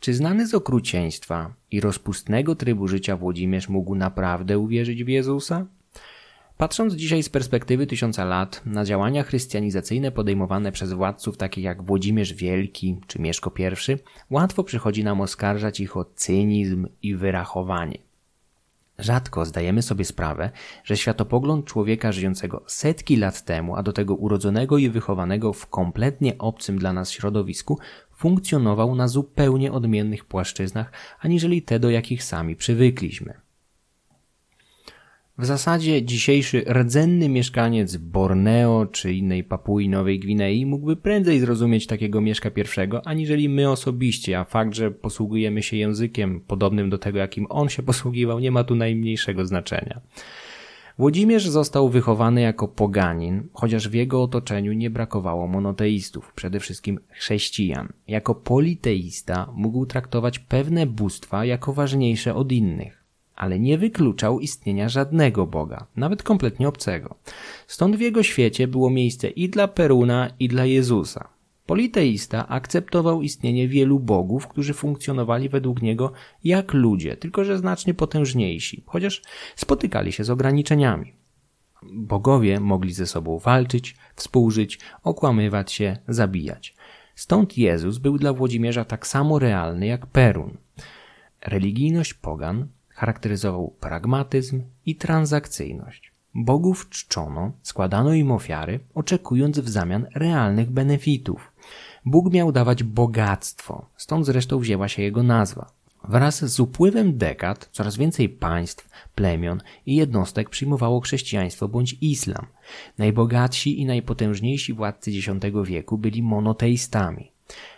Czy 0.00 0.14
znany 0.14 0.46
z 0.46 0.54
okrucieństwa 0.54 1.54
i 1.70 1.80
rozpustnego 1.80 2.54
trybu 2.54 2.88
życia 2.88 3.16
Włodzimierz 3.16 3.68
mógł 3.68 3.94
naprawdę 3.94 4.58
uwierzyć 4.58 5.04
w 5.04 5.08
Jezusa? 5.08 5.66
Patrząc 6.56 6.94
dzisiaj 6.94 7.22
z 7.22 7.28
perspektywy 7.28 7.86
tysiąca 7.86 8.24
lat 8.24 8.62
na 8.66 8.84
działania 8.84 9.22
chrystianizacyjne 9.22 10.12
podejmowane 10.12 10.72
przez 10.72 10.92
władców 10.92 11.36
takich 11.36 11.64
jak 11.64 11.82
Włodzimierz 11.82 12.34
Wielki 12.34 12.96
czy 13.06 13.18
Mieszko 13.18 13.52
I, 13.58 13.96
łatwo 14.30 14.64
przychodzi 14.64 15.04
nam 15.04 15.20
oskarżać 15.20 15.80
ich 15.80 15.96
o 15.96 16.04
cynizm 16.04 16.86
i 17.02 17.14
wyrachowanie. 17.14 18.05
Rzadko 18.98 19.44
zdajemy 19.44 19.82
sobie 19.82 20.04
sprawę, 20.04 20.50
że 20.84 20.96
światopogląd 20.96 21.66
człowieka 21.66 22.12
żyjącego 22.12 22.64
setki 22.66 23.16
lat 23.16 23.44
temu, 23.44 23.76
a 23.76 23.82
do 23.82 23.92
tego 23.92 24.14
urodzonego 24.14 24.78
i 24.78 24.90
wychowanego 24.90 25.52
w 25.52 25.66
kompletnie 25.66 26.38
obcym 26.38 26.78
dla 26.78 26.92
nas 26.92 27.10
środowisku, 27.10 27.78
funkcjonował 28.16 28.94
na 28.94 29.08
zupełnie 29.08 29.72
odmiennych 29.72 30.24
płaszczyznach, 30.24 30.92
aniżeli 31.20 31.62
te, 31.62 31.78
do 31.78 31.90
jakich 31.90 32.24
sami 32.24 32.56
przywykliśmy. 32.56 33.45
W 35.38 35.44
zasadzie 35.44 36.02
dzisiejszy 36.02 36.64
rdzenny 36.72 37.28
mieszkaniec 37.28 37.96
Borneo 37.96 38.86
czy 38.86 39.12
innej 39.12 39.44
Papui 39.44 39.88
Nowej 39.88 40.18
Gwinei 40.18 40.66
mógłby 40.66 40.96
prędzej 40.96 41.40
zrozumieć 41.40 41.86
takiego 41.86 42.20
Mieszka 42.20 42.50
pierwszego, 42.50 43.06
aniżeli 43.06 43.48
my 43.48 43.70
osobiście, 43.70 44.38
a 44.38 44.44
fakt, 44.44 44.74
że 44.74 44.90
posługujemy 44.90 45.62
się 45.62 45.76
językiem 45.76 46.40
podobnym 46.40 46.90
do 46.90 46.98
tego, 46.98 47.18
jakim 47.18 47.46
on 47.48 47.68
się 47.68 47.82
posługiwał, 47.92 48.38
nie 48.38 48.50
ma 48.50 48.64
tu 48.64 48.74
najmniejszego 48.74 49.46
znaczenia. 49.46 50.00
Włodzimierz 50.98 51.48
został 51.48 51.88
wychowany 51.88 52.40
jako 52.40 52.68
poganin, 52.68 53.48
chociaż 53.52 53.88
w 53.88 53.94
jego 53.94 54.22
otoczeniu 54.22 54.72
nie 54.72 54.90
brakowało 54.90 55.46
monoteistów, 55.46 56.32
przede 56.34 56.60
wszystkim 56.60 56.98
chrześcijan. 57.08 57.88
Jako 58.08 58.34
politeista 58.34 59.52
mógł 59.54 59.86
traktować 59.86 60.38
pewne 60.38 60.86
bóstwa 60.86 61.44
jako 61.44 61.72
ważniejsze 61.72 62.34
od 62.34 62.52
innych 62.52 62.95
ale 63.36 63.58
nie 63.58 63.78
wykluczał 63.78 64.40
istnienia 64.40 64.88
żadnego 64.88 65.46
Boga, 65.46 65.86
nawet 65.96 66.22
kompletnie 66.22 66.68
obcego. 66.68 67.14
Stąd 67.66 67.96
w 67.96 68.00
jego 68.00 68.22
świecie 68.22 68.68
było 68.68 68.90
miejsce 68.90 69.28
i 69.28 69.48
dla 69.48 69.68
Peruna, 69.68 70.30
i 70.38 70.48
dla 70.48 70.64
Jezusa. 70.64 71.28
Politeista 71.66 72.48
akceptował 72.48 73.22
istnienie 73.22 73.68
wielu 73.68 74.00
bogów, 74.00 74.48
którzy 74.48 74.74
funkcjonowali 74.74 75.48
według 75.48 75.82
niego 75.82 76.12
jak 76.44 76.74
ludzie, 76.74 77.16
tylko 77.16 77.44
że 77.44 77.58
znacznie 77.58 77.94
potężniejsi, 77.94 78.82
chociaż 78.86 79.22
spotykali 79.56 80.12
się 80.12 80.24
z 80.24 80.30
ograniczeniami. 80.30 81.12
Bogowie 81.92 82.60
mogli 82.60 82.92
ze 82.92 83.06
sobą 83.06 83.38
walczyć, 83.38 83.96
współżyć, 84.16 84.78
okłamywać 85.02 85.72
się, 85.72 85.96
zabijać. 86.08 86.74
Stąd 87.14 87.58
Jezus 87.58 87.98
był 87.98 88.18
dla 88.18 88.32
Włodzimierza 88.32 88.84
tak 88.84 89.06
samo 89.06 89.38
realny 89.38 89.86
jak 89.86 90.06
Perun. 90.06 90.56
Religijność 91.46 92.14
pogan 92.14 92.68
charakteryzował 92.96 93.74
pragmatyzm 93.80 94.62
i 94.86 94.96
transakcyjność. 94.96 96.12
Bogów 96.34 96.88
czczono, 96.88 97.52
składano 97.62 98.14
im 98.14 98.32
ofiary, 98.32 98.80
oczekując 98.94 99.58
w 99.58 99.68
zamian 99.68 100.06
realnych 100.14 100.70
benefitów. 100.70 101.52
Bóg 102.04 102.32
miał 102.32 102.52
dawać 102.52 102.82
bogactwo, 102.82 103.86
stąd 103.96 104.26
zresztą 104.26 104.58
wzięła 104.58 104.88
się 104.88 105.02
jego 105.02 105.22
nazwa. 105.22 105.70
Wraz 106.08 106.44
z 106.44 106.60
upływem 106.60 107.18
dekad 107.18 107.68
coraz 107.72 107.96
więcej 107.96 108.28
państw, 108.28 108.88
plemion 109.14 109.62
i 109.86 109.96
jednostek 109.96 110.50
przyjmowało 110.50 111.00
chrześcijaństwo 111.00 111.68
bądź 111.68 111.96
islam. 112.00 112.46
Najbogatsi 112.98 113.80
i 113.80 113.86
najpotężniejsi 113.86 114.72
władcy 114.72 115.10
X 115.10 115.28
wieku 115.64 115.98
byli 115.98 116.22
monoteistami. 116.22 117.35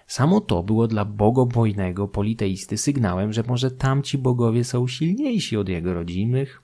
Samo 0.09 0.41
to 0.41 0.63
było 0.63 0.89
dla 0.89 1.05
bogobojnego 1.05 2.09
politeisty 2.09 2.77
sygnałem, 2.77 3.33
że 3.33 3.43
może 3.43 3.71
tamci 3.71 4.19
bogowie 4.19 4.65
są 4.65 4.87
silniejsi 4.87 5.57
od 5.57 5.69
jego 5.69 5.95
rodzimych. 5.95 6.63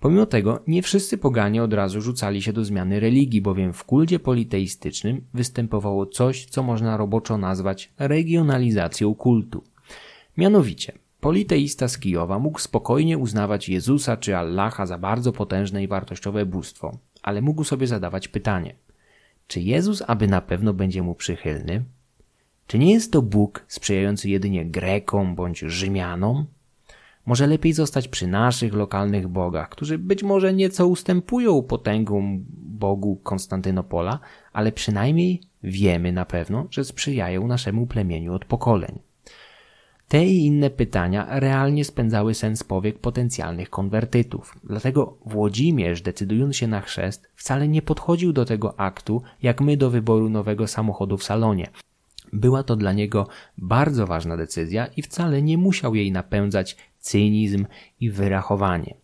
Pomimo 0.00 0.26
tego 0.26 0.62
nie 0.66 0.82
wszyscy 0.82 1.18
poganie 1.18 1.62
od 1.62 1.72
razu 1.72 2.00
rzucali 2.00 2.42
się 2.42 2.52
do 2.52 2.64
zmiany 2.64 3.00
religii, 3.00 3.40
bowiem 3.40 3.72
w 3.72 3.84
kulcie 3.84 4.18
politeistycznym 4.18 5.24
występowało 5.34 6.06
coś, 6.06 6.46
co 6.46 6.62
można 6.62 6.96
roboczo 6.96 7.38
nazwać 7.38 7.92
regionalizacją 7.98 9.14
kultu. 9.14 9.64
Mianowicie, 10.36 10.92
politeista 11.20 11.88
z 11.88 11.98
Kijowa 11.98 12.38
mógł 12.38 12.58
spokojnie 12.58 13.18
uznawać 13.18 13.68
Jezusa 13.68 14.16
czy 14.16 14.36
Allaha 14.36 14.86
za 14.86 14.98
bardzo 14.98 15.32
potężne 15.32 15.82
i 15.82 15.88
wartościowe 15.88 16.46
bóstwo, 16.46 16.98
ale 17.22 17.42
mógł 17.42 17.64
sobie 17.64 17.86
zadawać 17.86 18.28
pytanie: 18.28 18.74
czy 19.46 19.60
Jezus 19.60 20.02
aby 20.06 20.26
na 20.26 20.40
pewno 20.40 20.74
będzie 20.74 21.02
mu 21.02 21.14
przychylny? 21.14 21.84
Czy 22.70 22.78
nie 22.78 22.92
jest 22.92 23.12
to 23.12 23.22
Bóg 23.22 23.64
sprzyjający 23.68 24.30
jedynie 24.30 24.66
Grekom 24.66 25.34
bądź 25.34 25.58
Rzymianom? 25.58 26.46
Może 27.26 27.46
lepiej 27.46 27.72
zostać 27.72 28.08
przy 28.08 28.26
naszych 28.26 28.74
lokalnych 28.74 29.28
bogach, 29.28 29.68
którzy 29.68 29.98
być 29.98 30.22
może 30.22 30.52
nieco 30.52 30.86
ustępują 30.86 31.62
potęgom 31.62 32.44
Bogu 32.58 33.16
Konstantynopola, 33.16 34.18
ale 34.52 34.72
przynajmniej 34.72 35.40
wiemy 35.62 36.12
na 36.12 36.24
pewno, 36.24 36.66
że 36.70 36.84
sprzyjają 36.84 37.46
naszemu 37.46 37.86
plemieniu 37.86 38.34
od 38.34 38.44
pokoleń. 38.44 38.98
Te 40.08 40.26
i 40.26 40.46
inne 40.46 40.70
pytania 40.70 41.26
realnie 41.40 41.84
spędzały 41.84 42.34
sens 42.34 42.64
powiek 42.64 42.98
potencjalnych 42.98 43.70
konwertytów. 43.70 44.58
Dlatego 44.64 45.16
Włodzimierz, 45.26 46.02
decydując 46.02 46.56
się 46.56 46.66
na 46.66 46.80
chrzest, 46.80 47.30
wcale 47.34 47.68
nie 47.68 47.82
podchodził 47.82 48.32
do 48.32 48.44
tego 48.44 48.80
aktu, 48.80 49.22
jak 49.42 49.60
my 49.60 49.76
do 49.76 49.90
wyboru 49.90 50.28
nowego 50.28 50.66
samochodu 50.66 51.16
w 51.16 51.24
salonie. 51.24 51.66
Była 52.32 52.62
to 52.62 52.76
dla 52.76 52.92
niego 52.92 53.28
bardzo 53.58 54.06
ważna 54.06 54.36
decyzja 54.36 54.86
i 54.86 55.02
wcale 55.02 55.42
nie 55.42 55.58
musiał 55.58 55.94
jej 55.94 56.12
napędzać 56.12 56.76
cynizm 56.98 57.66
i 58.00 58.10
wyrachowanie. 58.10 58.94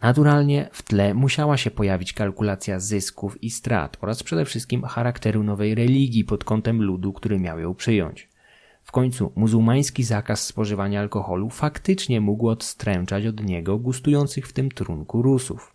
Naturalnie 0.00 0.68
w 0.72 0.82
tle 0.82 1.14
musiała 1.14 1.56
się 1.56 1.70
pojawić 1.70 2.12
kalkulacja 2.12 2.80
zysków 2.80 3.42
i 3.42 3.50
strat 3.50 3.96
oraz 4.00 4.22
przede 4.22 4.44
wszystkim 4.44 4.82
charakteru 4.82 5.42
nowej 5.42 5.74
religii 5.74 6.24
pod 6.24 6.44
kątem 6.44 6.82
ludu, 6.82 7.12
który 7.12 7.38
miał 7.38 7.60
ją 7.60 7.74
przyjąć. 7.74 8.28
W 8.82 8.92
końcu 8.92 9.32
muzułmański 9.36 10.04
zakaz 10.04 10.46
spożywania 10.46 11.00
alkoholu 11.00 11.50
faktycznie 11.50 12.20
mógł 12.20 12.48
odstręczać 12.48 13.26
od 13.26 13.44
niego 13.44 13.78
gustujących 13.78 14.48
w 14.48 14.52
tym 14.52 14.70
trunku 14.70 15.22
Rusów. 15.22 15.74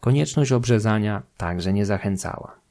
Konieczność 0.00 0.52
obrzezania 0.52 1.22
także 1.36 1.72
nie 1.72 1.86
zachęcała. 1.86 2.67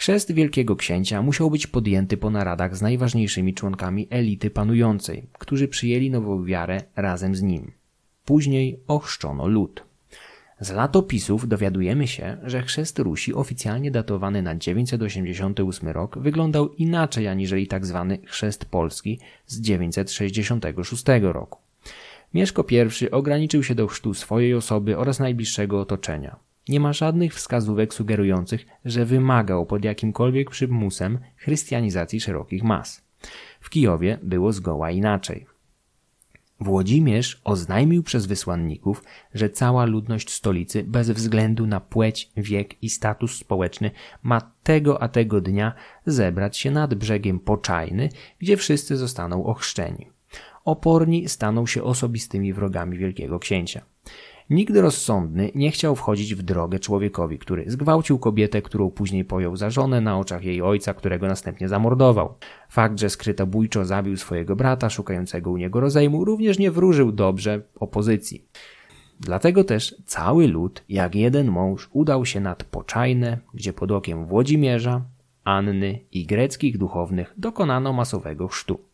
Chrzest 0.00 0.32
Wielkiego 0.32 0.76
Księcia 0.76 1.22
musiał 1.22 1.50
być 1.50 1.66
podjęty 1.66 2.16
po 2.16 2.30
naradach 2.30 2.76
z 2.76 2.82
najważniejszymi 2.82 3.54
członkami 3.54 4.06
elity 4.10 4.50
panującej, 4.50 5.26
którzy 5.32 5.68
przyjęli 5.68 6.10
nową 6.10 6.44
wiarę 6.44 6.80
razem 6.96 7.34
z 7.34 7.42
nim. 7.42 7.72
Później 8.24 8.80
ochrzczono 8.88 9.46
lud. 9.46 9.84
Z 10.60 10.70
latopisów 10.70 11.48
dowiadujemy 11.48 12.06
się, 12.08 12.36
że 12.44 12.62
chrzest 12.62 12.98
Rusi 12.98 13.34
oficjalnie 13.34 13.90
datowany 13.90 14.42
na 14.42 14.54
988 14.54 15.88
rok 15.88 16.18
wyglądał 16.18 16.74
inaczej 16.74 17.28
aniżeli 17.28 17.68
tzw. 17.68 18.06
Tak 18.08 18.30
chrzest 18.30 18.64
Polski 18.64 19.18
z 19.46 19.60
966 19.60 21.04
roku. 21.22 21.58
Mieszko 22.34 22.64
I 23.00 23.10
ograniczył 23.10 23.62
się 23.62 23.74
do 23.74 23.86
chrztu 23.86 24.14
swojej 24.14 24.54
osoby 24.54 24.98
oraz 24.98 25.18
najbliższego 25.18 25.80
otoczenia. 25.80 26.49
Nie 26.70 26.80
ma 26.80 26.92
żadnych 26.92 27.34
wskazówek 27.34 27.94
sugerujących, 27.94 28.66
że 28.84 29.04
wymagał 29.04 29.66
pod 29.66 29.84
jakimkolwiek 29.84 30.50
przymusem 30.50 31.18
chrystianizacji 31.36 32.20
szerokich 32.20 32.62
mas. 32.62 33.04
W 33.60 33.70
Kijowie 33.70 34.18
było 34.22 34.52
zgoła 34.52 34.90
inaczej. 34.90 35.46
Włodzimierz 36.60 37.40
oznajmił 37.44 38.02
przez 38.02 38.26
wysłanników, 38.26 39.04
że 39.34 39.50
cała 39.50 39.84
ludność 39.84 40.30
stolicy 40.30 40.84
bez 40.84 41.10
względu 41.10 41.66
na 41.66 41.80
płeć, 41.80 42.30
wiek 42.36 42.82
i 42.82 42.90
status 42.90 43.36
społeczny 43.36 43.90
ma 44.22 44.40
tego 44.62 45.02
a 45.02 45.08
tego 45.08 45.40
dnia 45.40 45.72
zebrać 46.06 46.58
się 46.58 46.70
nad 46.70 46.94
brzegiem 46.94 47.40
Poczajny, 47.40 48.08
gdzie 48.38 48.56
wszyscy 48.56 48.96
zostaną 48.96 49.44
ochrzczeni. 49.44 50.10
Oporni 50.64 51.28
staną 51.28 51.66
się 51.66 51.82
osobistymi 51.82 52.52
wrogami 52.52 52.98
wielkiego 52.98 53.38
księcia. 53.38 53.89
Nikt 54.50 54.76
rozsądny 54.76 55.50
nie 55.54 55.70
chciał 55.70 55.96
wchodzić 55.96 56.34
w 56.34 56.42
drogę 56.42 56.78
człowiekowi, 56.78 57.38
który 57.38 57.70
zgwałcił 57.70 58.18
kobietę, 58.18 58.62
którą 58.62 58.90
później 58.90 59.24
pojął 59.24 59.56
za 59.56 59.70
żonę 59.70 60.00
na 60.00 60.18
oczach 60.18 60.44
jej 60.44 60.62
ojca, 60.62 60.94
którego 60.94 61.26
następnie 61.26 61.68
zamordował. 61.68 62.34
Fakt, 62.68 63.00
że 63.00 63.10
skrytobójczo 63.10 63.84
zabił 63.84 64.16
swojego 64.16 64.56
brata, 64.56 64.90
szukającego 64.90 65.50
u 65.50 65.56
niego 65.56 65.80
rozejmu, 65.80 66.24
również 66.24 66.58
nie 66.58 66.70
wróżył 66.70 67.12
dobrze 67.12 67.62
opozycji. 67.74 68.44
Dlatego 69.20 69.64
też 69.64 69.94
cały 70.06 70.48
lud, 70.48 70.84
jak 70.88 71.14
jeden 71.14 71.50
mąż, 71.50 71.88
udał 71.92 72.26
się 72.26 72.40
nad 72.40 72.64
Poczajne, 72.64 73.38
gdzie 73.54 73.72
pod 73.72 73.90
okiem 73.90 74.26
Włodzimierza, 74.26 75.04
Anny 75.44 75.98
i 76.12 76.26
greckich 76.26 76.78
duchownych 76.78 77.34
dokonano 77.36 77.92
masowego 77.92 78.48
chrztu. 78.48 78.89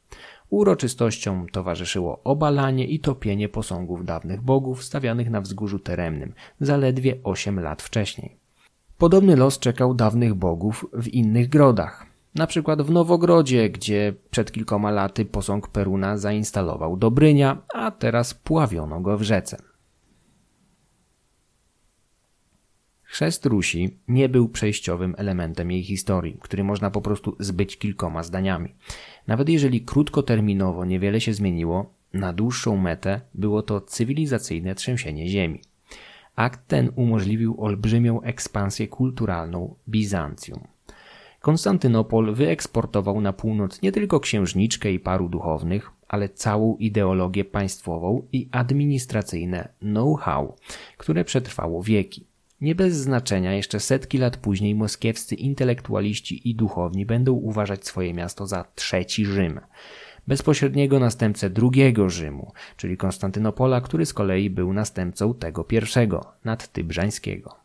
Uroczystościom 0.51 1.47
towarzyszyło 1.53 2.21
obalanie 2.25 2.87
i 2.87 3.01
topienie 3.01 3.49
posągów 3.49 4.05
dawnych 4.05 4.43
bogów 4.43 4.85
stawianych 4.85 5.31
na 5.31 5.41
wzgórzu 5.41 5.79
teremnym 5.79 6.33
zaledwie 6.61 7.17
8 7.25 7.61
lat 7.61 7.83
wcześniej. 7.83 8.37
Podobny 8.99 9.37
los 9.37 9.59
czekał 9.59 9.95
dawnych 9.95 10.35
bogów 10.35 10.87
w 10.93 11.09
innych 11.09 11.49
grodach. 11.49 12.07
Na 12.35 12.47
przykład 12.47 12.83
w 12.83 12.91
Nowogrodzie, 12.91 13.71
gdzie 13.71 14.15
przed 14.31 14.53
kilkoma 14.53 14.91
laty 14.91 15.25
posąg 15.25 15.69
Peruna 15.69 16.19
zainstalował 16.19 16.97
Dobrynia, 16.97 17.63
a 17.75 17.91
teraz 17.91 18.35
pławiono 18.35 19.01
go 19.01 19.19
w 19.19 19.23
rzece. 19.23 19.57
Chrzest 23.07 23.47
Rusi 23.47 23.99
nie 24.09 24.29
był 24.29 24.49
przejściowym 24.49 25.15
elementem 25.19 25.71
jej 25.71 25.83
historii, 25.83 26.39
który 26.41 26.65
można 26.65 26.91
po 26.91 27.01
prostu 27.01 27.37
zbyć 27.41 27.79
kilkoma 27.79 28.23
zdaniami. 28.23 28.75
Nawet 29.27 29.49
jeżeli 29.49 29.81
krótkoterminowo 29.81 30.85
niewiele 30.85 31.21
się 31.21 31.35
zmieniło, 31.35 31.95
na 32.15 32.33
dłuższą 32.33 32.77
metę 32.77 33.21
było 33.35 33.63
to 33.63 33.81
cywilizacyjne 33.81 34.75
trzęsienie 34.75 35.29
ziemi. 35.29 35.61
Akt 36.37 36.69
ten 36.69 36.93
umożliwił 36.97 37.61
olbrzymią 37.65 38.23
ekspansję 38.23 38.89
kulturalną 38.89 39.75
Bizancjum. 39.89 40.61
Konstantynopol 41.41 42.35
wyeksportował 42.35 43.21
na 43.21 43.33
północ 43.33 43.83
nie 43.83 43.93
tylko 43.93 44.21
księżniczkę 44.21 44.93
i 44.93 45.01
paru 45.01 45.29
duchownych, 45.29 45.91
ale 46.09 46.29
całą 46.29 46.77
ideologię 46.77 47.45
państwową 47.45 48.23
i 48.33 48.49
administracyjne 48.53 49.69
know-how, 49.81 50.57
które 50.97 51.25
przetrwało 51.25 51.83
wieki. 51.83 52.27
Nie 52.61 52.75
bez 52.75 52.95
znaczenia 52.97 53.55
jeszcze 53.55 53.81
setki 53.81 54.19
lat 54.19 54.37
później 54.37 54.75
moskiewscy 54.75 55.35
intelektualiści 55.35 56.51
i 56.51 56.55
duchowni 56.55 57.07
będą 57.07 57.33
uważać 57.33 57.87
swoje 57.87 58.15
miasto 58.15 58.47
za 58.47 58.65
trzeci 58.75 59.27
Rzym, 59.27 59.61
bezpośredniego 60.27 60.99
następcę 60.99 61.51
drugiego 61.51 62.11
Rzymu, 62.11 62.53
czyli 62.77 62.97
Konstantynopola, 62.97 63.81
który 63.81 64.07
z 64.07 64.15
kolei 64.15 64.51
był 64.51 64.73
następcą 64.73 65.35
tego 65.35 65.65
pierwszego, 65.65 66.33
nadtybrzańskiego. 66.45 67.57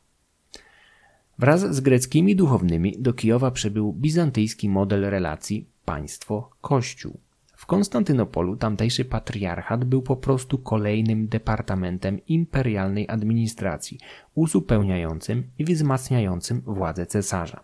Wraz 1.39 1.75
z 1.75 1.79
greckimi 1.79 2.35
duchownymi 2.35 2.95
do 2.99 3.13
Kijowa 3.13 3.51
przybył 3.51 3.93
bizantyjski 3.93 4.69
model 4.69 5.09
relacji 5.09 5.65
państwo-kościół. 5.85 7.19
W 7.61 7.65
Konstantynopolu 7.65 8.55
tamtejszy 8.55 9.05
patriarchat 9.05 9.85
był 9.85 10.01
po 10.01 10.15
prostu 10.15 10.57
kolejnym 10.57 11.27
departamentem 11.27 12.19
imperialnej 12.27 13.09
administracji, 13.09 13.99
uzupełniającym 14.35 15.43
i 15.59 15.65
wzmacniającym 15.65 16.61
władzę 16.61 17.05
cesarza. 17.05 17.59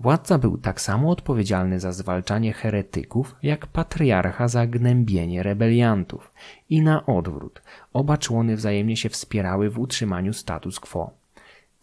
Władca 0.00 0.38
był 0.38 0.58
tak 0.58 0.80
samo 0.80 1.10
odpowiedzialny 1.10 1.80
za 1.80 1.92
zwalczanie 1.92 2.52
heretyków, 2.52 3.36
jak 3.42 3.66
patriarcha 3.66 4.48
za 4.48 4.66
gnębienie 4.66 5.42
rebeliantów. 5.42 6.32
I 6.70 6.82
na 6.82 7.06
odwrót, 7.06 7.62
oba 7.92 8.18
człony 8.18 8.56
wzajemnie 8.56 8.96
się 8.96 9.08
wspierały 9.08 9.70
w 9.70 9.78
utrzymaniu 9.78 10.32
status 10.32 10.80
quo. 10.80 11.25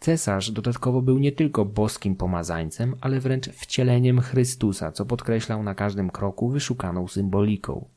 Cesarz 0.04 0.50
dodatkowo 0.50 1.02
był 1.02 1.18
nie 1.18 1.32
tylko 1.32 1.64
boskim 1.64 2.16
pomazańcem, 2.16 2.94
ale 3.00 3.20
wręcz 3.20 3.48
wcieleniem 3.48 4.20
Chrystusa, 4.20 4.92
co 4.92 5.06
podkreślał 5.06 5.62
na 5.62 5.74
każdym 5.74 6.10
kroku 6.10 6.48
wyszukaną 6.48 7.08
symboliką. 7.08 7.88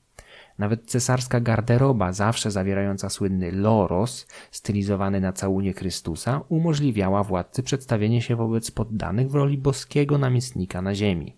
Nawet 0.57 0.85
cesarska 0.85 1.39
garderoba, 1.39 2.13
zawsze 2.13 2.51
zawierająca 2.51 3.09
słynny 3.09 3.51
loros, 3.51 4.27
stylizowany 4.51 5.21
na 5.21 5.33
całunie 5.33 5.73
Chrystusa, 5.73 6.41
umożliwiała 6.49 7.23
władcy 7.23 7.63
przedstawienie 7.63 8.21
się 8.21 8.35
wobec 8.35 8.71
poddanych 8.71 9.31
w 9.31 9.35
roli 9.35 9.57
boskiego 9.57 10.17
namiestnika 10.17 10.81
na 10.81 10.95
ziemi. 10.95 11.35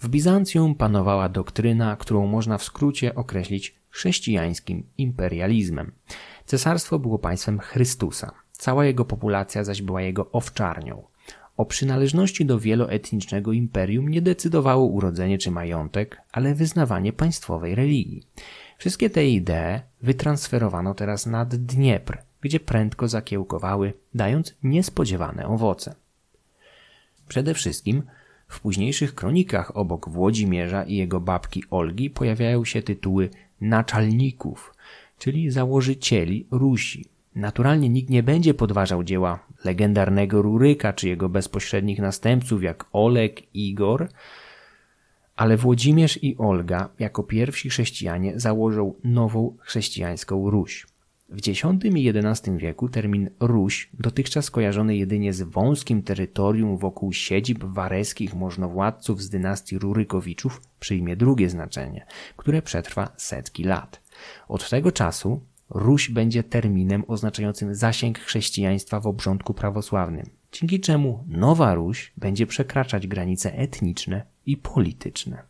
W 0.00 0.08
Bizancjum 0.08 0.74
panowała 0.74 1.28
doktryna, 1.28 1.96
którą 1.96 2.26
można 2.26 2.58
w 2.58 2.64
skrócie 2.64 3.14
określić 3.14 3.74
chrześcijańskim 3.90 4.86
imperializmem. 4.98 5.92
Cesarstwo 6.44 6.98
było 6.98 7.18
państwem 7.18 7.58
Chrystusa, 7.58 8.45
cała 8.58 8.84
jego 8.84 9.04
populacja 9.04 9.64
zaś 9.64 9.82
była 9.82 10.02
jego 10.02 10.30
owczarnią. 10.32 11.02
O 11.56 11.64
przynależności 11.64 12.46
do 12.46 12.58
wieloetnicznego 12.58 13.52
imperium 13.52 14.08
nie 14.08 14.22
decydowało 14.22 14.84
urodzenie 14.84 15.38
czy 15.38 15.50
majątek, 15.50 16.20
ale 16.32 16.54
wyznawanie 16.54 17.12
państwowej 17.12 17.74
religii. 17.74 18.26
Wszystkie 18.78 19.10
te 19.10 19.26
idee 19.26 19.80
wytransferowano 20.02 20.94
teraz 20.94 21.26
nad 21.26 21.54
Dniepr, 21.56 22.18
gdzie 22.40 22.60
prędko 22.60 23.08
zakiełkowały, 23.08 23.92
dając 24.14 24.54
niespodziewane 24.62 25.46
owoce. 25.46 25.94
Przede 27.28 27.54
wszystkim 27.54 28.02
w 28.48 28.60
późniejszych 28.60 29.14
kronikach 29.14 29.76
obok 29.76 30.08
Włodzimierza 30.08 30.84
i 30.84 30.96
jego 30.96 31.20
babki 31.20 31.62
Olgi 31.70 32.10
pojawiają 32.10 32.64
się 32.64 32.82
tytuły 32.82 33.30
naczelników, 33.60 34.74
czyli 35.18 35.50
założycieli 35.50 36.46
Rusi. 36.50 37.15
Naturalnie 37.36 37.88
nikt 37.88 38.10
nie 38.10 38.22
będzie 38.22 38.54
podważał 38.54 39.04
dzieła 39.04 39.38
legendarnego 39.64 40.42
Ruryka 40.42 40.92
czy 40.92 41.08
jego 41.08 41.28
bezpośrednich 41.28 41.98
następców 41.98 42.62
jak 42.62 42.84
Oleg, 42.92 43.54
Igor, 43.54 44.08
ale 45.36 45.56
Włodzimierz 45.56 46.24
i 46.24 46.36
Olga 46.38 46.88
jako 46.98 47.22
pierwsi 47.22 47.70
chrześcijanie 47.70 48.40
założą 48.40 48.94
nową 49.04 49.56
chrześcijańską 49.60 50.50
Ruś. 50.50 50.86
W 51.28 51.38
X 51.38 51.48
i 51.48 52.08
XI 52.08 52.50
wieku 52.56 52.88
termin 52.88 53.30
Ruś, 53.40 53.90
dotychczas 54.00 54.50
kojarzony 54.50 54.96
jedynie 54.96 55.32
z 55.32 55.42
wąskim 55.42 56.02
terytorium 56.02 56.76
wokół 56.78 57.12
siedzib 57.12 57.64
wareskich 57.64 58.34
możnowładców 58.34 59.22
z 59.22 59.28
dynastii 59.28 59.78
Rurykowiczów, 59.78 60.60
przyjmie 60.80 61.16
drugie 61.16 61.50
znaczenie, 61.50 62.06
które 62.36 62.62
przetrwa 62.62 63.12
setki 63.16 63.64
lat. 63.64 64.00
Od 64.48 64.70
tego 64.70 64.92
czasu 64.92 65.40
Ruś 65.70 66.10
będzie 66.10 66.42
terminem 66.42 67.04
oznaczającym 67.08 67.74
zasięg 67.74 68.18
chrześcijaństwa 68.18 69.00
w 69.00 69.06
obrządku 69.06 69.54
prawosławnym, 69.54 70.30
dzięki 70.52 70.80
czemu 70.80 71.24
Nowa 71.28 71.74
Ruś 71.74 72.12
będzie 72.16 72.46
przekraczać 72.46 73.06
granice 73.06 73.52
etniczne 73.52 74.26
i 74.46 74.56
polityczne. 74.56 75.42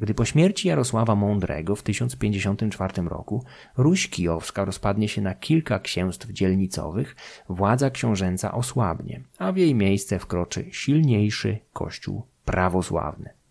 Gdy 0.00 0.14
po 0.14 0.24
śmierci 0.24 0.68
Jarosława 0.68 1.14
Mądrego 1.14 1.76
w 1.76 1.82
1054 1.82 3.02
roku 3.02 3.44
Ruś 3.76 4.08
Kijowska 4.08 4.64
rozpadnie 4.64 5.08
się 5.08 5.22
na 5.22 5.34
kilka 5.34 5.78
księstw 5.78 6.30
dzielnicowych, 6.30 7.16
władza 7.48 7.90
książęca 7.90 8.52
osłabnie, 8.52 9.20
a 9.38 9.52
w 9.52 9.56
jej 9.56 9.74
miejsce 9.74 10.18
wkroczy 10.18 10.68
silniejszy 10.70 11.58
kościół 11.72 12.22
prawosławny. 12.44 13.41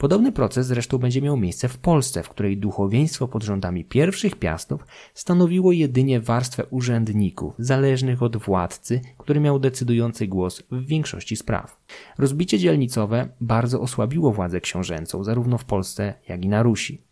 Podobny 0.00 0.32
proces 0.32 0.66
zresztą 0.66 0.98
będzie 0.98 1.22
miał 1.22 1.36
miejsce 1.36 1.68
w 1.68 1.78
Polsce, 1.78 2.22
w 2.22 2.28
której 2.28 2.56
duchowieństwo 2.56 3.28
pod 3.28 3.42
rządami 3.42 3.84
pierwszych 3.84 4.36
piastów 4.36 4.86
stanowiło 5.14 5.72
jedynie 5.72 6.20
warstwę 6.20 6.66
urzędników, 6.66 7.54
zależnych 7.58 8.22
od 8.22 8.36
władcy, 8.36 9.00
który 9.18 9.40
miał 9.40 9.58
decydujący 9.58 10.26
głos 10.26 10.62
w 10.70 10.86
większości 10.86 11.36
spraw. 11.36 11.80
Rozbicie 12.18 12.58
dzielnicowe 12.58 13.28
bardzo 13.40 13.80
osłabiło 13.80 14.32
władzę 14.32 14.60
książęcą, 14.60 15.24
zarówno 15.24 15.58
w 15.58 15.64
Polsce, 15.64 16.14
jak 16.28 16.44
i 16.44 16.48
na 16.48 16.62
Rusi. 16.62 17.02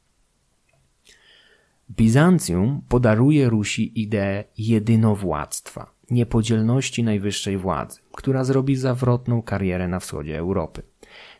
Bizancjum 1.91 2.83
podaruje 2.89 3.49
Rusi 3.49 4.01
ideę 4.01 4.45
jedynowładztwa, 4.59 5.95
niepodzielności 6.11 7.03
najwyższej 7.03 7.59
władzy, 7.59 8.01
która 8.13 8.45
zrobi 8.45 8.77
zawrotną 8.77 9.43
karierę 9.43 9.89
na 9.89 10.01
wschodzie 10.01 10.39
Europy. 10.39 10.83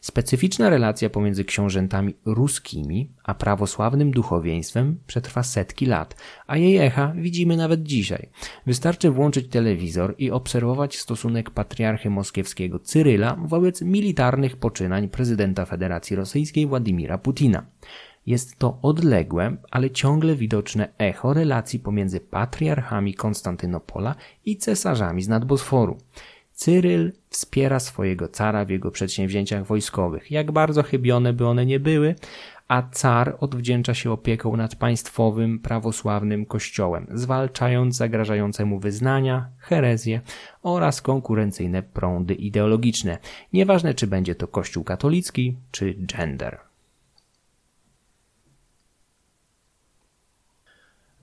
Specyficzna 0.01 0.71
relacja 0.71 1.11
pomiędzy 1.11 1.45
książętami 1.45 2.15
ruskimi 2.25 3.13
a 3.25 3.35
prawosławnym 3.35 4.11
duchowieństwem 4.11 4.99
przetrwa 5.07 5.43
setki 5.43 5.87
lat, 5.87 6.17
a 6.47 6.57
jej 6.57 6.77
echa 6.77 7.13
widzimy 7.17 7.57
nawet 7.57 7.83
dzisiaj. 7.83 8.29
Wystarczy 8.67 9.11
włączyć 9.11 9.49
telewizor 9.49 10.15
i 10.19 10.31
obserwować 10.31 10.99
stosunek 10.99 11.51
patriarchy 11.51 12.11
moskiewskiego 12.11 12.79
Cyryla 12.79 13.37
wobec 13.45 13.83
militarnych 13.83 14.57
poczynań 14.57 15.09
prezydenta 15.09 15.65
Federacji 15.65 16.17
Rosyjskiej 16.17 16.67
Władimira 16.67 17.19
Putina. 17.19 17.67
Jest 18.27 18.59
to 18.59 18.79
odległe, 18.83 19.57
ale 19.71 19.91
ciągle 19.91 20.37
widoczne 20.37 20.89
echo 20.99 21.35
relacji 21.35 21.79
pomiędzy 21.79 22.21
patriarchami 22.21 23.15
Konstantynopola 23.15 24.15
i 24.45 24.57
cesarzami 24.57 25.23
z 25.23 25.29
nadbosforu. 25.29 25.99
Cyryl 26.59 27.13
wspiera 27.31 27.81
swojego 27.81 28.29
cara 28.29 28.65
w 28.65 28.71
jego 28.71 28.91
przedsięwzięciach 28.91 29.67
wojskowych, 29.67 30.31
jak 30.31 30.53
bardzo 30.53 30.83
chybione 30.83 31.33
by 31.33 31.47
one 31.47 31.67
nie 31.67 31.81
były, 31.81 32.15
a 32.69 32.83
car 32.93 33.37
odwdzięcza 33.41 33.95
się 33.95 34.11
opieką 34.11 34.57
nad 34.57 34.77
państwowym, 34.77 35.59
prawosławnym 35.59 36.47
kościołem, 36.47 37.07
zwalczając 37.15 37.97
zagrażające 37.97 38.65
mu 38.65 38.79
wyznania, 38.79 39.49
herezje 39.59 40.21
oraz 40.63 41.03
konkurencyjne 41.03 41.83
prądy 41.83 42.35
ideologiczne, 42.35 43.19
nieważne 43.53 43.95
czy 43.95 44.07
będzie 44.07 44.35
to 44.35 44.49
kościół 44.49 44.85
katolicki 44.85 45.57
czy 45.71 45.95
gender. 45.95 46.59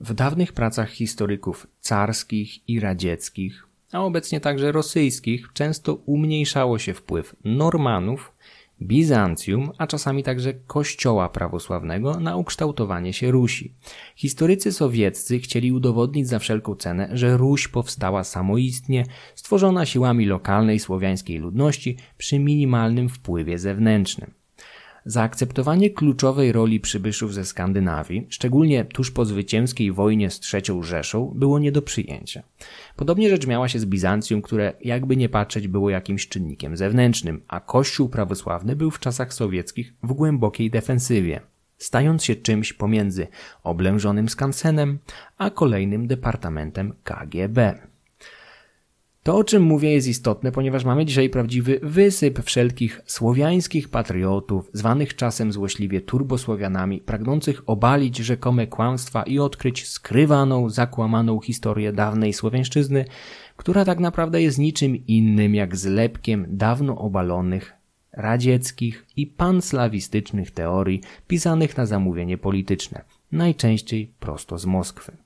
W 0.00 0.14
dawnych 0.14 0.52
pracach 0.52 0.90
historyków 0.90 1.66
carskich 1.80 2.68
i 2.68 2.80
radzieckich 2.80 3.65
a 3.92 4.04
obecnie 4.04 4.40
także 4.40 4.72
rosyjskich, 4.72 5.48
często 5.52 5.94
umniejszało 5.94 6.78
się 6.78 6.94
wpływ 6.94 7.36
Normanów, 7.44 8.32
Bizancjum, 8.82 9.70
a 9.78 9.86
czasami 9.86 10.22
także 10.22 10.54
Kościoła 10.54 11.28
prawosławnego 11.28 12.20
na 12.20 12.36
ukształtowanie 12.36 13.12
się 13.12 13.30
Rusi. 13.30 13.74
Historycy 14.16 14.72
sowieccy 14.72 15.38
chcieli 15.38 15.72
udowodnić 15.72 16.28
za 16.28 16.38
wszelką 16.38 16.74
cenę, 16.74 17.08
że 17.12 17.36
Ruś 17.36 17.68
powstała 17.68 18.24
samoistnie, 18.24 19.04
stworzona 19.34 19.86
siłami 19.86 20.26
lokalnej 20.26 20.78
słowiańskiej 20.78 21.38
ludności 21.38 21.96
przy 22.18 22.38
minimalnym 22.38 23.08
wpływie 23.08 23.58
zewnętrznym. 23.58 24.45
Zaakceptowanie 25.08 25.90
kluczowej 25.90 26.52
roli 26.52 26.80
przybyszów 26.80 27.34
ze 27.34 27.44
Skandynawii, 27.44 28.26
szczególnie 28.28 28.84
tuż 28.84 29.10
po 29.10 29.24
zwycięskiej 29.24 29.92
wojnie 29.92 30.30
z 30.30 30.54
III 30.54 30.82
Rzeszą, 30.82 31.32
było 31.34 31.58
nie 31.58 31.72
do 31.72 31.82
przyjęcia. 31.82 32.42
Podobnie 32.96 33.30
rzecz 33.30 33.46
miała 33.46 33.68
się 33.68 33.78
z 33.78 33.86
Bizancjum, 33.86 34.42
które 34.42 34.72
jakby 34.80 35.16
nie 35.16 35.28
patrzeć 35.28 35.68
było 35.68 35.90
jakimś 35.90 36.28
czynnikiem 36.28 36.76
zewnętrznym, 36.76 37.42
a 37.48 37.60
Kościół 37.60 38.08
prawosławny 38.08 38.76
był 38.76 38.90
w 38.90 38.98
czasach 38.98 39.34
sowieckich 39.34 39.94
w 40.02 40.12
głębokiej 40.12 40.70
defensywie, 40.70 41.40
stając 41.78 42.24
się 42.24 42.36
czymś 42.36 42.72
pomiędzy 42.72 43.26
oblężonym 43.62 44.28
skansenem 44.28 44.98
a 45.38 45.50
kolejnym 45.50 46.06
departamentem 46.06 46.92
KGB. 47.04 47.78
To, 49.26 49.36
o 49.36 49.44
czym 49.44 49.62
mówię, 49.62 49.92
jest 49.92 50.08
istotne, 50.08 50.52
ponieważ 50.52 50.84
mamy 50.84 51.04
dzisiaj 51.04 51.30
prawdziwy 51.30 51.80
wysyp 51.82 52.42
wszelkich 52.42 53.00
słowiańskich 53.06 53.88
patriotów, 53.88 54.70
zwanych 54.72 55.16
czasem 55.16 55.52
złośliwie 55.52 56.00
turbosłowianami, 56.00 57.00
pragnących 57.00 57.62
obalić 57.66 58.16
rzekome 58.16 58.66
kłamstwa 58.66 59.22
i 59.22 59.38
odkryć 59.38 59.88
skrywaną, 59.88 60.70
zakłamaną 60.70 61.40
historię 61.40 61.92
dawnej 61.92 62.32
słowiańszczyzny, 62.32 63.04
która 63.56 63.84
tak 63.84 64.00
naprawdę 64.00 64.42
jest 64.42 64.58
niczym 64.58 65.06
innym 65.06 65.54
jak 65.54 65.76
zlepkiem 65.76 66.46
dawno 66.48 66.98
obalonych 66.98 67.72
radzieckich 68.12 69.06
i 69.16 69.26
panslawistycznych 69.26 70.50
teorii 70.50 71.00
pisanych 71.28 71.76
na 71.76 71.86
zamówienie 71.86 72.38
polityczne, 72.38 73.04
najczęściej 73.32 74.12
prosto 74.20 74.58
z 74.58 74.66
Moskwy. 74.66 75.25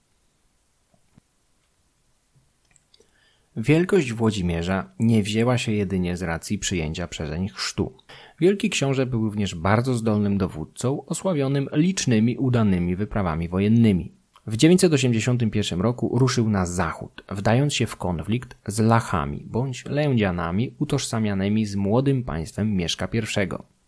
Wielkość 3.62 4.12
Włodzimierza 4.12 4.90
nie 4.98 5.22
wzięła 5.22 5.58
się 5.58 5.72
jedynie 5.72 6.16
z 6.16 6.22
racji 6.22 6.58
przyjęcia 6.58 7.06
przezeń 7.08 7.48
chrztu. 7.48 7.92
Wielki 8.40 8.70
książę 8.70 9.06
był 9.06 9.24
również 9.24 9.54
bardzo 9.54 9.94
zdolnym 9.94 10.38
dowódcą, 10.38 11.06
osławionym 11.06 11.68
licznymi 11.72 12.36
udanymi 12.36 12.96
wyprawami 12.96 13.48
wojennymi. 13.48 14.12
W 14.46 14.56
981 14.56 15.80
roku 15.80 16.18
ruszył 16.18 16.50
na 16.50 16.66
zachód, 16.66 17.24
wdając 17.28 17.74
się 17.74 17.86
w 17.86 17.96
konflikt 17.96 18.56
z 18.66 18.78
Lachami 18.78 19.44
bądź 19.46 19.84
Lędzianami 19.86 20.74
utożsamianymi 20.78 21.66
z 21.66 21.76
młodym 21.76 22.24
państwem 22.24 22.76
Mieszka 22.76 23.08
I. 23.12 23.18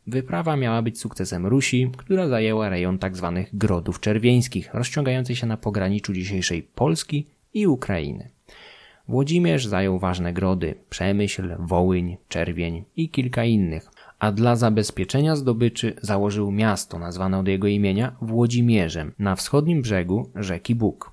Wyprawa 0.06 0.56
miała 0.56 0.82
być 0.82 1.00
sukcesem 1.00 1.46
Rusi, 1.46 1.90
która 1.96 2.28
zajęła 2.28 2.68
rejon 2.68 2.98
tzw. 2.98 3.32
Tak 3.36 3.58
Grodów 3.58 4.00
Czerwieńskich, 4.00 4.74
rozciągający 4.74 5.36
się 5.36 5.46
na 5.46 5.56
pograniczu 5.56 6.12
dzisiejszej 6.12 6.62
Polski 6.62 7.26
i 7.54 7.66
Ukrainy. 7.66 8.31
Włodzimierz 9.12 9.66
zajął 9.66 9.98
ważne 9.98 10.32
grody 10.32 10.74
Przemyśl, 10.90 11.56
Wołyń, 11.58 12.16
Czerwień 12.28 12.84
i 12.96 13.08
kilka 13.08 13.44
innych, 13.44 13.90
a 14.18 14.32
dla 14.32 14.56
zabezpieczenia 14.56 15.36
zdobyczy 15.36 15.94
założył 16.02 16.50
miasto 16.50 16.98
nazwane 16.98 17.38
od 17.38 17.48
jego 17.48 17.66
imienia 17.66 18.16
Włodzimierzem 18.22 19.12
na 19.18 19.36
wschodnim 19.36 19.82
brzegu 19.82 20.30
rzeki 20.34 20.74
Bóg. 20.74 21.12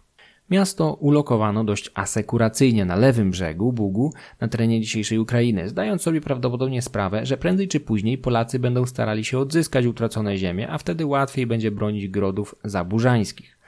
Miasto 0.50 0.94
ulokowano 0.94 1.64
dość 1.64 1.92
asekuracyjnie 1.94 2.86
na 2.86 2.96
lewym 2.96 3.32
brzegu 3.32 3.74
Bugu 3.74 4.14
na 4.40 4.48
terenie 4.48 4.82
dzisiejszej 4.82 5.20
Ukrainy, 5.20 5.70
zdając 5.70 6.02
sobie 6.02 6.22
prawdopodobnie 6.22 6.82
sprawę, 6.82 7.26
że 7.26 7.38
prędzej 7.38 7.68
czy 7.68 7.80
później 7.80 8.18
Polacy 8.18 8.60
będą 8.60 8.86
starali 8.86 9.26
się 9.26 9.40
odzyskać 9.40 9.86
utracone 9.86 10.38
ziemie, 10.38 10.70
a 10.70 10.78
wtedy 10.78 11.06
łatwiej 11.06 11.48
będzie 11.48 11.72
bronić 11.72 12.08
grodów 12.08 12.56
zaburzańskich. 12.64 13.59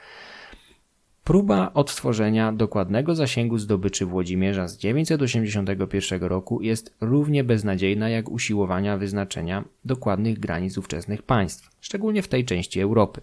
Próba 1.24 1.70
odtworzenia 1.74 2.52
dokładnego 2.52 3.14
zasięgu 3.14 3.58
zdobyczy 3.58 4.06
Włodzimierza 4.06 4.68
z 4.68 4.78
981 4.78 6.22
roku 6.22 6.62
jest 6.62 6.94
równie 7.00 7.44
beznadziejna 7.44 8.08
jak 8.08 8.30
usiłowania 8.30 8.98
wyznaczenia 8.98 9.64
dokładnych 9.84 10.38
granic 10.38 10.78
ówczesnych 10.78 11.22
państw, 11.22 11.70
szczególnie 11.80 12.22
w 12.22 12.28
tej 12.28 12.44
części 12.44 12.80
Europy. 12.80 13.20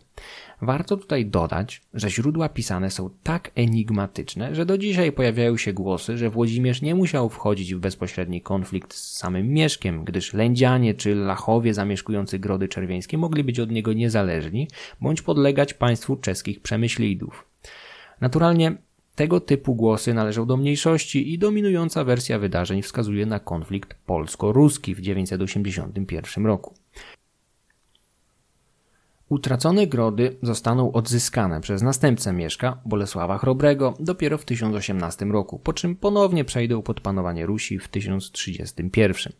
Warto 0.62 0.98
tutaj 0.98 1.26
dodać, 1.26 1.82
że 1.94 2.10
źródła 2.10 2.50
pisane 2.50 2.92
są 2.92 3.10
tak 3.24 3.52
enigmatyczne, 3.56 4.56
że 4.56 4.66
do 4.66 4.78
dzisiaj 4.78 5.12
pojawiają 5.12 5.58
się 5.58 5.74
głosy, 5.74 6.18
że 6.18 6.30
Włodzimierz 6.30 6.82
nie 6.82 6.96
musiał 6.96 7.30
wchodzić 7.30 7.76
w 7.76 7.80
bezpośredni 7.80 8.42
konflikt 8.42 8.94
z 8.94 9.18
samym 9.18 9.48
Mieszkiem, 9.48 10.04
gdyż 10.04 10.34
Lędzianie 10.34 10.94
czy 10.94 11.16
Lachowie 11.16 11.74
zamieszkujący 11.74 12.40
Grody 12.40 12.68
Czerwieńskie 12.68 13.18
mogli 13.18 13.44
być 13.44 13.60
od 13.60 13.72
niego 13.72 13.94
niezależni 13.94 14.68
bądź 15.02 15.22
podlegać 15.22 15.74
państwu 15.74 16.16
czeskich 16.16 16.62
przemyślidów. 16.62 17.49
Naturalnie 18.22 18.78
tego 19.16 19.40
typu 19.40 19.76
głosy 19.76 20.14
należą 20.14 20.46
do 20.46 20.58
mniejszości 20.58 21.34
i 21.34 21.40
dominująca 21.40 22.04
wersja 22.04 22.40
wydarzeń 22.40 22.82
wskazuje 22.82 23.26
na 23.26 23.40
konflikt 23.40 23.94
polsko-ruski 24.06 24.96
w 24.96 25.02
981 25.02 26.46
roku. 26.46 26.74
Utracone 29.30 29.88
grody 29.88 30.38
zostaną 30.42 30.92
odzyskane 30.92 31.62
przez 31.62 31.82
następcę 31.82 32.34
Mieszka, 32.34 32.82
Bolesława 32.86 33.38
Chrobrego, 33.38 33.94
dopiero 34.00 34.38
w 34.38 34.46
1018 34.46 35.26
roku, 35.26 35.60
po 35.60 35.74
czym 35.74 35.96
ponownie 35.96 36.46
przejdą 36.46 36.82
pod 36.82 37.02
panowanie 37.02 37.46
Rusi 37.46 37.80
w 37.80 37.88
1031. 37.88 39.34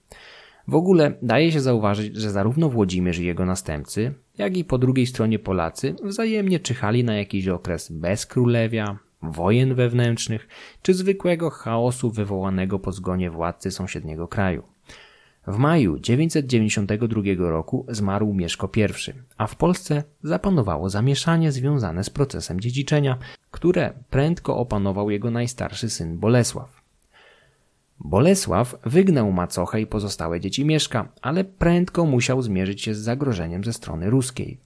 W 0.68 0.76
ogóle 0.76 1.14
daje 1.22 1.52
się 1.52 1.62
zauważyć, 1.62 2.16
że 2.16 2.32
zarówno 2.32 2.70
Włodzimierz 2.70 3.20
i 3.20 3.26
jego 3.26 3.46
następcy, 3.46 4.14
jak 4.40 4.58
i 4.58 4.66
po 4.66 4.78
drugiej 4.78 5.06
stronie 5.06 5.40
Polacy 5.40 5.96
wzajemnie 6.04 6.60
czyhali 6.60 7.04
na 7.04 7.16
jakiś 7.16 7.48
okres 7.48 7.92
bez 7.92 8.26
królewia, 8.26 9.00
wojen 9.22 9.76
wewnętrznych 9.76 10.48
czy 10.82 10.94
zwykłego 10.94 11.50
chaosu 11.50 12.12
wywołanego 12.12 12.80
po 12.80 12.92
zgonie 12.92 13.32
władcy 13.32 13.72
sąsiedniego 13.72 14.28
kraju. 14.28 14.64
W 15.48 15.58
maju 15.58 16.00
992 16.00 17.22
roku 17.38 17.86
zmarł 17.90 18.34
Mieszko 18.34 18.70
I, 18.76 19.14
a 19.38 19.48
w 19.48 19.56
Polsce 19.56 20.04
zapanowało 20.24 20.90
zamieszanie 20.90 21.52
związane 21.52 22.04
z 22.04 22.10
procesem 22.10 22.60
dziedziczenia, 22.60 23.18
które 23.52 23.94
prędko 24.10 24.58
opanował 24.58 25.10
jego 25.10 25.32
najstarszy 25.32 25.90
syn 25.90 26.18
Bolesław. 26.18 26.79
Bolesław 28.00 28.76
wygnał 28.86 29.32
macochę 29.32 29.82
i 29.82 29.88
pozostałe 29.88 30.40
dzieci 30.40 30.66
Mieszka, 30.66 31.12
ale 31.22 31.44
prędko 31.44 32.06
musiał 32.06 32.42
zmierzyć 32.42 32.82
się 32.82 32.94
z 32.94 33.00
zagrożeniem 33.00 33.64
ze 33.64 33.74
strony 33.74 34.10
ruskiej. 34.10 34.58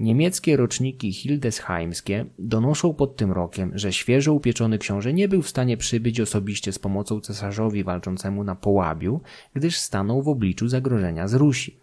Niemieckie 0.00 0.56
roczniki 0.56 1.12
hildesheimskie 1.12 2.24
donoszą 2.38 2.94
pod 2.94 3.16
tym 3.16 3.32
rokiem, 3.32 3.72
że 3.74 3.92
świeżo 3.92 4.32
upieczony 4.32 4.78
książę 4.78 5.12
nie 5.12 5.28
był 5.28 5.42
w 5.42 5.48
stanie 5.48 5.76
przybyć 5.76 6.20
osobiście 6.20 6.72
z 6.72 6.78
pomocą 6.78 7.20
cesarzowi 7.20 7.84
walczącemu 7.84 8.44
na 8.44 8.54
Połabiu, 8.54 9.20
gdyż 9.54 9.78
stanął 9.78 10.22
w 10.22 10.28
obliczu 10.28 10.68
zagrożenia 10.68 11.28
z 11.28 11.34
Rusi. 11.34 11.76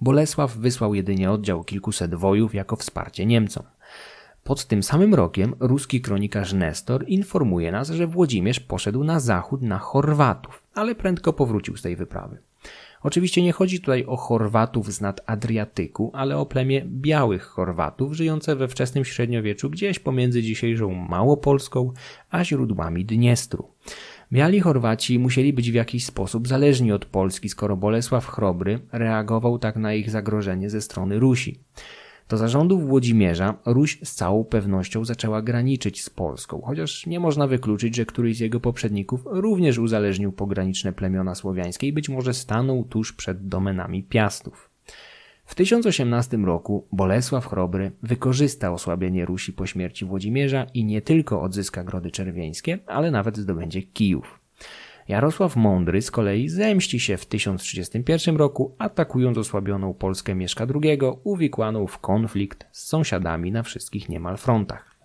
Bolesław 0.00 0.56
wysłał 0.56 0.94
jedynie 0.94 1.30
oddział 1.30 1.64
kilkuset 1.64 2.14
wojów 2.14 2.54
jako 2.54 2.76
wsparcie 2.76 3.26
Niemcom. 3.26 3.64
Pod 4.44 4.66
tym 4.66 4.82
samym 4.82 5.14
rokiem 5.14 5.54
ruski 5.60 6.00
kronikarz 6.00 6.52
Nestor 6.52 7.04
informuje 7.08 7.72
nas, 7.72 7.90
że 7.90 8.06
Włodzimierz 8.06 8.60
poszedł 8.60 9.04
na 9.04 9.20
zachód 9.20 9.62
na 9.62 9.78
Chorwatów, 9.78 10.62
ale 10.74 10.94
prędko 10.94 11.32
powrócił 11.32 11.76
z 11.76 11.82
tej 11.82 11.96
wyprawy. 11.96 12.38
Oczywiście 13.02 13.42
nie 13.42 13.52
chodzi 13.52 13.80
tutaj 13.80 14.04
o 14.06 14.16
Chorwatów 14.16 14.92
z 14.92 15.00
nad 15.00 15.20
Adriatyku, 15.26 16.10
ale 16.14 16.38
o 16.38 16.46
plemię 16.46 16.82
białych 16.86 17.42
Chorwatów 17.42 18.12
żyjące 18.12 18.56
we 18.56 18.68
wczesnym 18.68 19.04
średniowieczu 19.04 19.70
gdzieś 19.70 19.98
pomiędzy 19.98 20.42
dzisiejszą 20.42 20.94
Małopolską 20.94 21.92
a 22.30 22.44
źródłami 22.44 23.04
Dniestru. 23.04 23.68
Biali 24.32 24.60
Chorwaci 24.60 25.18
musieli 25.18 25.52
być 25.52 25.70
w 25.70 25.74
jakiś 25.74 26.04
sposób 26.04 26.48
zależni 26.48 26.92
od 26.92 27.04
Polski, 27.04 27.48
skoro 27.48 27.76
Bolesław 27.76 28.26
Chrobry 28.26 28.80
reagował 28.92 29.58
tak 29.58 29.76
na 29.76 29.94
ich 29.94 30.10
zagrożenie 30.10 30.70
ze 30.70 30.80
strony 30.80 31.18
Rusi. 31.18 31.60
Do 32.32 32.38
zarządów 32.38 32.86
Włodzimierza 32.86 33.54
Ruś 33.64 33.98
z 34.04 34.14
całą 34.14 34.44
pewnością 34.44 35.04
zaczęła 35.04 35.42
graniczyć 35.42 36.02
z 36.02 36.10
Polską, 36.10 36.62
chociaż 36.64 37.06
nie 37.06 37.20
można 37.20 37.46
wykluczyć, 37.46 37.96
że 37.96 38.06
któryś 38.06 38.36
z 38.36 38.40
jego 38.40 38.60
poprzedników 38.60 39.20
również 39.26 39.78
uzależnił 39.78 40.32
pograniczne 40.32 40.92
plemiona 40.92 41.34
słowiańskie 41.34 41.86
i 41.86 41.92
być 41.92 42.08
może 42.08 42.34
stanął 42.34 42.84
tuż 42.84 43.12
przed 43.12 43.48
domenami 43.48 44.02
Piastów. 44.02 44.70
W 45.44 45.54
1018 45.54 46.36
roku 46.36 46.86
Bolesław 46.92 47.46
Chrobry 47.46 47.92
wykorzysta 48.02 48.72
osłabienie 48.72 49.24
Rusi 49.26 49.52
po 49.52 49.66
śmierci 49.66 50.04
Włodzimierza 50.04 50.66
i 50.74 50.84
nie 50.84 51.02
tylko 51.02 51.42
odzyska 51.42 51.84
Grody 51.84 52.10
Czerwieńskie, 52.10 52.78
ale 52.86 53.10
nawet 53.10 53.36
zdobędzie 53.36 53.82
Kijów. 53.82 54.41
Jarosław 55.12 55.56
Mądry 55.56 56.02
z 56.02 56.10
kolei 56.10 56.48
zemści 56.48 57.00
się 57.00 57.16
w 57.16 57.26
1031 57.26 58.36
roku, 58.36 58.74
atakując 58.78 59.38
osłabioną 59.38 59.94
Polskę 59.94 60.34
Mieszka 60.34 60.66
II, 60.82 60.98
uwikłaną 61.24 61.86
w 61.86 61.98
konflikt 61.98 62.66
z 62.72 62.86
sąsiadami 62.86 63.52
na 63.52 63.62
wszystkich 63.62 64.08
niemal 64.08 64.36
frontach. 64.36 64.96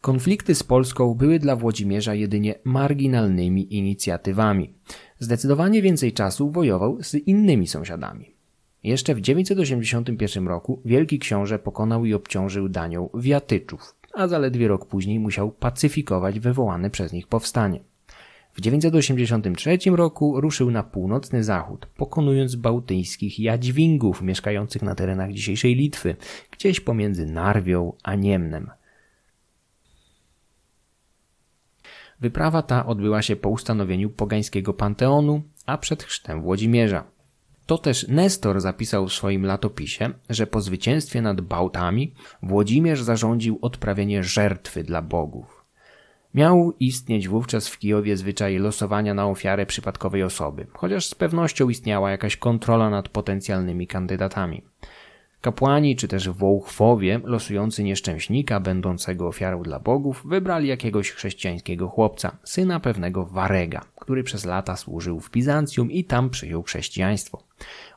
Konflikty 0.00 0.54
z 0.54 0.62
Polską 0.62 1.14
były 1.14 1.38
dla 1.38 1.56
Włodzimierza 1.56 2.14
jedynie 2.14 2.54
marginalnymi 2.64 3.74
inicjatywami. 3.74 4.74
Zdecydowanie 5.18 5.82
więcej 5.82 6.12
czasu 6.12 6.50
wojował 6.50 7.02
z 7.02 7.14
innymi 7.14 7.66
sąsiadami. 7.66 8.34
Jeszcze 8.82 9.14
w 9.14 9.20
981 9.20 10.48
roku 10.48 10.82
wielki 10.84 11.18
książę 11.18 11.58
pokonał 11.58 12.04
i 12.04 12.14
obciążył 12.14 12.68
danią 12.68 13.08
Wiatyczów, 13.14 14.03
a 14.16 14.28
zaledwie 14.28 14.68
rok 14.68 14.86
później 14.86 15.18
musiał 15.18 15.50
pacyfikować 15.50 16.40
wywołane 16.40 16.90
przez 16.90 17.12
nich 17.12 17.26
powstanie. 17.26 17.80
W 18.54 18.60
983 18.60 19.78
roku 19.90 20.40
ruszył 20.40 20.70
na 20.70 20.82
północny 20.82 21.44
zachód, 21.44 21.86
pokonując 21.86 22.56
bałtyjskich 22.56 23.40
jadźwingów 23.40 24.22
mieszkających 24.22 24.82
na 24.82 24.94
terenach 24.94 25.32
dzisiejszej 25.32 25.74
Litwy, 25.74 26.16
gdzieś 26.50 26.80
pomiędzy 26.80 27.26
Narwią 27.26 27.92
a 28.02 28.14
Niemnem. 28.14 28.70
Wyprawa 32.20 32.62
ta 32.62 32.86
odbyła 32.86 33.22
się 33.22 33.36
po 33.36 33.48
ustanowieniu 33.48 34.10
pogańskiego 34.10 34.74
panteonu, 34.74 35.42
a 35.66 35.78
przed 35.78 36.02
chrztem 36.02 36.42
Włodzimierza. 36.42 37.13
To 37.66 37.78
też 37.78 38.08
Nestor 38.08 38.60
zapisał 38.60 39.08
w 39.08 39.12
swoim 39.12 39.46
latopisie, 39.46 40.10
że 40.30 40.46
po 40.46 40.60
zwycięstwie 40.60 41.22
nad 41.22 41.40
Bałtami 41.40 42.14
Włodzimierz 42.42 43.02
zarządził 43.02 43.58
odprawienie 43.62 44.24
żertwy 44.24 44.84
dla 44.84 45.02
bogów. 45.02 45.64
Miał 46.34 46.72
istnieć 46.80 47.28
wówczas 47.28 47.68
w 47.68 47.78
Kijowie 47.78 48.16
zwyczaj 48.16 48.58
losowania 48.58 49.14
na 49.14 49.26
ofiarę 49.26 49.66
przypadkowej 49.66 50.22
osoby, 50.22 50.66
chociaż 50.72 51.06
z 51.06 51.14
pewnością 51.14 51.68
istniała 51.68 52.10
jakaś 52.10 52.36
kontrola 52.36 52.90
nad 52.90 53.08
potencjalnymi 53.08 53.86
kandydatami. 53.86 54.62
Kapłani 55.40 55.96
czy 55.96 56.08
też 56.08 56.28
wołchwowie 56.28 57.20
losujący 57.24 57.84
nieszczęśnika 57.84 58.60
będącego 58.60 59.26
ofiarą 59.26 59.62
dla 59.62 59.80
bogów 59.80 60.22
wybrali 60.26 60.68
jakiegoś 60.68 61.10
chrześcijańskiego 61.10 61.88
chłopca, 61.88 62.36
syna 62.44 62.80
pewnego 62.80 63.26
Warega, 63.26 63.84
który 63.96 64.22
przez 64.22 64.44
lata 64.44 64.76
służył 64.76 65.20
w 65.20 65.30
Bizancjum 65.30 65.90
i 65.90 66.04
tam 66.04 66.30
przyjął 66.30 66.62
chrześcijaństwo. 66.62 67.42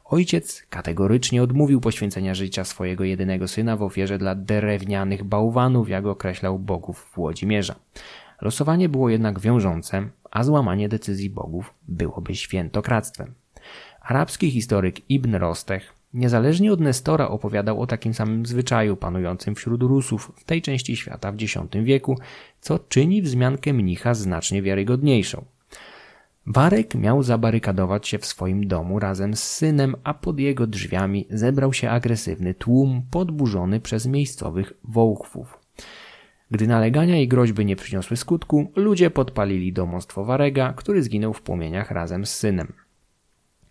Ojciec 0.05 0.63
kategorycznie 0.69 1.43
odmówił 1.43 1.81
poświęcenia 1.81 2.35
życia 2.35 2.63
swojego 2.63 3.03
jedynego 3.03 3.47
syna 3.47 3.77
w 3.77 3.83
ofierze 3.83 4.17
dla 4.17 4.35
drewnianych 4.35 5.23
bałwanów, 5.23 5.89
jak 5.89 6.05
określał 6.05 6.59
bogów 6.59 7.11
Włodzimierza. 7.15 7.75
Losowanie 8.41 8.89
było 8.89 9.09
jednak 9.09 9.39
wiążące, 9.39 10.09
a 10.31 10.43
złamanie 10.43 10.89
decyzji 10.89 11.29
bogów 11.29 11.73
byłoby 11.87 12.35
świętokradztwem. 12.35 13.33
Arabski 14.01 14.51
historyk 14.51 15.09
Ibn 15.09 15.35
Rostech 15.35 15.97
Niezależnie 16.13 16.73
od 16.73 16.79
Nestora 16.79 17.27
opowiadał 17.27 17.81
o 17.81 17.87
takim 17.87 18.13
samym 18.13 18.45
zwyczaju 18.45 18.95
panującym 18.95 19.55
wśród 19.55 19.83
Rusów 19.83 20.31
w 20.35 20.43
tej 20.43 20.61
części 20.61 20.95
świata 20.95 21.31
w 21.31 21.35
X 21.41 21.57
wieku, 21.83 22.17
co 22.61 22.79
czyni 22.79 23.21
wzmiankę 23.21 23.73
mnicha 23.73 24.13
znacznie 24.13 24.61
wiarygodniejszą. 24.61 25.45
Warek 26.49 26.95
miał 26.95 27.23
zabarykadować 27.23 28.07
się 28.07 28.19
w 28.19 28.25
swoim 28.25 28.67
domu 28.67 28.99
razem 28.99 29.33
z 29.33 29.43
synem, 29.43 29.95
a 30.03 30.13
pod 30.13 30.39
jego 30.39 30.67
drzwiami 30.67 31.27
zebrał 31.29 31.73
się 31.73 31.89
agresywny 31.89 32.53
tłum 32.53 33.01
podburzony 33.11 33.79
przez 33.79 34.05
miejscowych 34.05 34.73
wołchwów. 34.83 35.59
Gdy 36.51 36.67
nalegania 36.67 37.21
i 37.21 37.27
groźby 37.27 37.65
nie 37.65 37.75
przyniosły 37.75 38.17
skutku, 38.17 38.71
ludzie 38.75 39.09
podpalili 39.09 39.73
domostwo 39.73 40.25
Warega, 40.25 40.73
który 40.73 41.03
zginął 41.03 41.33
w 41.33 41.41
płomieniach 41.41 41.91
razem 41.91 42.25
z 42.25 42.35
synem. 42.35 42.73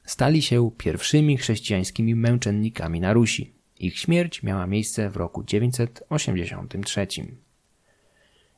Stali 0.04 0.42
się 0.42 0.70
pierwszymi 0.78 1.36
chrześcijańskimi 1.36 2.14
męczennikami 2.14 3.00
na 3.00 3.12
Rusi. 3.12 3.54
Ich 3.78 3.98
śmierć 3.98 4.42
miała 4.42 4.66
miejsce 4.66 5.10
w 5.10 5.16
roku 5.16 5.44
983. 5.44 7.06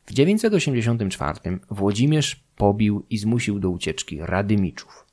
W 0.09 0.12
984 0.12 1.59
Włodzimierz 1.70 2.44
pobił 2.56 3.04
i 3.11 3.18
zmusił 3.18 3.59
do 3.59 3.70
ucieczki 3.70 4.18
Radymiczów. 4.20 5.06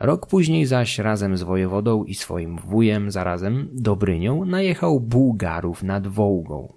Rok 0.00 0.26
później 0.26 0.66
zaś 0.66 0.98
razem 0.98 1.36
z 1.36 1.42
wojewodą 1.42 2.04
i 2.04 2.14
swoim 2.14 2.58
wujem 2.58 3.10
zarazem 3.10 3.68
Dobrynią 3.72 4.44
najechał 4.44 5.00
Bułgarów 5.00 5.82
nad 5.82 6.06
Wołgą. 6.06 6.72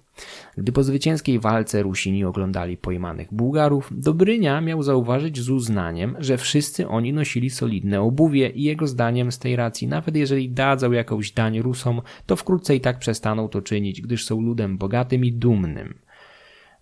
Gdy 0.57 0.71
po 0.71 0.83
zwycięskiej 0.83 1.39
walce 1.39 1.83
Rusini 1.83 2.25
oglądali 2.25 2.77
pojmanych 2.77 3.33
Bułgarów, 3.33 3.89
Dobrynia 3.91 4.61
miał 4.61 4.83
zauważyć 4.83 5.39
z 5.39 5.49
uznaniem, 5.49 6.15
że 6.19 6.37
wszyscy 6.37 6.87
oni 6.87 7.13
nosili 7.13 7.49
solidne 7.49 8.01
obuwie 8.01 8.49
i 8.49 8.63
jego 8.63 8.87
zdaniem 8.87 9.31
z 9.31 9.39
tej 9.39 9.55
racji, 9.55 9.87
nawet 9.87 10.15
jeżeli 10.15 10.49
dadzą 10.49 10.91
jakąś 10.91 11.31
dań 11.31 11.59
Rusom, 11.59 12.01
to 12.25 12.35
wkrótce 12.35 12.75
i 12.75 12.81
tak 12.81 12.99
przestaną 12.99 13.47
to 13.47 13.61
czynić, 13.61 14.01
gdyż 14.01 14.25
są 14.25 14.41
ludem 14.41 14.77
bogatym 14.77 15.25
i 15.25 15.31
dumnym. 15.31 16.02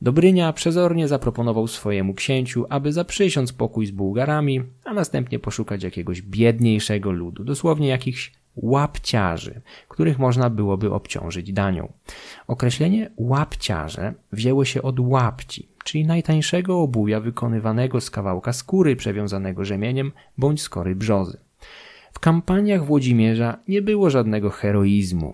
Dobrynia 0.01 0.53
przezornie 0.53 1.07
zaproponował 1.07 1.67
swojemu 1.67 2.13
księciu, 2.13 2.65
aby 2.69 2.93
zaprzysiąc 2.93 3.53
pokój 3.53 3.85
z 3.85 3.91
Bułgarami, 3.91 4.63
a 4.85 4.93
następnie 4.93 5.39
poszukać 5.39 5.83
jakiegoś 5.83 6.21
biedniejszego 6.21 7.11
ludu, 7.11 7.43
dosłownie 7.43 7.87
jakichś 7.87 8.31
łapciarzy, 8.55 9.61
których 9.87 10.19
można 10.19 10.49
byłoby 10.49 10.93
obciążyć 10.93 11.53
danią. 11.53 11.93
Określenie 12.47 13.11
łapciarze 13.17 14.13
wzięło 14.31 14.65
się 14.65 14.81
od 14.81 14.99
łapci, 14.99 15.67
czyli 15.83 16.05
najtańszego 16.05 16.81
obuwia 16.81 17.19
wykonywanego 17.19 18.01
z 18.01 18.09
kawałka 18.09 18.53
skóry 18.53 18.95
przewiązanego 18.95 19.65
rzemieniem 19.65 20.11
bądź 20.37 20.61
skory 20.61 20.95
brzozy. 20.95 21.37
Kampaniach 22.21 22.85
Włodzimierza 22.85 23.57
nie 23.67 23.81
było 23.81 24.09
żadnego 24.09 24.49
heroizmu. 24.49 25.33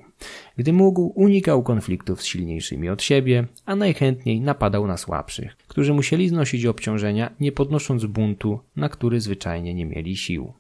Gdy 0.58 0.74
mógł, 0.74 1.12
unikał 1.16 1.64
konfliktów 1.64 2.22
z 2.22 2.26
silniejszymi 2.26 2.90
od 2.90 3.04
siebie, 3.04 3.48
a 3.66 3.76
najchętniej 3.76 4.42
napadał 4.42 4.88
na 4.88 4.98
słabszych, 4.98 5.58
którzy 5.68 5.94
musieli 5.94 6.30
znosić 6.30 6.66
obciążenia, 6.66 7.32
nie 7.40 7.52
podnosząc 7.52 8.06
buntu, 8.06 8.60
na 8.76 8.90
który 8.90 9.22
zwyczajnie 9.22 9.74
nie 9.74 9.86
mieli 9.86 10.18
sił. 10.18 10.54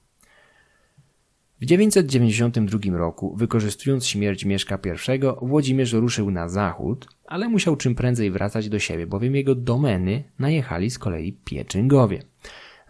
W 1.61 1.65
992 1.65 2.97
roku, 2.97 3.35
wykorzystując 3.35 4.07
śmierć 4.07 4.45
Mieszka 4.45 4.79
I, 4.85 5.45
Włodzimierz 5.45 5.93
ruszył 5.93 6.31
na 6.31 6.49
zachód, 6.49 7.07
ale 7.25 7.49
musiał 7.49 7.75
czym 7.75 7.95
prędzej 7.95 8.31
wracać 8.31 8.69
do 8.69 8.79
siebie, 8.79 9.07
bowiem 9.07 9.35
jego 9.35 9.55
domeny 9.55 10.23
najechali 10.39 10.89
z 10.89 10.99
kolei 10.99 11.33
Pieczyngowie. 11.33 12.21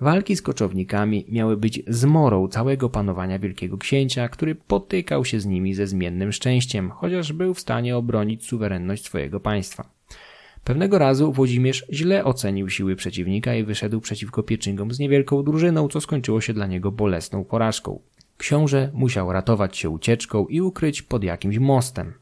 Walki 0.02 0.36
z 0.36 0.42
koczownikami 0.42 1.26
miały 1.30 1.58
być 1.58 1.84
zmorą 1.88 2.48
całego 2.48 2.90
panowania 2.90 3.40
Wielkiego 3.40 3.78
Księcia, 3.78 4.30
który 4.30 4.56
potykał 4.56 5.26
się 5.26 5.40
z 5.40 5.46
nimi 5.46 5.74
ze 5.74 5.88
zmiennym 5.88 6.32
szczęściem, 6.32 6.92
chociaż 6.92 7.34
był 7.34 7.54
w 7.54 7.60
stanie 7.60 7.98
obronić 7.98 8.46
suwerenność 8.46 9.06
swojego 9.06 9.40
państwa. 9.40 9.90
Pewnego 10.64 10.98
razu 10.98 11.32
Włodzimierz 11.32 11.86
źle 11.92 12.26
ocenił 12.26 12.70
siły 12.70 12.96
przeciwnika 12.96 13.56
i 13.56 13.64
wyszedł 13.64 14.02
przeciwko 14.02 14.44
Pieczyngom 14.44 14.92
z 14.92 15.00
niewielką 15.00 15.44
drużyną, 15.44 15.88
co 15.88 16.02
skończyło 16.02 16.42
się 16.42 16.54
dla 16.54 16.68
niego 16.68 16.92
bolesną 16.92 17.44
porażką. 17.44 18.00
Książę 18.38 18.92
musiał 18.94 19.32
ratować 19.32 19.78
się 19.78 19.90
ucieczką 19.90 20.48
i 20.48 20.62
ukryć 20.62 21.02
pod 21.02 21.24
jakimś 21.24 21.58
mostem. 21.58 22.14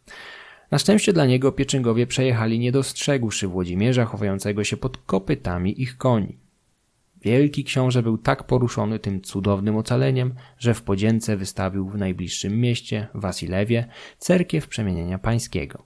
Na 0.72 0.78
szczęście 0.78 1.14
dla 1.14 1.26
niego 1.26 1.52
Pieczyngowie 1.52 2.08
przejechali 2.08 2.60
nie 2.60 2.72
dostrzegłszy 2.72 3.48
Włodzimierza 3.48 4.06
chowającego 4.06 4.64
się 4.64 4.78
pod 4.78 4.98
kopytami 4.98 5.82
ich 5.82 5.98
koni. 5.98 6.45
Wielki 7.26 7.64
książę 7.64 8.04
był 8.04 8.18
tak 8.18 8.44
poruszony 8.44 9.00
tym 9.00 9.22
cudownym 9.22 9.78
ocaleniem, 9.78 10.34
że 10.58 10.74
w 10.74 10.82
podzięce 10.82 11.38
wystawił 11.38 11.90
w 11.90 11.98
najbliższym 11.98 12.60
mieście, 12.60 13.08
Wasilewie, 13.14 13.88
cerkiew 14.18 14.68
przemienienia 14.68 15.20
pańskiego. 15.20 15.84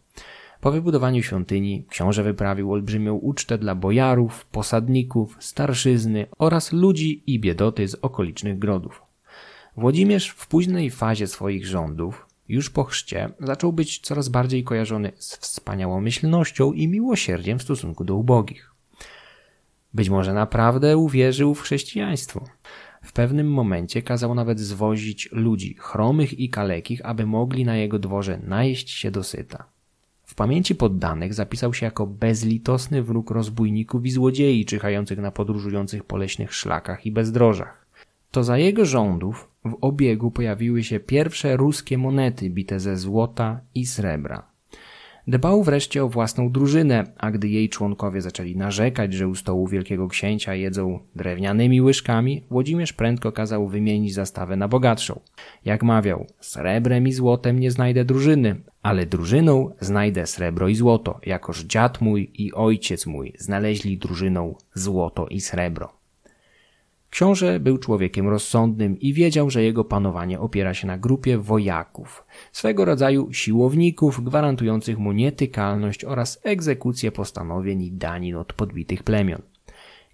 Po 0.61 0.71
wybudowaniu 0.71 1.23
świątyni 1.23 1.85
książę 1.89 2.23
wyprawił 2.23 2.73
olbrzymią 2.73 3.13
ucztę 3.13 3.57
dla 3.57 3.75
bojarów, 3.75 4.45
posadników, 4.45 5.37
starszyzny 5.39 6.25
oraz 6.37 6.71
ludzi 6.71 7.23
i 7.27 7.39
biedoty 7.39 7.87
z 7.87 7.95
okolicznych 7.95 8.59
grodów. 8.59 9.03
Włodzimierz 9.77 10.29
w 10.29 10.47
późnej 10.47 10.89
fazie 10.89 11.27
swoich 11.27 11.67
rządów, 11.67 12.25
już 12.49 12.69
po 12.69 12.83
chrzcie, 12.83 13.29
zaczął 13.39 13.73
być 13.73 13.99
coraz 13.99 14.29
bardziej 14.29 14.63
kojarzony 14.63 15.11
z 15.15 15.37
wspaniałomyślnością 15.37 16.73
i 16.73 16.87
miłosierdziem 16.87 17.59
w 17.59 17.63
stosunku 17.63 18.03
do 18.03 18.15
ubogich. 18.15 18.68
Być 19.93 20.09
może 20.09 20.33
naprawdę 20.33 20.97
uwierzył 20.97 21.55
w 21.55 21.61
chrześcijaństwo. 21.61 22.45
W 23.03 23.13
pewnym 23.13 23.51
momencie 23.51 24.01
kazał 24.01 24.35
nawet 24.35 24.59
zwozić 24.59 25.29
ludzi 25.31 25.75
chromych 25.79 26.39
i 26.39 26.49
kalekich, 26.49 27.05
aby 27.05 27.25
mogli 27.25 27.65
na 27.65 27.77
jego 27.77 27.99
dworze 27.99 28.39
najeść 28.43 28.89
się 28.89 29.11
dosyta. 29.11 29.65
W 30.23 30.35
pamięci 30.35 30.75
poddanych 30.75 31.33
zapisał 31.33 31.73
się 31.73 31.85
jako 31.85 32.07
bezlitosny 32.07 33.03
wróg 33.03 33.31
rozbójników 33.31 34.05
i 34.05 34.11
złodziei 34.11 34.65
czyhających 34.65 35.19
na 35.19 35.31
podróżujących 35.31 36.03
po 36.03 36.17
leśnych 36.17 36.53
szlakach 36.53 37.05
i 37.05 37.11
bezdrożach. 37.11 37.85
To 38.31 38.43
za 38.43 38.57
jego 38.57 38.85
rządów 38.85 39.49
w 39.65 39.77
obiegu 39.81 40.31
pojawiły 40.31 40.83
się 40.83 40.99
pierwsze 40.99 41.57
ruskie 41.57 41.97
monety 41.97 42.49
bite 42.49 42.79
ze 42.79 42.97
złota 42.97 43.61
i 43.75 43.85
srebra. 43.85 44.48
Dbał 45.29 45.63
wreszcie 45.63 46.03
o 46.03 46.09
własną 46.09 46.51
drużynę, 46.51 47.03
a 47.17 47.31
gdy 47.31 47.47
jej 47.47 47.69
członkowie 47.69 48.21
zaczęli 48.21 48.55
narzekać, 48.55 49.13
że 49.13 49.27
u 49.27 49.35
stołu 49.35 49.67
wielkiego 49.67 50.07
księcia 50.07 50.55
jedzą 50.55 50.99
drewnianymi 51.15 51.81
łyżkami, 51.81 52.43
Włodzimierz 52.49 52.93
prędko 52.93 53.31
kazał 53.31 53.67
wymienić 53.67 54.13
zastawę 54.13 54.55
na 54.55 54.67
bogatszą. 54.67 55.19
Jak 55.65 55.83
mawiał, 55.83 56.25
srebrem 56.39 57.07
i 57.07 57.11
złotem 57.11 57.59
nie 57.59 57.71
znajdę 57.71 58.05
drużyny, 58.05 58.61
ale 58.81 59.05
drużyną 59.05 59.69
znajdę 59.79 60.27
srebro 60.27 60.67
i 60.67 60.75
złoto, 60.75 61.19
jakoż 61.25 61.63
dziad 61.63 62.01
mój 62.01 62.31
i 62.33 62.53
ojciec 62.53 63.05
mój 63.05 63.33
znaleźli 63.39 63.97
drużyną 63.97 64.55
złoto 64.73 65.27
i 65.27 65.41
srebro. 65.41 65.98
Książę 67.09 67.59
był 67.59 67.77
człowiekiem 67.77 68.27
rozsądnym 68.27 68.99
i 68.99 69.13
wiedział, 69.13 69.49
że 69.49 69.63
jego 69.63 69.85
panowanie 69.85 70.39
opiera 70.39 70.73
się 70.73 70.87
na 70.87 70.97
grupie 70.97 71.37
wojaków, 71.37 72.23
swego 72.51 72.85
rodzaju 72.85 73.33
siłowników 73.33 74.23
gwarantujących 74.23 74.97
mu 74.97 75.11
nietykalność 75.11 76.05
oraz 76.05 76.39
egzekucję 76.43 77.11
postanowień 77.11 77.81
i 77.81 77.91
danin 77.91 78.35
od 78.35 78.53
podbitych 78.53 79.03
plemion. 79.03 79.41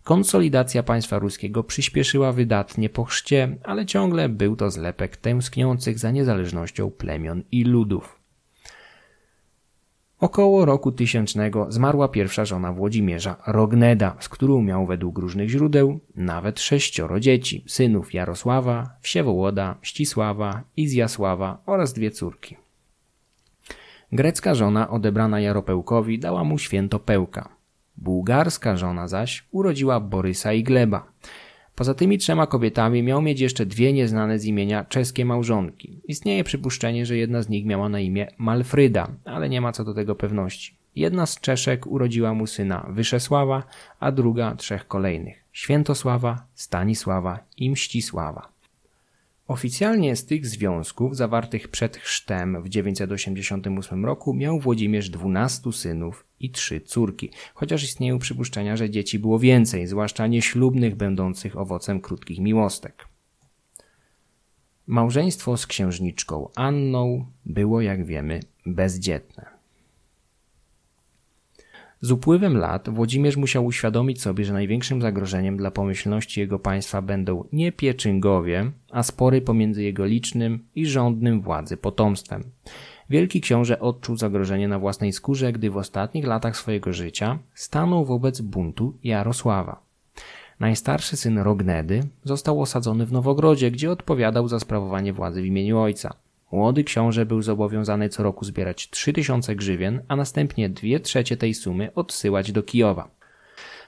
Konsolidacja 0.04 0.84
państwa 0.84 1.20
ruskiego 1.20 1.64
przyspieszyła 1.64 2.32
wydatnie 2.32 2.90
po 2.90 3.04
chrzcie, 3.04 3.58
ale 3.64 3.86
ciągle 3.86 4.30
był 4.30 4.56
to 4.56 4.72
zlepek 4.72 5.18
tęskniących 5.18 6.00
za 6.00 6.12
niezależnością 6.12 6.92
plemion 6.92 7.44
i 7.52 7.64
ludów. 7.64 8.25
Około 10.26 10.66
roku 10.66 10.92
tysięcznego 10.92 11.68
zmarła 11.70 12.08
pierwsza 12.08 12.46
żona 12.46 12.74
Włodzimierza, 12.74 13.36
Rogneda, 13.48 14.16
z 14.20 14.30
którą 14.30 14.62
miał 14.62 14.86
według 14.86 15.18
różnych 15.18 15.50
źródeł 15.50 16.00
nawet 16.16 16.60
sześcioro 16.60 17.20
dzieci, 17.20 17.64
synów 17.68 18.14
Jarosława, 18.14 18.90
Wsiewołoda, 19.02 19.76
Ścisława, 19.82 20.62
Izjasława 20.78 21.62
oraz 21.66 21.94
dwie 21.94 22.12
córki. 22.12 22.58
Grecka 24.12 24.56
żona 24.56 24.90
odebrana 24.90 25.40
Jaropełkowi 25.40 26.20
dała 26.20 26.44
mu 26.44 26.58
święto 26.58 27.00
Pełka. 27.00 27.50
Bułgarska 27.98 28.78
żona 28.78 29.08
zaś 29.08 29.46
urodziła 29.52 30.00
Borysa 30.00 30.54
i 30.54 30.64
Gleba. 30.64 31.06
Poza 31.76 31.94
tymi 31.94 32.18
trzema 32.18 32.48
kobietami 32.48 33.04
miał 33.04 33.22
mieć 33.22 33.40
jeszcze 33.40 33.66
dwie 33.66 33.94
nieznane 33.94 34.40
z 34.40 34.46
imienia 34.46 34.86
czeskie 34.86 35.26
małżonki. 35.26 36.00
Istnieje 36.08 36.44
przypuszczenie, 36.44 37.06
że 37.06 37.18
jedna 37.18 37.42
z 37.42 37.50
nich 37.50 37.66
miała 37.66 37.90
na 37.90 38.00
imię 38.00 38.28
Malfryda, 38.38 39.08
ale 39.26 39.50
nie 39.50 39.62
ma 39.62 39.72
co 39.72 39.84
do 39.84 39.94
tego 39.94 40.16
pewności. 40.16 40.76
Jedna 40.96 41.26
z 41.26 41.40
Czeszek 41.40 41.88
urodziła 41.88 42.34
mu 42.34 42.48
syna 42.48 42.86
Wyszesława, 42.90 43.64
a 44.00 44.12
druga 44.12 44.56
trzech 44.56 44.88
kolejnych 44.88 45.44
Świętosława, 45.54 46.46
Stanisława 46.54 47.40
i 47.58 47.70
Mścisława. 47.70 48.55
Oficjalnie 49.48 50.16
z 50.16 50.26
tych 50.26 50.48
związków 50.48 51.16
zawartych 51.16 51.68
przed 51.68 51.98
chrztem 51.98 52.64
w 52.64 52.70
988 52.70 54.06
roku 54.06 54.34
miał 54.34 54.60
Włodzimierz 54.60 55.10
12 55.10 55.74
synów 55.74 56.26
i 56.40 56.50
trzy 56.52 56.82
córki, 56.82 57.30
chociaż 57.54 57.84
istnieją 57.84 58.20
przypuszczenia, 58.20 58.78
że 58.78 58.90
dzieci 58.90 59.20
było 59.20 59.40
więcej, 59.40 59.88
zwłaszcza 59.88 60.28
nieślubnych 60.28 60.96
będących 60.96 61.58
owocem 61.58 62.02
krótkich 62.02 62.40
miłostek. 62.40 63.08
Małżeństwo 64.88 65.58
z 65.58 65.68
księżniczką 65.68 66.50
Anną 66.56 67.26
było, 67.46 67.82
jak 67.82 68.06
wiemy, 68.06 68.40
bezdzietne. 68.66 69.55
Z 72.02 72.12
upływem 72.12 72.58
lat 72.58 72.90
Włodzimierz 72.90 73.38
musiał 73.38 73.66
uświadomić 73.66 74.22
sobie, 74.22 74.46
że 74.46 74.54
największym 74.54 75.02
zagrożeniem 75.02 75.58
dla 75.58 75.72
pomyślności 75.72 76.40
jego 76.40 76.60
państwa 76.60 77.02
będą 77.02 77.44
nie 77.52 77.72
pieczyngowie, 77.72 78.72
a 78.92 79.04
spory 79.04 79.42
pomiędzy 79.42 79.84
jego 79.84 80.06
licznym 80.06 80.66
i 80.76 80.86
rządnym 80.86 81.42
władzy 81.42 81.78
potomstwem. 81.78 82.44
Wielki 83.10 83.42
książę 83.42 83.80
odczuł 83.80 84.18
zagrożenie 84.18 84.68
na 84.68 84.80
własnej 84.80 85.14
skórze, 85.14 85.54
gdy 85.54 85.70
w 85.70 85.78
ostatnich 85.78 86.26
latach 86.26 86.58
swojego 86.58 86.94
życia 86.94 87.40
stanął 87.54 88.06
wobec 88.06 88.42
buntu 88.42 88.98
Jarosława. 89.04 89.86
Najstarszy 90.60 91.18
syn 91.18 91.38
Rognedy 91.38 92.04
został 92.24 92.62
osadzony 92.62 93.06
w 93.06 93.12
Nowogrodzie, 93.12 93.72
gdzie 93.72 93.92
odpowiadał 93.92 94.48
za 94.48 94.60
sprawowanie 94.60 95.14
władzy 95.14 95.42
w 95.42 95.46
imieniu 95.46 95.80
ojca. 95.80 96.14
Młody 96.56 96.84
książę 96.84 97.26
był 97.26 97.42
zobowiązany 97.42 98.10
co 98.10 98.24
roku 98.24 98.46
zbierać 98.46 98.90
3000 98.90 99.56
grzywien, 99.56 100.02
a 100.08 100.16
następnie 100.16 100.70
2 100.70 101.00
trzecie 101.00 101.38
tej 101.38 101.54
sumy 101.54 101.94
odsyłać 101.94 102.52
do 102.52 102.64
Kijowa. 102.64 103.10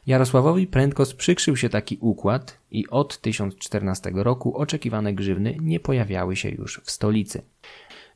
Jarosławowi 0.07 0.67
prędko 0.67 1.05
sprzykrzył 1.05 1.55
się 1.55 1.69
taki 1.69 1.97
układ 2.01 2.59
i 2.71 2.87
od 2.87 3.21
1014 3.21 4.11
roku 4.15 4.57
oczekiwane 4.57 5.13
grzywny 5.13 5.57
nie 5.61 5.79
pojawiały 5.79 6.35
się 6.35 6.49
już 6.49 6.81
w 6.83 6.91
stolicy. 6.91 7.41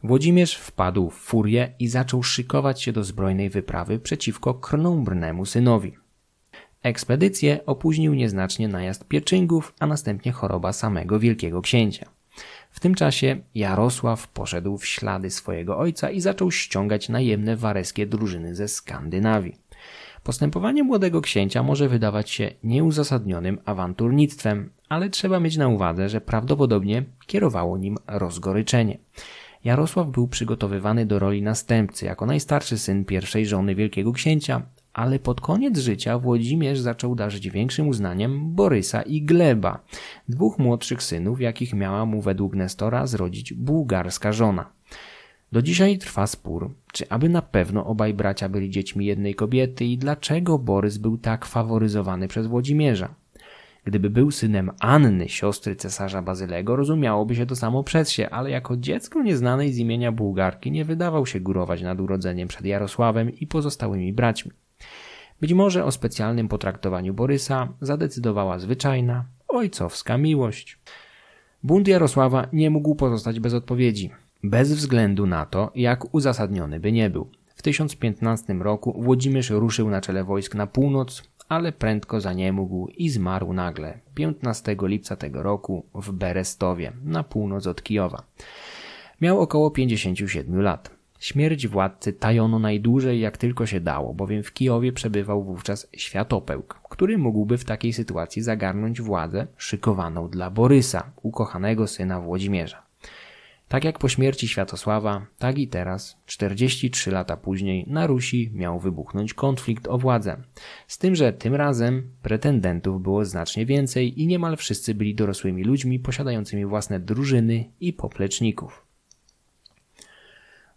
Włodzimierz 0.03 0.55
wpadł 0.55 1.09
w 1.09 1.15
furię 1.15 1.73
i 1.79 1.87
zaczął 1.87 2.23
szykować 2.23 2.81
się 2.81 2.91
do 2.91 3.03
zbrojnej 3.03 3.49
wyprawy 3.49 3.99
przeciwko 3.99 4.53
krnąbrnemu 4.53 5.45
synowi. 5.45 5.97
Ekspedycję 6.83 7.65
opóźnił 7.65 8.13
nieznacznie 8.13 8.67
najazd 8.67 9.07
pieczyngów, 9.07 9.73
a 9.79 9.87
następnie 9.87 10.31
choroba 10.31 10.73
samego 10.73 11.19
wielkiego 11.19 11.61
księcia. 11.61 12.20
W 12.71 12.79
tym 12.79 12.95
czasie 12.95 13.37
Jarosław 13.55 14.27
poszedł 14.27 14.77
w 14.77 14.85
ślady 14.85 15.29
swojego 15.29 15.77
ojca 15.77 16.09
i 16.09 16.21
zaczął 16.21 16.51
ściągać 16.51 17.09
najemne 17.09 17.55
wareskie 17.55 18.07
drużyny 18.07 18.55
ze 18.55 18.67
Skandynawii. 18.67 19.57
Postępowanie 20.23 20.83
młodego 20.83 21.21
księcia 21.21 21.63
może 21.63 21.89
wydawać 21.89 22.29
się 22.29 22.51
nieuzasadnionym 22.63 23.59
awanturnictwem, 23.65 24.69
ale 24.89 25.09
trzeba 25.09 25.39
mieć 25.39 25.57
na 25.57 25.67
uwadze, 25.67 26.09
że 26.09 26.21
prawdopodobnie 26.21 27.03
kierowało 27.27 27.77
nim 27.77 27.97
rozgoryczenie. 28.07 28.97
Jarosław 29.63 30.07
był 30.07 30.27
przygotowywany 30.27 31.05
do 31.05 31.19
roli 31.19 31.41
następcy 31.41 32.05
jako 32.05 32.25
najstarszy 32.25 32.77
syn 32.77 33.05
pierwszej 33.05 33.45
żony 33.45 33.75
wielkiego 33.75 34.11
księcia, 34.13 34.61
ale 34.93 35.19
pod 35.19 35.41
koniec 35.41 35.77
życia 35.77 36.19
Włodzimierz 36.19 36.79
zaczął 36.79 37.15
darzyć 37.15 37.49
większym 37.49 37.87
uznaniem 37.87 38.55
Borysa 38.55 39.01
i 39.01 39.21
Gleba, 39.21 39.79
dwóch 40.29 40.59
młodszych 40.59 41.03
synów, 41.03 41.41
jakich 41.41 41.73
miała 41.73 42.05
mu 42.05 42.21
według 42.21 42.55
Nestora 42.55 43.07
zrodzić 43.07 43.53
bułgarska 43.53 44.33
żona. 44.33 44.71
Do 45.51 45.61
dzisiaj 45.61 45.97
trwa 45.97 46.27
spór, 46.27 46.73
czy 46.93 47.09
aby 47.09 47.29
na 47.29 47.41
pewno 47.41 47.85
obaj 47.85 48.13
bracia 48.13 48.49
byli 48.49 48.69
dziećmi 48.69 49.05
jednej 49.05 49.35
kobiety 49.35 49.85
i 49.85 49.97
dlaczego 49.97 50.59
Borys 50.59 50.97
był 50.97 51.17
tak 51.17 51.45
faworyzowany 51.45 52.27
przez 52.27 52.47
Włodzimierza. 52.47 53.15
Gdyby 53.83 54.09
był 54.09 54.31
synem 54.31 54.71
Anny, 54.79 55.29
siostry 55.29 55.75
cesarza 55.75 56.21
Bazylego, 56.21 56.75
rozumiałoby 56.75 57.35
się 57.35 57.45
to 57.45 57.55
samo 57.55 57.83
przez 57.83 58.11
się, 58.11 58.29
ale 58.29 58.49
jako 58.49 58.77
dziecko 58.77 59.23
nieznanej 59.23 59.73
z 59.73 59.77
imienia 59.77 60.11
Bułgarki 60.11 60.71
nie 60.71 60.85
wydawał 60.85 61.25
się 61.25 61.39
górować 61.39 61.81
nad 61.81 61.99
urodzeniem 61.99 62.47
przed 62.47 62.65
Jarosławem 62.65 63.29
i 63.29 63.47
pozostałymi 63.47 64.13
braćmi. 64.13 64.51
Być 65.41 65.53
może 65.53 65.85
o 65.85 65.91
specjalnym 65.91 66.47
potraktowaniu 66.47 67.13
Borysa 67.13 67.67
zadecydowała 67.81 68.59
zwyczajna, 68.59 69.25
ojcowska 69.47 70.17
miłość. 70.17 70.79
Bunt 71.63 71.87
Jarosława 71.87 72.47
nie 72.53 72.69
mógł 72.69 72.95
pozostać 72.95 73.39
bez 73.39 73.53
odpowiedzi, 73.53 74.11
bez 74.43 74.73
względu 74.73 75.25
na 75.25 75.45
to, 75.45 75.71
jak 75.75 76.15
uzasadniony 76.15 76.79
by 76.79 76.91
nie 76.91 77.09
był. 77.09 77.31
W 77.55 77.61
1015 77.61 78.53
roku 78.53 79.01
Włodzimierz 79.01 79.49
ruszył 79.49 79.89
na 79.89 80.01
czele 80.01 80.23
wojsk 80.23 80.55
na 80.55 80.67
północ, 80.67 81.23
ale 81.49 81.71
prędko 81.71 82.21
zaniemógł 82.21 82.87
i 82.87 83.09
zmarł 83.09 83.53
nagle 83.53 83.99
15 84.15 84.75
lipca 84.81 85.15
tego 85.15 85.43
roku 85.43 85.85
w 85.95 86.11
Berestowie, 86.11 86.91
na 87.03 87.23
północ 87.23 87.67
od 87.67 87.83
Kijowa. 87.83 88.23
Miał 89.21 89.41
około 89.41 89.71
57 89.71 90.61
lat. 90.61 91.00
Śmierć 91.21 91.67
władcy 91.67 92.13
tajono 92.13 92.59
najdłużej 92.59 93.19
jak 93.19 93.37
tylko 93.37 93.65
się 93.65 93.79
dało, 93.79 94.13
bowiem 94.13 94.43
w 94.43 94.53
Kijowie 94.53 94.91
przebywał 94.91 95.43
wówczas 95.43 95.87
Światopełk, 95.93 96.79
który 96.89 97.17
mógłby 97.17 97.57
w 97.57 97.65
takiej 97.65 97.93
sytuacji 97.93 98.41
zagarnąć 98.41 99.01
władzę 99.01 99.47
szykowaną 99.57 100.29
dla 100.29 100.49
Borysa, 100.49 101.11
ukochanego 101.21 101.87
syna 101.87 102.21
Włodzimierza. 102.21 102.83
Tak 103.67 103.83
jak 103.83 103.99
po 103.99 104.09
śmierci 104.09 104.47
Światosława, 104.47 105.25
tak 105.37 105.57
i 105.57 105.67
teraz, 105.67 106.17
43 106.25 107.11
lata 107.11 107.37
później, 107.37 107.85
na 107.87 108.07
Rusi 108.07 108.51
miał 108.53 108.79
wybuchnąć 108.79 109.33
konflikt 109.33 109.87
o 109.87 109.97
władzę. 109.97 110.37
Z 110.87 110.97
tym, 110.97 111.15
że 111.15 111.33
tym 111.33 111.55
razem 111.55 112.11
pretendentów 112.21 113.01
było 113.01 113.25
znacznie 113.25 113.65
więcej 113.65 114.21
i 114.21 114.27
niemal 114.27 114.57
wszyscy 114.57 114.95
byli 114.95 115.15
dorosłymi 115.15 115.63
ludźmi 115.63 115.99
posiadającymi 115.99 116.65
własne 116.65 116.99
drużyny 116.99 117.65
i 117.79 117.93
popleczników. 117.93 118.90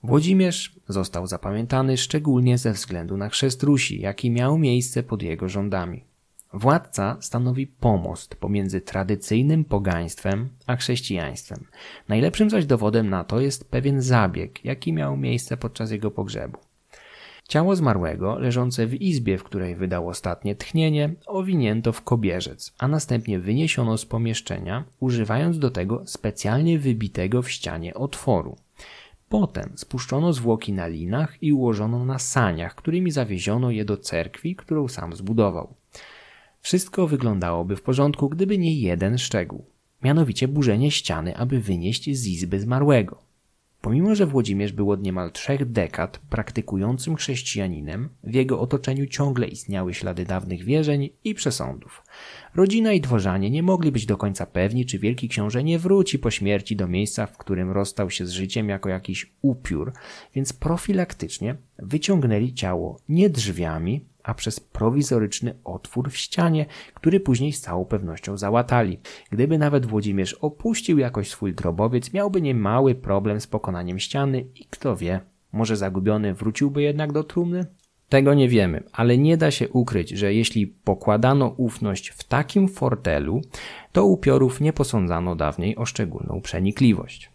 Włodzimierz 0.05 0.73
został 0.89 1.27
zapamiętany 1.27 1.97
szczególnie 1.97 2.59
ze 2.59 2.73
względu 2.73 3.17
na 3.17 3.29
chrzest 3.29 3.63
Rusi, 3.63 4.01
jaki 4.01 4.31
miał 4.31 4.59
miejsce 4.59 5.03
pod 5.03 5.23
jego 5.23 5.49
rządami. 5.49 6.05
Władca 6.53 7.17
stanowi 7.21 7.67
pomost 7.67 8.35
pomiędzy 8.35 8.81
tradycyjnym 8.81 9.65
pogaństwem 9.65 10.49
a 10.67 10.77
chrześcijaństwem. 10.77 11.65
Najlepszym 12.09 12.51
zaś 12.51 12.67
dowodem 12.67 13.11
na 13.11 13.25
to 13.25 13.41
jest 13.41 13.71
pewien 13.71 14.03
zabieg, 14.03 14.65
jaki 14.65 14.93
miał 14.93 15.17
miejsce 15.17 15.57
podczas 15.57 15.91
jego 15.91 16.11
pogrzebu. 16.11 16.59
Ciało 17.49 17.77
zmarłego, 17.77 18.39
leżące 18.39 18.87
w 18.87 18.95
izbie, 18.95 19.39
w 19.39 19.45
której 19.45 19.77
wydał 19.77 20.09
ostatnie 20.09 20.57
tchnienie, 20.57 21.15
owinięto 21.27 21.93
w 21.93 22.03
kobierzec, 22.03 22.75
a 22.79 22.89
następnie 22.89 23.39
wyniesiono 23.39 23.99
z 23.99 24.07
pomieszczenia, 24.07 24.85
używając 25.01 25.59
do 25.59 25.71
tego 25.71 26.03
specjalnie 26.07 26.79
wybitego 26.79 27.43
w 27.43 27.51
ścianie 27.51 27.95
otworu. 27.95 28.57
Potem 29.41 29.73
spuszczono 29.77 30.33
zwłoki 30.33 30.73
na 30.73 30.87
linach 30.87 31.43
i 31.43 31.53
ułożono 31.53 32.05
na 32.05 32.19
saniach, 32.19 32.75
którymi 32.75 33.11
zawieziono 33.11 33.71
je 33.71 33.85
do 33.85 33.97
cerkwi, 33.97 34.57
którą 34.57 34.89
sam 34.89 35.17
zbudował. 35.17 35.75
Wszystko 36.61 37.07
wyglądałoby 37.07 37.77
w 37.77 37.83
porządku, 37.83 38.29
gdyby 38.29 38.59
nie 38.59 38.81
jeden 38.81 39.19
szczegół, 39.19 39.65
mianowicie 40.03 40.49
burzenie 40.49 40.91
ściany, 40.91 41.37
aby 41.37 41.61
wynieść 41.61 42.05
z 42.17 42.27
izby 42.27 42.61
zmarłego. 42.61 43.24
Pomimo, 43.85 44.15
że 44.15 44.27
Włodzimierz 44.27 44.73
był 44.73 44.91
od 44.91 45.03
niemal 45.03 45.33
trzech 45.33 45.71
dekad 45.71 46.19
praktykującym 46.19 47.17
chrześcijaninem, 47.17 48.09
w 48.23 48.35
jego 48.35 48.61
otoczeniu 48.61 49.07
ciągle 49.07 49.47
istniały 49.47 49.95
ślady 49.95 50.25
dawnych 50.25 50.65
wierzeń 50.65 51.11
i 51.25 51.35
przesądów. 51.35 52.03
Rodzina 52.55 52.93
i 52.93 53.01
dworzanie 53.01 53.51
nie 53.51 53.63
mogli 53.63 53.93
być 53.93 54.07
do 54.07 54.17
końca 54.17 54.47
pewni, 54.47 54.87
czy 54.87 54.99
wielki 54.99 55.29
książę 55.29 55.65
nie 55.65 55.79
wróci 55.79 56.19
po 56.19 56.31
śmierci 56.31 56.77
do 56.77 56.89
miejsca, 56.89 57.27
w 57.27 57.39
którym 57.39 57.71
rozstał 57.71 58.11
się 58.11 58.27
z 58.27 58.31
życiem 58.31 58.69
jako 58.69 58.89
jakiś 58.89 59.33
upiór, 59.43 59.93
więc 60.35 60.53
profilaktycznie 60.53 61.57
wyciągnęli 61.79 62.55
ciało 62.55 63.01
nie 63.09 63.31
drzwiami, 63.31 64.05
a 64.25 64.35
przez 64.35 64.61
prowizoryczny 64.61 65.55
otwór 65.65 66.11
w 66.11 66.17
ścianie, 66.17 66.67
który 66.95 67.21
później 67.21 67.53
z 67.53 67.61
całą 67.61 67.85
pewnością 67.85 68.37
załatali. 68.37 69.01
Gdyby 69.31 69.59
nawet 69.59 69.87
Włodzimierz 69.87 70.35
opuścił 70.35 70.99
jakoś 70.99 71.29
swój 71.29 71.55
grobowiec, 71.55 72.13
miałby 72.13 72.43
niemały 72.43 72.95
problem 72.95 73.41
z 73.41 73.47
pokonaniem 73.47 73.99
ściany 73.99 74.41
i 74.55 74.67
kto 74.71 74.97
wie, 74.97 75.21
może 75.53 75.77
zagubiony 75.77 76.35
wróciłby 76.35 76.83
jednak 76.83 77.13
do 77.13 77.25
trumny? 77.25 77.67
Tego 78.09 78.35
nie 78.35 78.49
wiemy, 78.49 78.83
ale 78.93 79.19
nie 79.19 79.37
da 79.37 79.51
się 79.51 79.69
ukryć, 79.69 80.11
że 80.11 80.35
jeśli 80.35 80.67
pokładano 80.67 81.49
ufność 81.49 82.09
w 82.09 82.25
takim 82.25 82.69
fortelu, 82.69 83.41
to 83.93 84.07
upiorów 84.07 84.61
nie 84.61 84.73
posądzano 84.73 85.37
dawniej 85.37 85.77
o 85.77 85.87
szczególną 85.87 86.41
przenikliwość. 86.41 87.34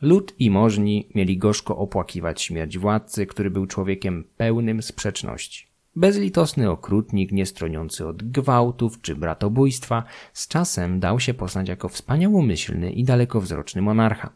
Lud 0.00 0.34
i 0.38 0.50
możni 0.50 1.08
mieli 1.14 1.38
gorzko 1.38 1.76
opłakiwać 1.76 2.42
śmierć 2.42 2.78
władcy, 2.78 3.26
który 3.26 3.50
był 3.50 3.66
człowiekiem 3.66 4.24
pełnym 4.36 4.82
sprzeczności. 4.82 5.66
Bezlitosny 5.96 6.70
okrutnik, 6.70 7.32
niestroniący 7.32 8.06
od 8.06 8.22
gwałtów 8.22 9.00
czy 9.00 9.16
bratobójstwa, 9.16 10.04
z 10.32 10.48
czasem 10.48 11.00
dał 11.00 11.20
się 11.20 11.34
poznać 11.34 11.68
jako 11.68 11.88
wspaniałomyślny 11.88 12.92
i 12.92 13.04
dalekowzroczny 13.04 13.82
monarcha. 13.82 14.30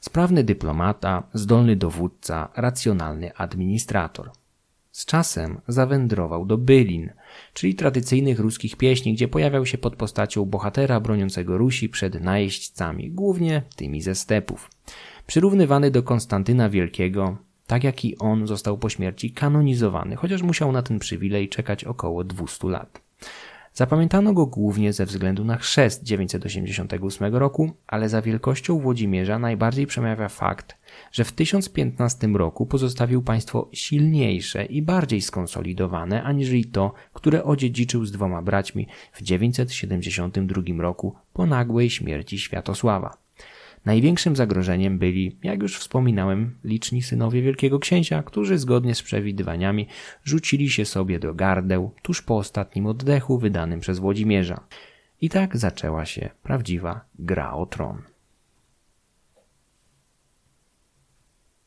Sprawny 0.00 0.44
dyplomata, 0.44 1.22
zdolny 1.34 1.76
dowódca, 1.76 2.48
racjonalny 2.56 3.34
administrator. 3.34 4.30
Z 4.92 5.06
czasem 5.06 5.60
zawędrował 5.68 6.46
do 6.46 6.58
Bylin, 6.58 7.10
czyli 7.52 7.74
tradycyjnych 7.74 8.40
ruskich 8.40 8.76
pieśni, 8.76 9.14
gdzie 9.14 9.28
pojawiał 9.28 9.66
się 9.66 9.78
pod 9.78 9.96
postacią 9.96 10.44
bohatera 10.44 11.00
broniącego 11.00 11.58
Rusi 11.58 11.88
przed 11.88 12.20
najeźdźcami, 12.20 13.10
głównie 13.10 13.62
tymi 13.76 14.02
ze 14.02 14.14
stepów. 14.14 14.70
Przyrównywany 15.26 15.90
do 15.90 16.02
Konstantyna 16.02 16.68
Wielkiego, 16.68 17.36
tak 17.66 17.84
jak 17.84 18.04
i 18.04 18.18
on 18.18 18.46
został 18.46 18.78
po 18.78 18.88
śmierci 18.88 19.32
kanonizowany, 19.32 20.16
chociaż 20.16 20.42
musiał 20.42 20.72
na 20.72 20.82
ten 20.82 20.98
przywilej 20.98 21.48
czekać 21.48 21.84
około 21.84 22.24
200 22.24 22.68
lat. 22.68 23.00
Zapamiętano 23.74 24.32
go 24.32 24.46
głównie 24.46 24.92
ze 24.92 25.06
względu 25.06 25.44
na 25.44 25.56
chrzest 25.56 26.02
988 26.02 27.34
roku, 27.34 27.72
ale 27.86 28.08
za 28.08 28.22
wielkością 28.22 28.78
Włodzimierza 28.78 29.38
najbardziej 29.38 29.86
przemawia 29.86 30.28
fakt, 30.28 30.76
że 31.12 31.24
w 31.24 31.32
1015 31.32 32.26
roku 32.26 32.66
pozostawił 32.66 33.22
państwo 33.22 33.68
silniejsze 33.72 34.64
i 34.64 34.82
bardziej 34.82 35.20
skonsolidowane 35.20 36.22
aniżeli 36.22 36.64
to, 36.64 36.92
które 37.12 37.44
odziedziczył 37.44 38.04
z 38.04 38.12
dwoma 38.12 38.42
braćmi 38.42 38.86
w 39.12 39.22
972 39.22 40.62
roku 40.78 41.14
po 41.32 41.46
nagłej 41.46 41.90
śmierci 41.90 42.38
Światosława. 42.38 43.16
Największym 43.84 44.36
zagrożeniem 44.36 44.98
byli, 44.98 45.36
jak 45.42 45.62
już 45.62 45.78
wspominałem, 45.78 46.58
liczni 46.64 47.02
synowie 47.02 47.42
Wielkiego 47.42 47.78
Księcia, 47.78 48.22
którzy 48.22 48.58
zgodnie 48.58 48.94
z 48.94 49.02
przewidywaniami 49.02 49.86
rzucili 50.24 50.70
się 50.70 50.84
sobie 50.84 51.18
do 51.18 51.34
gardeł 51.34 51.90
tuż 52.02 52.22
po 52.22 52.36
ostatnim 52.36 52.86
oddechu 52.86 53.38
wydanym 53.38 53.80
przez 53.80 53.98
Włodzimierza. 53.98 54.60
I 55.20 55.28
tak 55.28 55.56
zaczęła 55.56 56.06
się 56.06 56.30
prawdziwa 56.42 57.04
gra 57.18 57.52
o 57.52 57.66
tron. 57.66 58.02